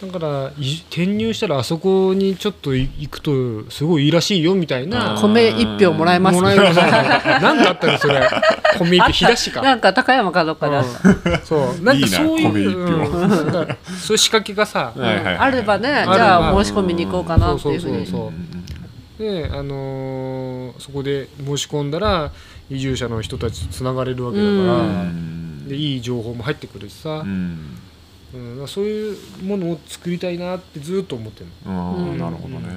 [0.00, 5.14] だからい転入したらあそこにちょっと行くとすごいいいらしいよみたいな。
[5.14, 6.36] うん米一票もらえます。
[6.36, 8.26] もらえるなんかあったのそれ
[8.78, 9.60] 米一票日田市か。
[9.60, 10.82] なんか高山かどっかで
[11.44, 11.84] そう。
[11.84, 15.36] なんかそういうそういう仕掛けがさはいはいはい。
[15.36, 18.06] あればねじゃあ申し込みに行こうかなっていうふうに。
[19.18, 22.30] であのーそこで申し込んだら
[22.70, 24.56] 移住者の人たちとつながれるわけだから、う
[24.86, 25.68] ん。
[25.68, 27.76] でいい情報も入ってくるしさ、うん
[28.34, 32.18] うんそういうものを作りたいなってずっと思ってるの、うんうん。
[32.18, 32.68] なるほどね。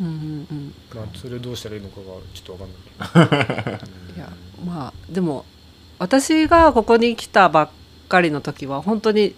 [0.00, 0.06] うん。
[0.06, 3.78] うんうんまあ、それどうしたらいいのかがちょっと分かんない。
[4.06, 4.32] けどいや
[4.64, 5.44] まあでも
[5.98, 7.70] 私がここに来たばっ
[8.08, 9.34] かりの時は本当に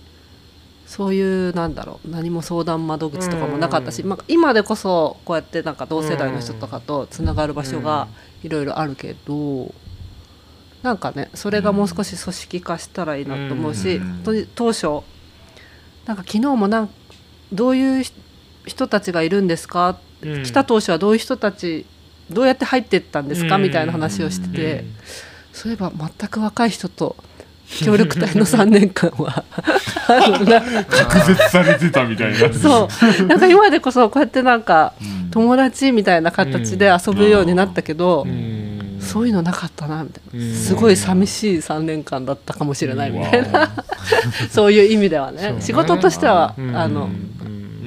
[0.87, 8.09] そういうなんだろう何も相談窓口とかもなかったし、うんまあ、今でこそこうやってなんか同世代の人とかとつながる場所が
[8.43, 9.73] いろいろあるけど、
[10.83, 14.01] なんかねそれがもう少し組織化したらいいなと思うし、
[14.55, 15.05] 当初
[16.07, 16.91] なんか昨日もなん
[17.53, 18.05] どういう
[18.67, 19.99] 人たちがいるんですか？
[20.23, 20.43] うん。
[20.43, 21.85] 来た当初はどういう人たち
[22.31, 23.63] どうやって入ってったんですか、うん。
[23.63, 24.95] みたいな話をしてて、うん。
[25.53, 27.17] そういえば全く若い人と
[27.83, 29.45] 協力隊の3年間は
[30.89, 32.53] 隔絶されてたみたいな。
[32.53, 32.89] そ
[33.21, 33.27] う。
[33.27, 35.31] なんか今でこそこうやってなんかうん。
[35.31, 38.70] 友達みたいな形で遊ぶようになったけど、うん
[39.11, 40.55] そういうのなかったなみたいな、うん。
[40.55, 43.71] すごい寂しい3年間だったかもしれないみたいな、わ
[44.51, 45.53] そういう意味ではね。
[45.53, 45.61] ね。
[45.61, 46.77] 仕事としては、うん。
[46.77, 47.11] あの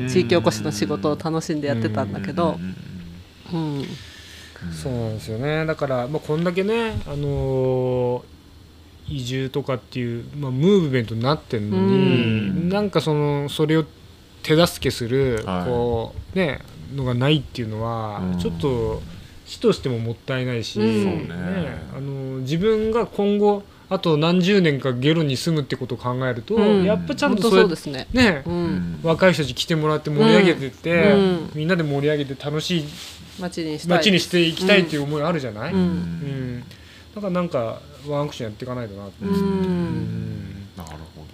[0.09, 2.59] 地域おこしの仕事を楽しんでやってたんだけど。
[3.53, 3.77] う、ん。
[3.77, 3.85] うん。
[4.71, 5.65] そうなんですよね。
[5.65, 8.33] だから、まあ、こんだけね、あのー
[9.05, 12.69] 移住とかっていう、まあ、ムーブメントになってるのに、うん。
[12.69, 13.85] なんかそのそれを
[14.43, 15.65] 手助けする、はい。
[15.65, 16.59] こうね
[16.95, 18.39] のがないっていうのは、うん。
[18.39, 19.01] ちょっと
[19.53, 21.27] 市としてももったいないし、ね
[21.95, 26.84] あの自分が今後あと何十年かゲロに住むってことを考えると、うん。
[26.84, 28.07] やっぱちゃんとそうですね。
[28.11, 28.99] ね、うん。
[29.03, 31.51] 若い人たち来てもらって盛り上げてって、うん。
[31.53, 32.85] みんなで盛り上げて楽しい
[33.39, 35.84] 街にしたい街にしていきたいっていう思いあるじゃない、ううん。
[36.57, 36.63] ん。
[37.13, 39.30] だからなんかワンアクションやっていかないとなって、うん。
[39.30, 40.67] うん。
[40.75, 41.25] なるほ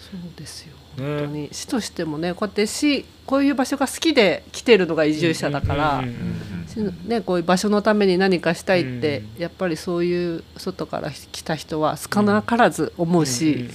[0.00, 0.77] そうですよ。
[0.98, 1.48] ね本当に。
[1.52, 13.68] 市としてもねこうやって市こういう場所が好きで来てるのが移住者だから、うんうん市のね、こういう場所のために何かしたいって、うやっぱりそういう外から来た人は少なからず思うし、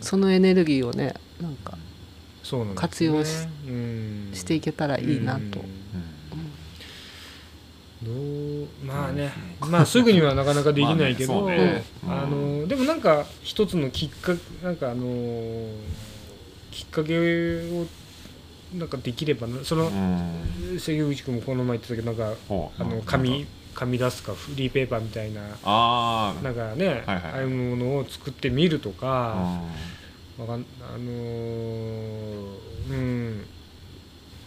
[0.00, 1.76] そのエネルギーをねなんか
[2.74, 5.64] 活用しうんしていけたらいいなと。
[8.02, 11.48] どうまあね、まあすぐにはなかなかできないけど、
[12.06, 15.70] まあのでもなんか一つのきっかなんかあの
[16.96, 17.86] かけを
[18.74, 20.78] なんかできればなそのうん。
[20.78, 22.34] 関口君もこの前言ってたけどなんか
[22.78, 29.62] あの紙紙出すかフリーペーパーみたいななんかね、はいはいああいうものを作ってみるとか、あ
[30.38, 32.56] わかんあのー
[32.90, 33.40] うん。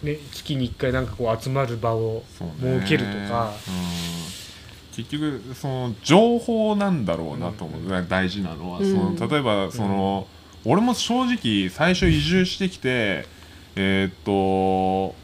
[0.02, 4.94] ね月に1回なんかこう集まる場を設けるとか、うん。
[4.96, 9.16] 結局その情報なんだろうなと思う、大事なのは、うん。
[9.16, 10.26] その例えばその、
[10.64, 13.26] 俺も正直最初移住してきて
[13.76, 15.14] えーっと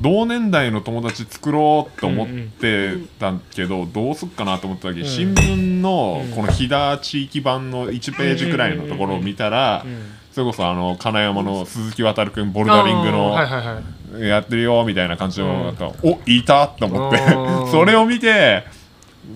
[0.00, 5.06] 同年代の友達作ろうと思ってたけど、どうすっかなと思った時、うん。
[5.06, 6.30] 新聞のうん。
[6.30, 13.34] この飛騨地域版の1ページくらいのところを見たら、うんそれこそあの金山の鈴木航君ボルダリングの
[14.20, 15.74] やってるよみたいな感じの
[16.04, 17.18] おいたと思って。
[17.72, 18.62] それを見て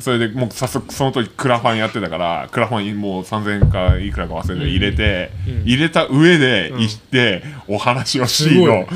[0.01, 5.62] それでもう早速その時クラファンやってたからクラファンもう3000かいくらか忘れて入れて、うん。
[5.62, 8.64] 入れた上でうん行ってお話をしい。
[8.64, 8.86] の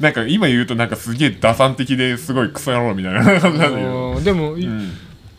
[0.00, 4.92] なんか今言うとなんかすげえ打算的ですごいクソ野郎みたいな感じなんだけど、あーでも、うん。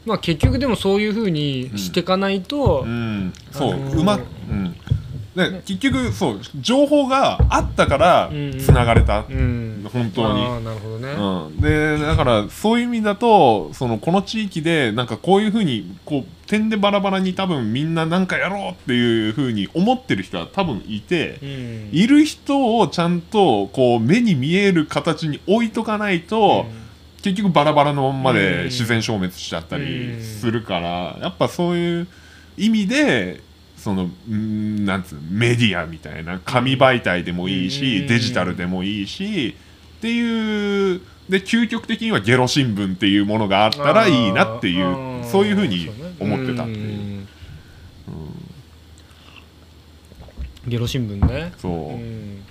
[0.05, 4.03] まあ結局でもそういうふうにしていかないと、うん、そう、あのーう。
[4.03, 4.75] まく、うん、
[5.35, 9.87] で結局そう情報があったからうんつながれた、うん。
[9.91, 10.41] 本当に。
[10.43, 21.89] あーなるほどね、うん、でだからそういう意味だとそのこの地域でなんかこういうふうにこう点でバラバラに多分みんななんかやろうっていうふうに思ってる人は多分いて、うん。
[21.93, 26.65] いる人をちゃんとこう目に見える形に置いとかないと、
[27.21, 28.35] 結局バラバラのまんまうん。
[28.35, 30.21] で自然消滅しちゃったりうん。
[30.21, 32.07] するから、やっぱそういう
[32.57, 33.39] 意味で
[33.81, 38.07] そのうんなんつうのメディアみたいな紙媒体でもいいし、うん。
[38.07, 39.55] デジタルでもいいし
[39.97, 45.89] っていうで究極的にはゲロ新聞っていうものがあったらいいなっていうそういうふうに
[46.19, 47.21] 思ってたっていう。
[47.21, 47.27] ん。
[50.67, 51.51] ゲロ新聞ね。
[51.57, 52.43] そう、うん。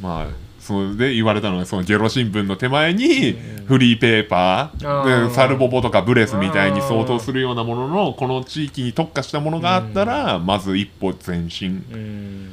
[0.00, 3.32] まあそれで言われたのがそのゲロ新聞の手前に
[3.64, 5.30] フリーペーパあー。
[5.30, 12.52] サルボボとかブレスみたいに相当するようなもののこの地域に特化したものがあったらまず一歩前進、うん。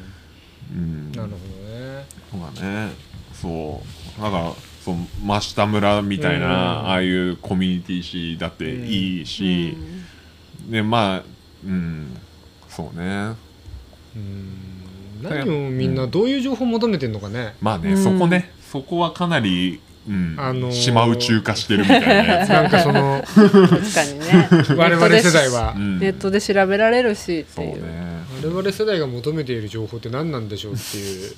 [0.72, 1.36] うん、なるほど
[1.70, 2.06] ね。
[2.32, 2.94] そうだね。
[3.34, 3.84] そ
[4.18, 4.22] う。
[4.22, 4.54] だから
[4.86, 6.52] そう真下村みたいな、うん。
[6.52, 9.76] ああいうコミュニティ誌だっていいし、
[10.70, 11.24] でまあ
[11.66, 12.18] うん。
[12.70, 13.36] そうね。
[14.16, 14.75] うん
[15.22, 17.56] 何をみんなどういう情報を求めてんのかね。
[17.62, 18.04] まあね、うん。
[18.04, 18.52] そこね。
[18.72, 22.50] そこはかなり、うんあのー島宇宙化してるみたいなやつ。
[22.50, 24.50] なんかその確かにね。
[24.78, 25.74] 我々世代は。
[25.76, 26.00] うん。
[26.00, 27.46] ネットで調べられるしっていう。
[27.46, 27.76] そうね。
[28.44, 31.32] 我々世代が求めている情報って何なんでしょうっていう。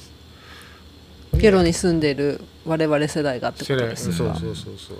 [1.37, 4.97] ゲロに住んでる我々世代がってことですかそうそうそう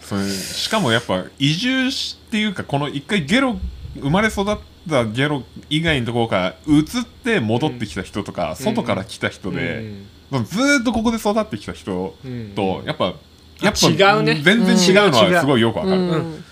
[0.00, 3.58] それしかもやっぱ移住しっていうかこの一回ゲロ
[4.00, 4.56] 生まれ育っ
[4.88, 9.92] たゲロ以外のところから移って戻ってきた人とか、外から来た人で、
[10.30, 12.52] ずーっとここで育ってきた人うん。
[12.54, 13.14] と、やっぱ
[13.60, 14.40] やっぱ違うね。
[14.42, 16.08] 全然違うのはすごいよくわかる、うん。
[16.10, 16.42] うん。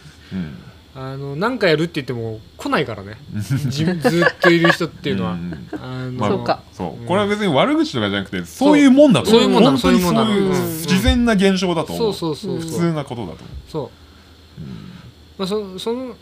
[0.95, 3.17] あの何かやるって言っても来ないからね。
[3.69, 5.69] じずっといる人っていうのは、うん。
[5.73, 6.63] あのまあそうか。
[6.73, 7.07] そう。
[7.07, 9.31] これは別に悪口とかじゃなくてそういうもんだと。
[9.31, 12.15] 思そういうもんなの本当にそういうもんなのいう自然な現象だと思う。
[12.15, 12.81] そうそうそう普そう。
[12.81, 13.39] 通なことだと思
[13.69, 13.91] そ
[14.59, 14.61] う、
[15.39, 16.15] まあ、そその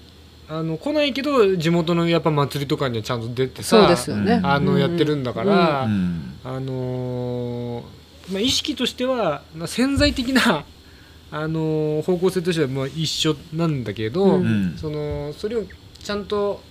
[0.51, 6.39] あの来ないけど地元のやっぱ祭りとかにはちゃんと出てさそうですよね、うんあのやってるんだから、う、うん。
[6.43, 7.83] あのー
[8.33, 10.65] まあ、意識としてはまあ潜在的な、
[11.31, 14.79] あのー方向性としてはまあ一緒なんだけど、うんうん。
[14.79, 15.65] そのそれを
[16.03, 16.63] ちゃんと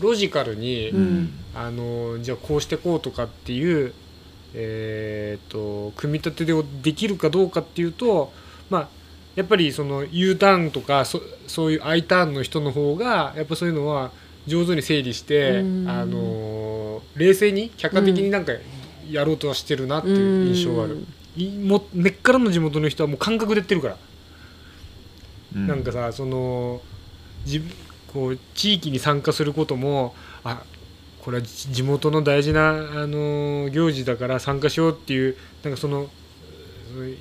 [0.00, 1.30] ロジカルに、うん。
[1.54, 3.92] あのーじゃあこうしてこうとかっていう、
[4.54, 8.32] えー、と組み立てでできるかどうかっていうと、
[8.70, 8.88] まあ、
[9.36, 14.10] やっぱりその U ターンとかそそういう I ターンの人の方がやっぱそういうのは
[14.46, 15.88] 上手に整理して、うん。
[15.88, 16.86] あのー
[17.16, 18.52] 冷静に客観的になんか
[19.10, 21.06] やろうとはしてるなっていう印象はある、
[21.36, 23.96] いも根っからの地元の人はもう感覚でやってるから、
[25.54, 25.66] うん。
[25.66, 26.82] なんかさその
[27.44, 27.62] じ
[28.12, 30.14] こう地域に参加することも
[30.44, 30.62] あ
[31.22, 32.74] これは地地元の大事な、あ
[33.06, 36.08] のー行事だから参加しようっていうなんかその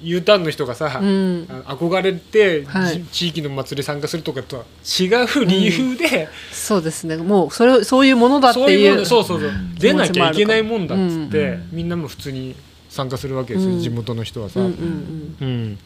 [0.02, 1.47] U ターンの人がさ、うん。
[1.49, 3.03] あ憧れて、はい。
[3.03, 4.64] じ地域の祭り参加するとかとは
[4.99, 5.06] 違
[5.41, 7.18] う理由で、そうですね。
[7.18, 9.76] もうそれそういうものだってそういうそうそうそう、うん。
[9.76, 11.69] 出なきゃいけないもんだっつって、うん。
[11.72, 12.56] みんなも普通に
[12.89, 13.81] 参加するわけですよ、うん。
[13.81, 14.60] 地元の人はさ。
[14.60, 15.77] うんうんうん。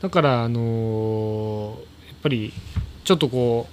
[0.00, 2.52] だから、あのーやっぱり
[3.04, 3.68] ちょっとこ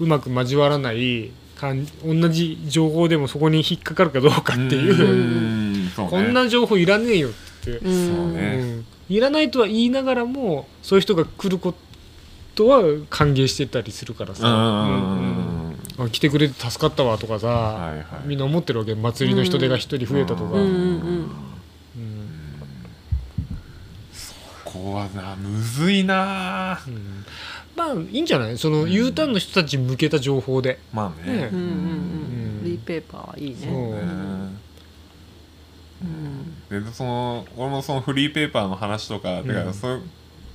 [0.00, 5.90] ううまく交わらない感同じ情報でもそこに引っかかるかどうかっていう、うん。
[5.96, 6.10] そうね。
[6.10, 7.32] こんな情報いらねえよっ
[7.64, 8.16] て、うんうん。
[8.16, 8.40] そうね。
[8.60, 11.74] うんいらないとは言いながらもそういう人が来るこ
[12.54, 16.10] とは歓迎してたりするからさ、うんうん。
[16.10, 18.04] 来てくれて助かったわとかさ、はいはい。
[18.24, 20.50] みんな思ってるわけ祭りの人手が一人増えたとか、うん。
[20.50, 20.70] うんうんう
[21.20, 21.30] ん。
[24.64, 26.80] ここはなむずいな。
[26.86, 27.24] うん。
[27.76, 28.58] まあいいんじゃない？
[28.58, 31.36] その U ターンの人たちに向けた情報で、まあね。
[31.36, 31.50] ね。
[31.52, 31.68] うんうんうん。
[31.68, 31.72] う
[32.58, 32.60] ん。
[32.62, 33.70] フリーペーパーはいいそう。
[33.70, 33.78] ね。
[33.78, 34.55] ねうん
[36.70, 39.46] でその俺もそのフリーペーパーの話とか、うん。
[39.46, 40.00] てかそれ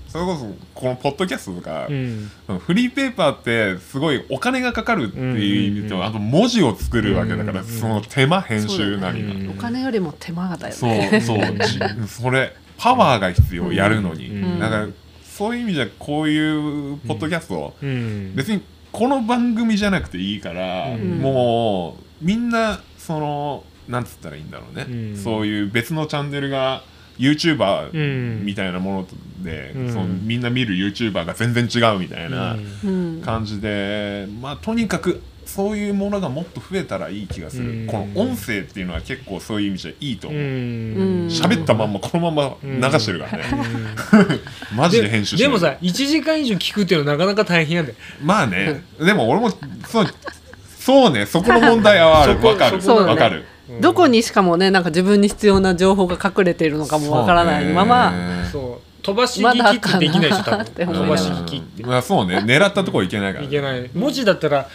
[0.08, 0.46] それこそ
[0.76, 2.30] このポッドキャストとか、うん。
[2.60, 14.60] フリーペーパーってすごいお金がかかるっていう意味と、うんあと文字を作るわけだから、うんその手間編集なりうんお金よりも手間だよそうねそうじそれパワーが必要、やるのに、うん。
[14.60, 14.88] だから
[15.24, 18.36] そういう意味じゃこういうポッドキャスト、うん。
[18.36, 21.20] 別にこの番組じゃなくていいから、うん。
[21.20, 25.18] もうみんなそのなんつったらいいんだろうね、うん。
[25.18, 26.84] そういう別のチャンネルが
[27.18, 27.98] YouTuber う
[28.42, 28.46] ん。
[28.46, 29.08] みたいなも
[29.40, 29.90] ので、うん。
[29.92, 33.22] そのみんな見る YouTuber が全然違うみたいなうん。
[33.24, 37.88] 感じで、まあとにかくそういうものがもっと増えたらいい気がする、うん。
[37.88, 41.28] この音声っていうのは結構そういう意味じゃいいと思う、うん。
[41.28, 43.44] 喋ったまんまこのまま流してるからね、
[44.76, 49.50] マジで編集してるでもさ1時間以上聞くっていうのはなかなか大変やでまあね、でも俺も
[49.88, 50.08] そう
[50.82, 51.28] そうね。
[51.28, 52.34] そこの問題はある。
[52.34, 52.82] そこわかる。
[52.82, 52.96] そ
[53.80, 57.66] どこにしかもねなんか自分に必要な情報が隠れているのかもわからない。
[57.66, 58.14] まま
[58.52, 59.04] そう。
[59.04, 61.84] 飛ばし聞きってできないでしょ多かなって分飛ばし聞きって。
[61.84, 62.38] まあそうね。
[62.40, 63.46] 狙ったところいけないから。
[63.46, 63.90] いけない。
[63.94, 64.68] 文字だったら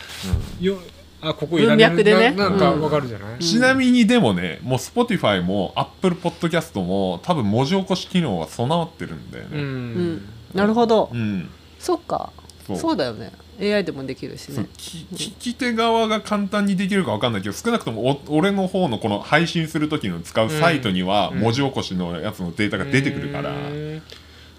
[0.61, 0.79] よ
[1.21, 2.31] あここいら文脈でね。
[2.33, 3.39] ななんかわかるじゃない？
[3.39, 9.63] ちなみにでもねもう Spotify も Apple Podcast も多分文字起こし機能は備わってるんだようね。
[9.63, 10.15] うん。
[10.17, 10.29] ん。
[10.55, 11.11] なるほど。
[11.13, 11.49] うん、
[11.79, 12.31] そっか。
[12.67, 12.77] そう。
[12.79, 13.31] そうだよね
[13.61, 14.67] AI でもできるしね。
[14.77, 21.41] き聞き手側が簡単にできるか分かんないけど少なくともお俺の方のこの配信する時の使うサイトにはうん。
[21.41, 24.03] 文字起こしのやつのデータが出てくるから、うん。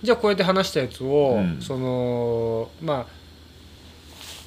[0.01, 1.61] じゃあこうやって話したやつを、うん。
[1.61, 3.05] そのまあ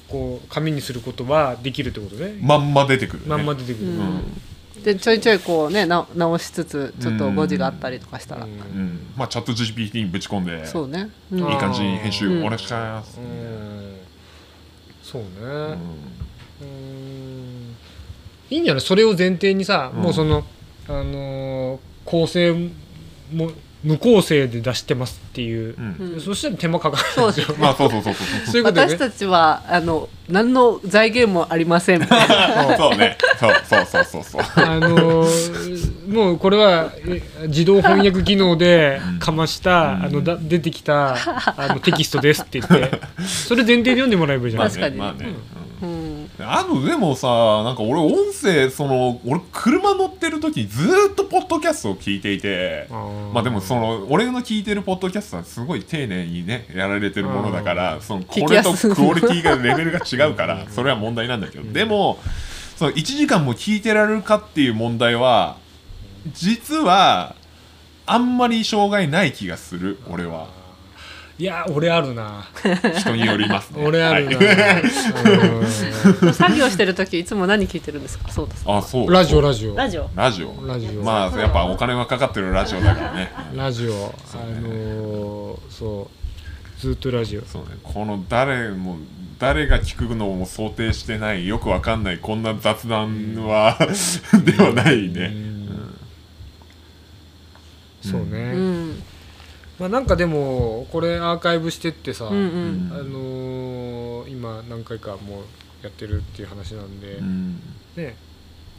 [0.09, 3.97] こう紙にすることはできるってことね、まんま出てくる、ね、まんま出てくる、ううん。
[3.97, 4.41] ん
[4.83, 9.07] でちょいちょいこうねな直しつつちょっと誤字があったりとかしたら、うん。
[9.15, 11.39] まあチャット GPT にぶち込んでそうね、うん。
[11.39, 12.45] いい感じに編集うん。
[12.45, 14.00] お願いします、うん
[15.11, 15.43] そうね、うん。
[16.61, 17.75] うん。
[18.49, 18.81] いいんじゃない？
[18.81, 20.43] それを前提にさ、うんもうその
[20.87, 22.51] あのー構成
[23.31, 23.51] も
[23.83, 25.75] 無構成で出してますっていう。
[25.77, 26.13] う、ん。
[26.13, 28.63] うんそしたら手間かかるそうですまあそうそうそうそう。
[28.63, 32.01] 私たちはあの何の財源もありません。
[32.77, 33.17] そうね。
[33.39, 34.23] そうそうそうそう。
[34.23, 40.05] そうあのーもうこれはえ自動翻訳機能でかました、うん。
[40.05, 41.15] あのだ出てきた
[41.57, 43.01] あのテキストですって言って。
[43.25, 44.97] それ前提で読んでもらえばいいじゃない確かに。
[44.97, 45.29] まあね、まあね。
[45.29, 45.60] うんうん
[46.43, 47.27] あとでもさ
[47.63, 52.87] なんか俺音声その俺車乗ってる時ずーっとポッドキャストを聞いていて。
[53.33, 61.71] まあでもその俺の聞いてるポッドキャストはすごい丁寧にねやられてるものだからそのこれとクオリティがレベルが違うからそれは問題なんだけど。
[61.71, 62.19] でも
[62.75, 65.57] その1時間も聞いてられるかっていう問題は
[66.33, 67.35] 実は
[68.05, 70.47] あんまり障害ない気がする俺は
[71.39, 72.45] いや俺あるな。
[72.99, 73.83] 人によりますね。
[73.87, 74.83] 俺あるな、はい。
[76.23, 76.33] うん。
[76.33, 78.29] 作業してる時いつも何聞いてるんですか？
[78.31, 78.63] そうです。
[78.67, 79.11] あそう。
[79.11, 79.75] ラジオラジオ。
[79.75, 80.09] ラジオ。
[80.15, 80.67] ラジオ。
[80.67, 81.01] ラジオ。
[81.03, 83.31] まあやっぱお金がかかってるラジオだからね。
[83.55, 86.79] ラジオ、あのーそう。
[86.79, 87.41] ずっとラジオ。
[87.45, 87.69] そうね。
[87.81, 88.97] この誰も
[89.39, 93.77] 誰が聞くのも想定してないよくわかんないこんな雑談は
[94.45, 95.33] ではないね。
[98.03, 99.03] そうね、うん
[99.81, 102.91] まあなんかでもこれアーカイブしてってさ、うんうん。
[102.93, 105.43] あのー今何回かもう
[105.81, 107.59] やってるっていう話なんで、うん。
[107.95, 108.15] ね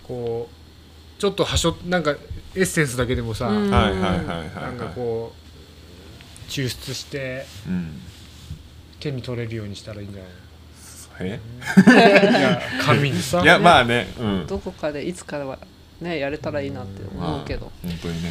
[0.04, 3.70] こうちょっとはしょなんかエッセンスだけでもさ、うん。
[3.70, 4.30] なんか
[4.60, 8.00] はいこう抽出してうん。
[9.00, 10.32] 手に取れるようにしたらいいんじゃない？
[11.20, 11.40] え？
[12.38, 13.42] いや紙にさ。
[13.42, 14.46] いやまあねうん。
[14.46, 15.58] どこかでいつかは
[16.02, 18.30] ねやれたらいいなって思うけど、まあ本当にね。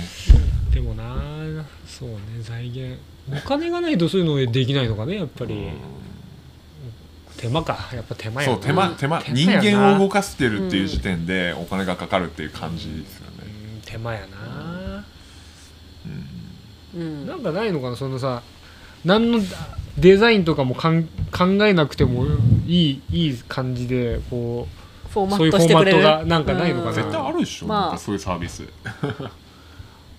[0.73, 2.99] でもなそうね財源。
[3.31, 5.69] お金がないとそういうのできないのかねやっぱり、
[7.37, 7.89] 手間か。
[7.93, 8.53] やっぱ手間やな。
[8.55, 9.21] そう手間手間。
[9.21, 13.37] 手人間を動かしてるっていう時点でお金がかかるっていう感じですよね。
[13.75, 15.05] うん手間やな、
[16.95, 17.27] うん。
[17.27, 18.41] なんかないのかなそのさ
[19.03, 19.39] 何の
[19.97, 22.25] デザインとかもかん考えなくても
[22.65, 24.67] いいいい感じでこ
[25.11, 26.89] フォーマそういうフォーマットットしてくれるがなんかないのかな。
[26.89, 26.95] うん。
[26.95, 27.67] 絶対あるでしょ。
[27.67, 27.81] まあ。
[27.81, 28.63] なんかそういうサービス。
[28.63, 28.69] う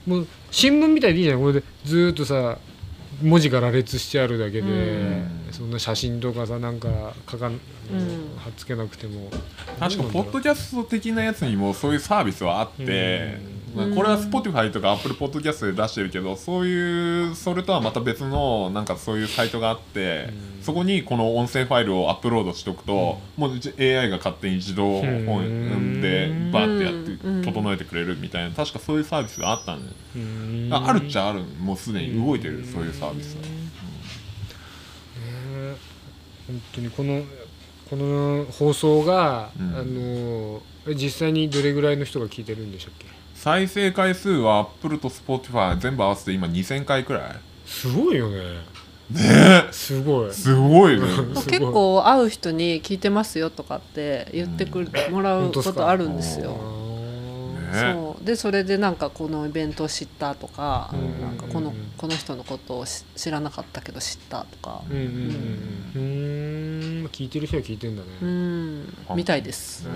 [0.11, 1.41] もう新聞みたいでいいじゃん。
[1.41, 2.59] これでずーっとさ
[3.23, 6.89] 文字が羅列してあるだけで、うんそんな写真とかさなんか
[7.27, 7.61] かかん、ん。
[8.39, 9.31] 貼っつけなくても。
[9.79, 13.39] 確かポッドキャスト的なやつにもそういうサービスはあって、
[13.75, 20.63] これは Spotify とか Apple Podcast で出してるけどそういうそれとはまた別のなんかそういうサイトがあって、うん。
[20.63, 27.43] そこにこの音声ファイルをアップロードしておくと、もうじ AI が勝手に自動本でバーってやってうん。
[27.43, 30.69] 整えてくれるみたいな確かそういうサービスがあったんで、うん。
[30.73, 33.62] ああるっちゃあるもうすでに動いてるそういうサービスは。
[36.47, 37.23] 本当にこの
[37.89, 39.77] この放送が、うん。
[39.77, 40.63] あの
[40.97, 43.07] 実際にどれぐらいの人が聞いてるんでしたっけ？
[43.35, 47.37] 再生回数は Apple と Spotify 全部合わせて今2000回くらい。
[47.67, 48.39] すごいよね。
[49.11, 49.65] ね。
[49.71, 50.29] すごい。
[50.29, 51.07] えすごいね。
[51.17, 51.45] すごい。
[51.47, 56.57] 結構会う人に聞いてますよとかって言ってくるもらうことあるんですあよ。
[57.73, 57.93] ね。
[57.95, 58.25] そう。
[58.25, 61.21] でそれでなんかこのイベントを知ったとか、うん。
[61.21, 64.83] なんかこのこの人のことをし知らなかったけど知ったとか。
[64.89, 65.05] ー、うんうん
[65.95, 67.03] うん。
[67.03, 67.07] うん。
[67.13, 68.87] 聞いてる人は聞いてんだね、うん、
[69.17, 69.85] みたいです。
[69.87, 69.91] ね。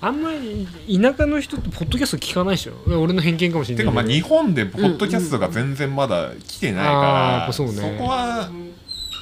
[0.00, 0.68] あんまり
[1.00, 2.74] 田舎の人ってポッドキャスト聞かないでしょ？
[3.00, 7.96] 俺の偏見かもしれないてかまあ日本でポッドキャストが全然まだ来てないから、そうね。
[7.98, 8.50] こは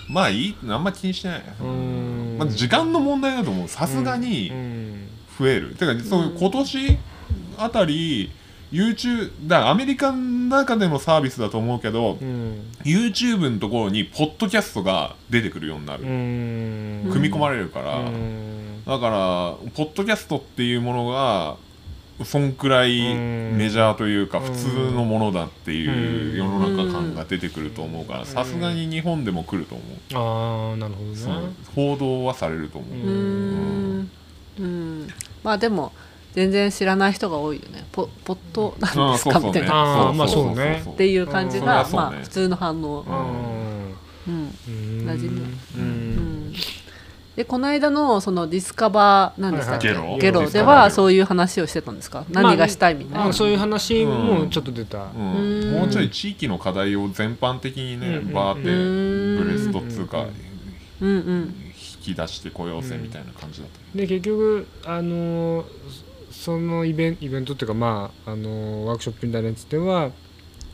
[0.09, 2.37] まあいいあんま気にしてない、うん。
[2.39, 3.69] まあ、時間の問題だと思う。
[3.69, 5.09] さすがにうん。
[5.39, 6.99] 増える、てかそういう今年
[7.59, 8.31] あたり
[8.71, 12.61] YouTube だアメリカの中でのサービスだと思うけど、うん。
[12.85, 17.11] YouTube のところにポッドキャストが出てくるようになる、うん。
[17.11, 18.85] 組み込まれるから、うん。
[18.85, 21.57] だからポッドキャストっていうものが
[22.25, 23.57] そんくらいうん。
[23.57, 24.45] メジャーというかうん。
[24.45, 33.01] 普通のものだっていううん世の中感が出てくると思うからさすがに日本でも来ると思う、ああなるほどそうね報道はされると思う、う。
[33.01, 34.11] うん。
[34.59, 35.09] うん。
[35.43, 35.93] まあでも
[36.39, 37.85] 全然知らない人が多いよね。
[37.91, 39.41] ポポットなんですか？
[39.41, 40.09] みたいな。
[40.09, 40.85] あーまあそうね。
[40.89, 43.05] っていう感じがまあ普通の反応。
[44.29, 44.55] う、ん。
[45.05, 46.51] 馴染むううん。
[46.51, 46.55] ん
[47.35, 50.19] でこの間のそのディスカバーなんでしたっけ、はいはい。
[50.21, 50.49] ゲロ。
[50.49, 50.67] ゲロ。
[50.67, 52.25] はそういう話をしてたんですか？
[52.31, 55.33] 何がしたいみたいな、まあそういう話もちょっと出た、うん。
[55.33, 55.73] うん。
[55.73, 58.73] もうちょい地域の課題を全般的にね、うんバーってう
[59.43, 60.27] んブレストっつうか、
[61.01, 61.09] うん。
[61.09, 61.55] うんうん。
[62.01, 65.65] 引き出してこようぜみたいな感じだった、で結局あの
[66.39, 70.11] そそのイベンイベントっていうかまああのワークショップみたいなやつでは、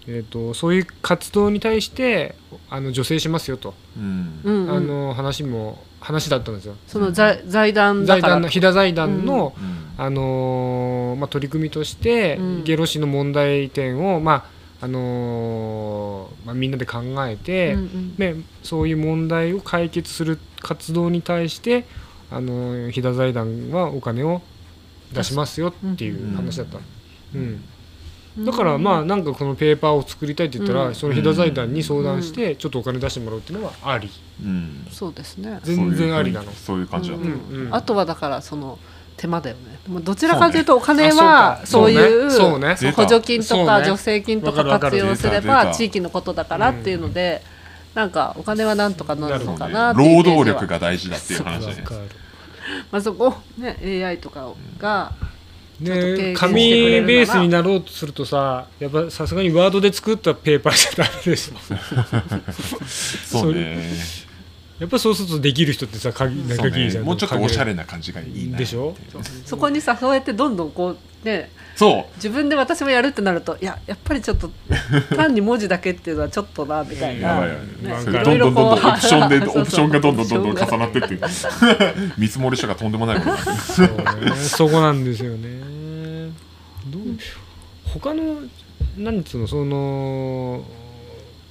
[0.07, 2.35] えー、とそういう活動に対して
[2.69, 4.41] あの助成しますよと、うん。
[4.70, 6.77] あの話も話だったんですよ。
[6.86, 8.32] その財財団だ財から。
[8.35, 9.85] 団の飛騨財団の、うん。
[9.97, 12.65] あのーまあ、取り組みとして、うん。
[12.65, 14.47] ゲロ市の問題点を、ま
[14.81, 18.16] ああのーまあ、みんなで考えて、うんうん。
[18.16, 21.86] でそういう問題を解決する活動に対して、
[22.31, 24.43] あのー飛騨財団はお金を
[25.15, 26.78] 出しますよっていう話だった、
[27.35, 27.65] うん。
[28.45, 30.95] だからまあなんかこのペーパーを作りたいって言ったら、うん。
[30.95, 34.11] その飛騨財団に相談してちょっとお金出してもらうっていうのはあり、
[34.43, 34.86] うん。
[34.91, 36.53] そうですね、全然ありなの。
[36.53, 37.74] そういう感じだった、うんうんうん。
[37.74, 38.78] あとはだからその
[39.16, 40.01] 手間だよね。
[40.01, 42.31] どちらかというとお金あはそういう
[42.93, 47.43] 補助金とか助成金とか活用すれば地域のことだからっていうので
[47.95, 50.35] なんかお金はなんとかなるのかなっていうイメージは。
[50.35, 52.01] 労働力が大事だっていう話でわかる
[52.91, 55.12] まあそこね AI とかが
[55.81, 56.62] ね紙
[57.03, 61.55] ベースになろうとするとさやっぱさすがにワードで作ったペーパーじゃダメでしょ
[63.41, 63.91] そうね。
[64.81, 67.05] やっぱそうするとできる人ってさ鍵なんそうかいいじゃん。
[67.05, 68.97] ねもうちょっとおしゃれな感じがいいなでしょ？
[69.47, 72.14] そこにさそうやってどんどんこうねそう。
[72.16, 74.51] 自分で私もやるってなるといややっぱりちょっと
[75.16, 77.40] 単に文字だけっていうのはちょっとなみたいな。
[77.82, 81.18] どんどんどんどんオプションでそうそうオプションがどんどんどんどん重なってって
[82.16, 83.94] 見積もり書がとんでもないことそうね
[84.36, 85.48] そこなんですよね。
[86.86, 87.02] どう
[87.86, 88.38] 他の
[88.96, 90.64] 何つうのその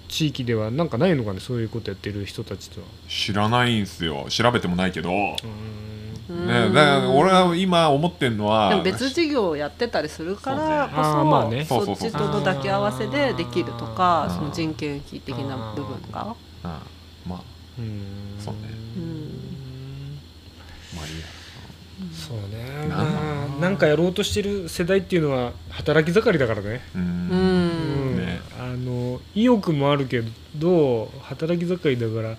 [0.08, 2.88] 地域ではなんかないのかねそういうことやってる人たちとは。
[3.10, 4.28] 知らないんすよ。
[4.30, 5.93] 調べてもないけど、ね、うん
[6.30, 10.74] だから俺は今思ってんのはでも別事業をやってたりするからこそうね。
[10.96, 11.66] あーまあね。
[11.66, 16.70] そそっちとの抱き合わせでできるとかその人件費的な部分が、うん。
[17.30, 17.42] まあ
[17.78, 18.02] うん
[18.40, 18.60] そうね。
[18.98, 20.20] うん、
[20.96, 21.26] まあいいや。
[22.12, 22.88] そうね。
[22.88, 26.82] まあなんかやろうとしてる世代っていうのは働き盛りだからね。
[26.96, 28.16] ううん。
[28.16, 28.18] ん。
[28.18, 28.40] ね。
[28.60, 30.24] あの意欲もあるけ
[30.56, 32.38] ど働き盛りだから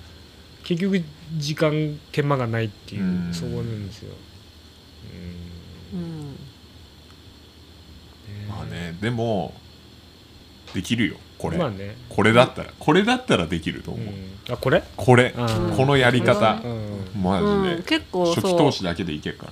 [0.65, 1.03] 結局
[1.36, 3.35] 時間手間がないっていう、うん。
[3.35, 4.15] そこなんですよ、
[5.93, 6.01] うん。
[6.01, 6.36] うん。
[8.49, 9.55] まあねでも
[10.74, 12.70] できるよこれ、まあね、これだったら。
[12.78, 14.82] これだったらできるとう思う、ん、あこれ？
[14.97, 15.35] これ。
[15.77, 16.61] このやり方。
[16.65, 17.23] うん。
[17.23, 19.49] マジで、うん結構初期投資だけでいけるか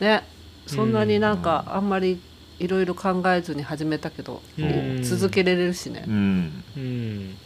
[0.00, 0.20] ら。
[0.20, 0.24] ね。
[0.66, 2.18] そんなになんかあんまり
[2.58, 5.02] いろいろ考えずに始めたけど、うん。
[5.02, 6.04] 続けれるしね。
[6.06, 6.64] う、ん。
[6.76, 7.36] うん。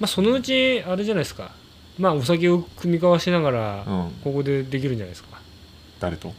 [0.00, 1.52] まあそのうちあれじゃないですか
[1.98, 4.10] まあお酒を酌み交わしながらうん。
[4.24, 5.40] ここでできるんじゃないですか、
[6.00, 6.28] 誰と？
[6.28, 6.32] ん？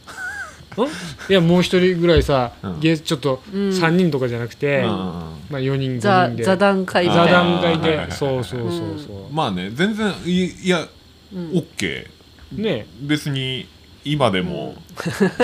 [1.28, 2.80] いやもう一人ぐらいさ、うん。
[2.80, 3.68] ゲスちょっとうん。
[3.70, 6.44] 3人とかじゃなくて、うんまあ4人5座人で。
[6.44, 7.38] 座談会み座たいな。
[7.40, 8.12] 談会であーはいはいはい。
[8.12, 10.86] そうそうそうそう、まあね全然いいや
[11.34, 11.50] うん。
[11.50, 12.06] OK
[12.52, 12.86] ね。
[13.02, 13.66] 別に
[14.04, 14.74] 今でも、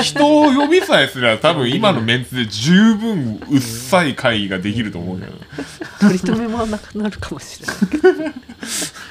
[0.03, 5.33] 人を呼びさえすれば多分今のメンツで十分うっさい会議ができると思うけど、
[6.01, 7.77] 取り留めもなくなるかもしれない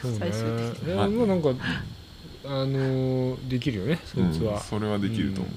[0.01, 0.17] そうね。
[0.19, 0.41] 最終
[0.73, 0.89] 的い。
[0.89, 1.49] やまあなんか
[2.45, 4.59] あのーできるよねそいつは、うん。
[4.61, 5.49] それはできると思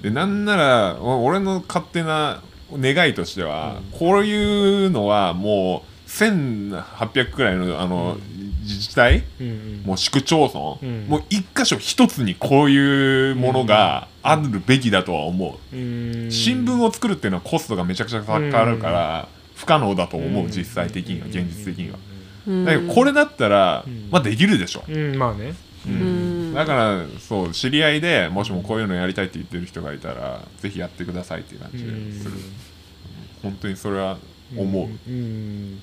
[0.00, 2.42] う、でなんならお俺の勝手な
[2.72, 8.18] 願いとしては、こういうのはもう1800くらいのあの、
[8.64, 9.22] 自治体？
[9.40, 9.82] うんうん。
[9.84, 11.06] もう市区町村、うん。
[11.06, 16.30] もう一箇所一つにこういうものがあるべきだとは思う、うん。
[16.30, 20.50] 新聞を作るっていうのはコストがめちゃくちゃかかるから、不可能だと思う、うん。
[20.50, 21.98] 実際的には現実的には、
[22.46, 22.64] うん。
[22.64, 24.08] だけどこれだったら、うん。
[24.10, 25.16] まあできるでしょ、うん。
[25.16, 25.54] まあね。
[26.54, 32.30] だからそう知り合いでもしもこういうのやりたいって言ってる人がいたらぜひやってくださいっていう感じでする、
[33.42, 34.16] 本当にそれは
[34.56, 35.82] 思う、うん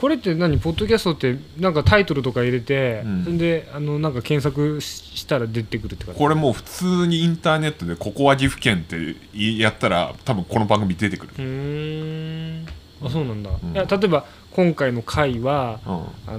[0.00, 0.58] これって何？
[0.58, 3.24] ポッドキャストってなんかタイトルとか入れて、うん。
[3.24, 9.14] それであのなんか検索ししたら出てくるってこれもう普通にインターネットで「ここは岐阜県」って
[9.58, 12.66] やったら多分この番組出てくる、うーん。
[13.04, 13.72] あそうなんだ、うん。
[13.72, 16.38] いや例えば今回の回はうん、あ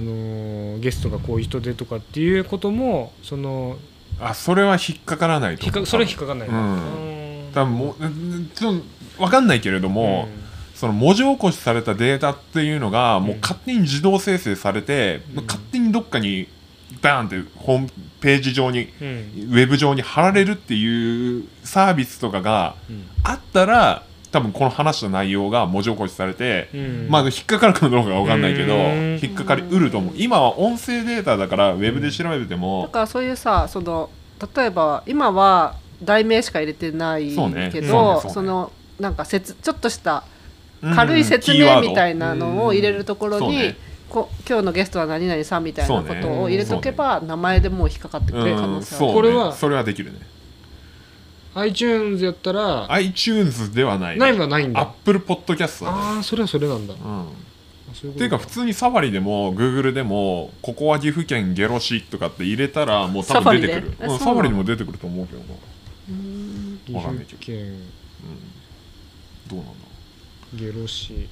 [0.78, 3.78] ーゲストがこういう人でとかっていうこともその
[4.18, 6.58] あそれは引っかからないとそれは引っかかんないな。
[6.58, 7.46] うん。
[7.46, 7.52] うん。
[7.54, 8.84] 多分もううんちょっと
[9.18, 10.26] 分かんないけれども、
[10.82, 15.46] その文字起こしされたデータっていうのがもう勝手に自動生成されて、うん。
[15.46, 16.48] 勝手にどっかに
[17.00, 17.88] バーンってホーム
[18.20, 23.06] ページ上にウェブ上に貼られるっていうサービスとかがうん。
[23.22, 24.02] あったら
[24.32, 27.06] 多分この話した内容が文字起こしされて、うん。
[27.08, 29.20] まあ引っかかるかどうかが分かんないけどうん。
[29.22, 30.14] 引っかかりうると思う。
[30.16, 34.10] 今は音声データだからウェブで調べてだもからそういうさその
[34.56, 37.32] 例えば今は題名しか入れてない
[37.70, 40.31] けどそのなんか説ちょっとしたうん
[40.82, 43.74] 軽い説明みたいなのを入れるところに、
[44.10, 49.14] こ今日のゲストは何々さんみたいなことを入れとけば、名前でもう引っかかってくれる可能性ある、うんそうね。
[49.14, 49.52] これは？
[49.54, 50.18] それはできるね。
[51.54, 54.18] iTunes やったら iTunes ではない。
[54.18, 54.80] ないはないんだ。
[54.80, 56.94] Apple Podcast だねああそれはそれなんだ。
[56.94, 57.26] うん。
[57.26, 57.28] う
[58.16, 63.86] ていうか普通にサファリでも Google でもここは岐阜県ゲロ市とかって入れたらもう多分出てくる。
[63.88, 64.18] うんサフうなの？
[64.18, 65.46] サファリでも出てくると思うけどな。
[66.86, 67.38] 岐わかんないけど。
[67.38, 67.78] 阜県。
[69.50, 69.72] どうなんだ
[70.54, 71.28] ゲロ市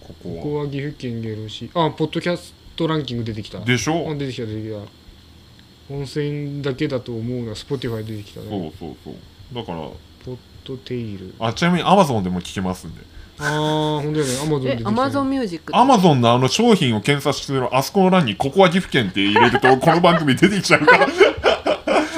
[0.00, 0.36] ここは。
[0.36, 3.60] ここは岐阜県ゲロ市あポッドキャストランキング出てきた。
[3.60, 5.94] でしょあ出てきた出てきた。
[5.94, 9.14] 温泉だけだと思うのは Spotify 出てきたそねうそうそう。
[9.54, 9.78] だから。
[10.24, 11.34] ポッドテイル。
[11.38, 13.02] あちなみに Amazon でも聞けますんで。
[13.38, 14.30] ああほんとやね。
[14.30, 14.76] てきたね。
[14.80, 21.06] えアマゾンミュージック Amazon のあの商品を検索してるあそこの欄にここは岐阜県って入れるとこの番組出てきちゃうから。
[21.06, 21.08] う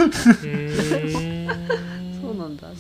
[0.03, 0.84] ーん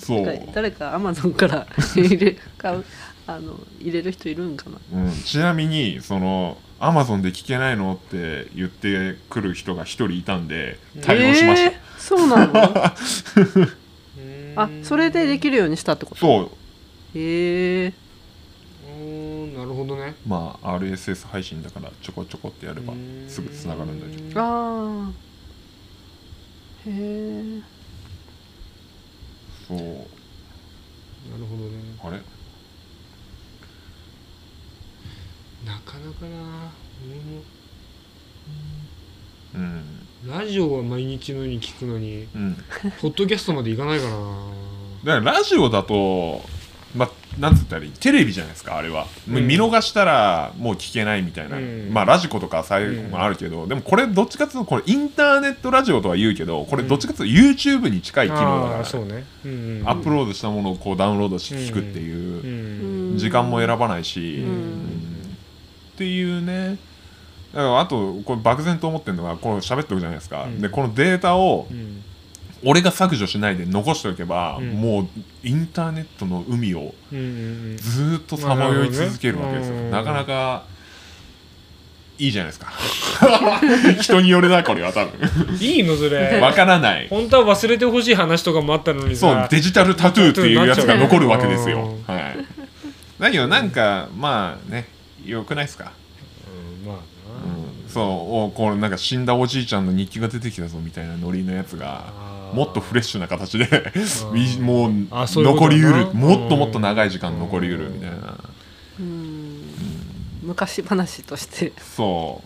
[0.06, 0.40] そう。
[0.55, 1.66] 誰かアマゾンから
[1.97, 2.85] 入れ買う
[3.26, 4.78] あの入れる人いるんかな。
[5.05, 12.52] うん、ちなみにその Amazon で聞けないのって言ってくる人が一人いたんで対応しました、えーそうなの？
[14.56, 16.20] あうんそれでできるようにしたってこと？
[16.20, 17.18] そう。
[17.18, 17.93] へえ
[18.86, 19.01] うー
[19.52, 20.14] んなるほどね。
[20.26, 24.40] まあ RSS 配信だからちょこちょこってやればうんすぐつながるんだけど。
[24.40, 25.10] ああ
[26.86, 27.60] へえ
[29.66, 29.82] そうな
[31.39, 31.81] るほどね。
[32.03, 32.19] あれ？
[35.66, 36.70] なかなかな
[37.07, 37.43] 俺も。
[39.55, 40.07] うん。
[40.27, 42.57] ラジオは毎日のように聞くのにうん。
[43.01, 44.11] ポッドキャストまでいかないかな。
[45.05, 46.43] だからラジオだと
[46.95, 47.11] まあ
[47.41, 47.91] なんつったらいい？
[47.91, 51.91] テレビじゃないですかあれは、もう見逃したらもう聞けないみたいな、うん。
[51.93, 58.39] まあラジコとか最後もあるけど、でもこれどっちかっていうとこれインターネットラジオとは言うけどこれどっちかっていうと YouTube に近い機能
[58.71, 59.25] だから、ね。
[59.45, 59.51] うん
[59.81, 62.47] うんアップロードしたものをこうダウンロードして聞くっていうう、
[63.12, 64.49] んん時間も選ばないし、うん。
[64.49, 65.37] うん
[65.95, 66.79] っていうね。
[67.53, 70.61] だからあとこれ漠然と思ってるのがこう喋ってるじゃないですか、うん。
[70.61, 72.03] でこのデータをうん
[72.65, 74.73] 俺が削除しないで残しておけば、うん。
[74.73, 75.09] もう
[75.43, 80.65] インターネットの海をずーっとさまよい続けるわけですよ、なかなか
[82.19, 82.73] いいじゃないですか。
[84.01, 85.12] 人によるなこれは多分。
[85.49, 86.39] うんいいのそれ。
[86.41, 87.09] わからない。
[87.09, 89.20] 本当は忘れてほしい話とかもあったのにさ。
[89.20, 91.97] そうデジタルタトゥーっていうやつが残るわけですよ。
[92.09, 92.36] う、はい、
[93.19, 94.86] だけどなんかまあね
[95.24, 95.93] よくないですか、
[97.95, 98.05] そう
[98.47, 102.12] おこうなんか死んだおじいちゃんの日記が出てきたぞみたいなノリのやつが
[102.53, 103.66] もっとフレッシュな形で
[104.61, 108.39] もう残りうるもっともっと長い時間残りうるみたいな。
[108.99, 109.61] うん。
[110.43, 111.73] 昔話として。
[111.79, 112.43] そ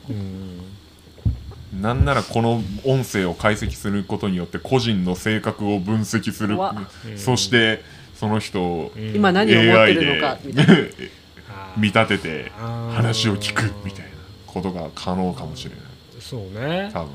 [1.72, 1.80] う。
[1.80, 6.58] なんならこの音声を解析することによって個人の性格を分析する。
[7.16, 7.82] そして
[8.14, 9.16] その人をうん。
[9.16, 10.74] 今何を思ってるのかみたいな。
[11.78, 14.07] 見立てて話を聞くみたいな
[14.62, 15.80] ことが可能かもしれない。
[16.20, 16.90] そうね。
[16.92, 17.10] 多分。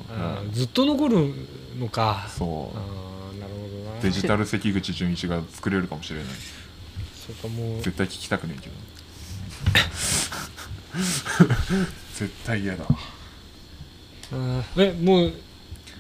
[0.46, 1.34] うんずっと残る
[1.80, 2.26] のか。
[2.30, 3.38] そう。
[3.40, 4.02] なるほどな。
[4.02, 6.28] デジタル関口純一が作れるかもしれない。
[7.26, 8.74] そうかもう絶対聞きたくないけど。
[12.16, 12.86] 絶対嫌だ。
[14.78, 15.34] えもう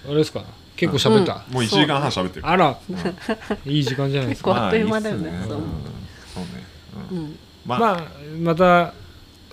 [0.05, 0.43] あれですか？
[0.75, 2.47] 結構喋った、もう1時間半喋ってる。
[2.47, 2.77] あら。
[3.65, 4.51] いい時間じゃないですか。
[4.51, 5.45] 結構あっという間だよね。
[5.47, 6.41] そうまあいいっすう。
[6.41, 6.63] んそうね。
[7.11, 7.17] うん。
[7.17, 7.39] うん。
[7.65, 7.79] まあ。
[7.79, 8.03] まあ
[8.41, 8.93] また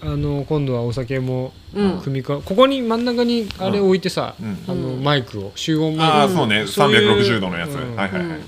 [0.02, 2.00] あの今度はお酒もうん。
[2.00, 4.64] 組みかここに真ん中にあれ置いてさ、うん。
[4.66, 5.04] あのうん。
[5.04, 6.66] マイクを集音マイクああそうね。
[6.66, 7.20] そういう。
[7.20, 7.96] 360度のやつうん。
[7.96, 8.38] はいはいはい。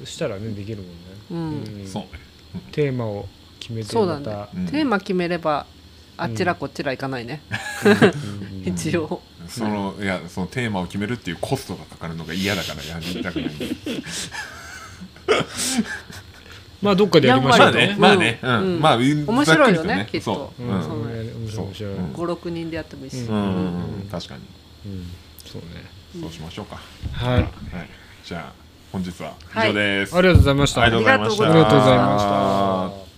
[0.00, 0.06] うん。
[0.06, 0.94] したらねできるもんね、
[1.30, 1.84] うん。
[1.84, 1.86] ん。
[1.86, 2.08] そうね。
[2.72, 3.28] テーマを
[3.60, 4.26] 決めてそうだね。
[4.26, 4.66] また、うん。
[4.66, 5.66] テーマ決めれば
[6.16, 7.42] あちらこちら行かないね、
[8.64, 8.68] うん。
[8.72, 9.22] 一応。
[9.48, 13.50] そのいやそのテーマを決めるっていうコストがかかるのが嫌だからやりたくない
[16.82, 18.38] まあどっかでやりましょうまあねまあね。
[18.42, 18.78] ううん。
[18.78, 21.06] んまあ面白いよねきっとそううんうんそう。
[21.06, 21.88] ね面白い面白い、そう。
[21.88, 24.08] うん56人でやってもいいし、うん。
[24.10, 24.40] 確かに。
[24.86, 25.06] うん。
[25.44, 25.68] そうね。
[26.20, 26.76] そうしましょうか。
[27.12, 27.34] はい。
[27.34, 27.48] はい。
[28.24, 28.52] じゃあ
[28.90, 30.16] 本日は以上です。
[30.16, 30.82] ありがとうございました。
[30.82, 31.44] ありがとうございました。
[31.44, 33.11] ありがとうございました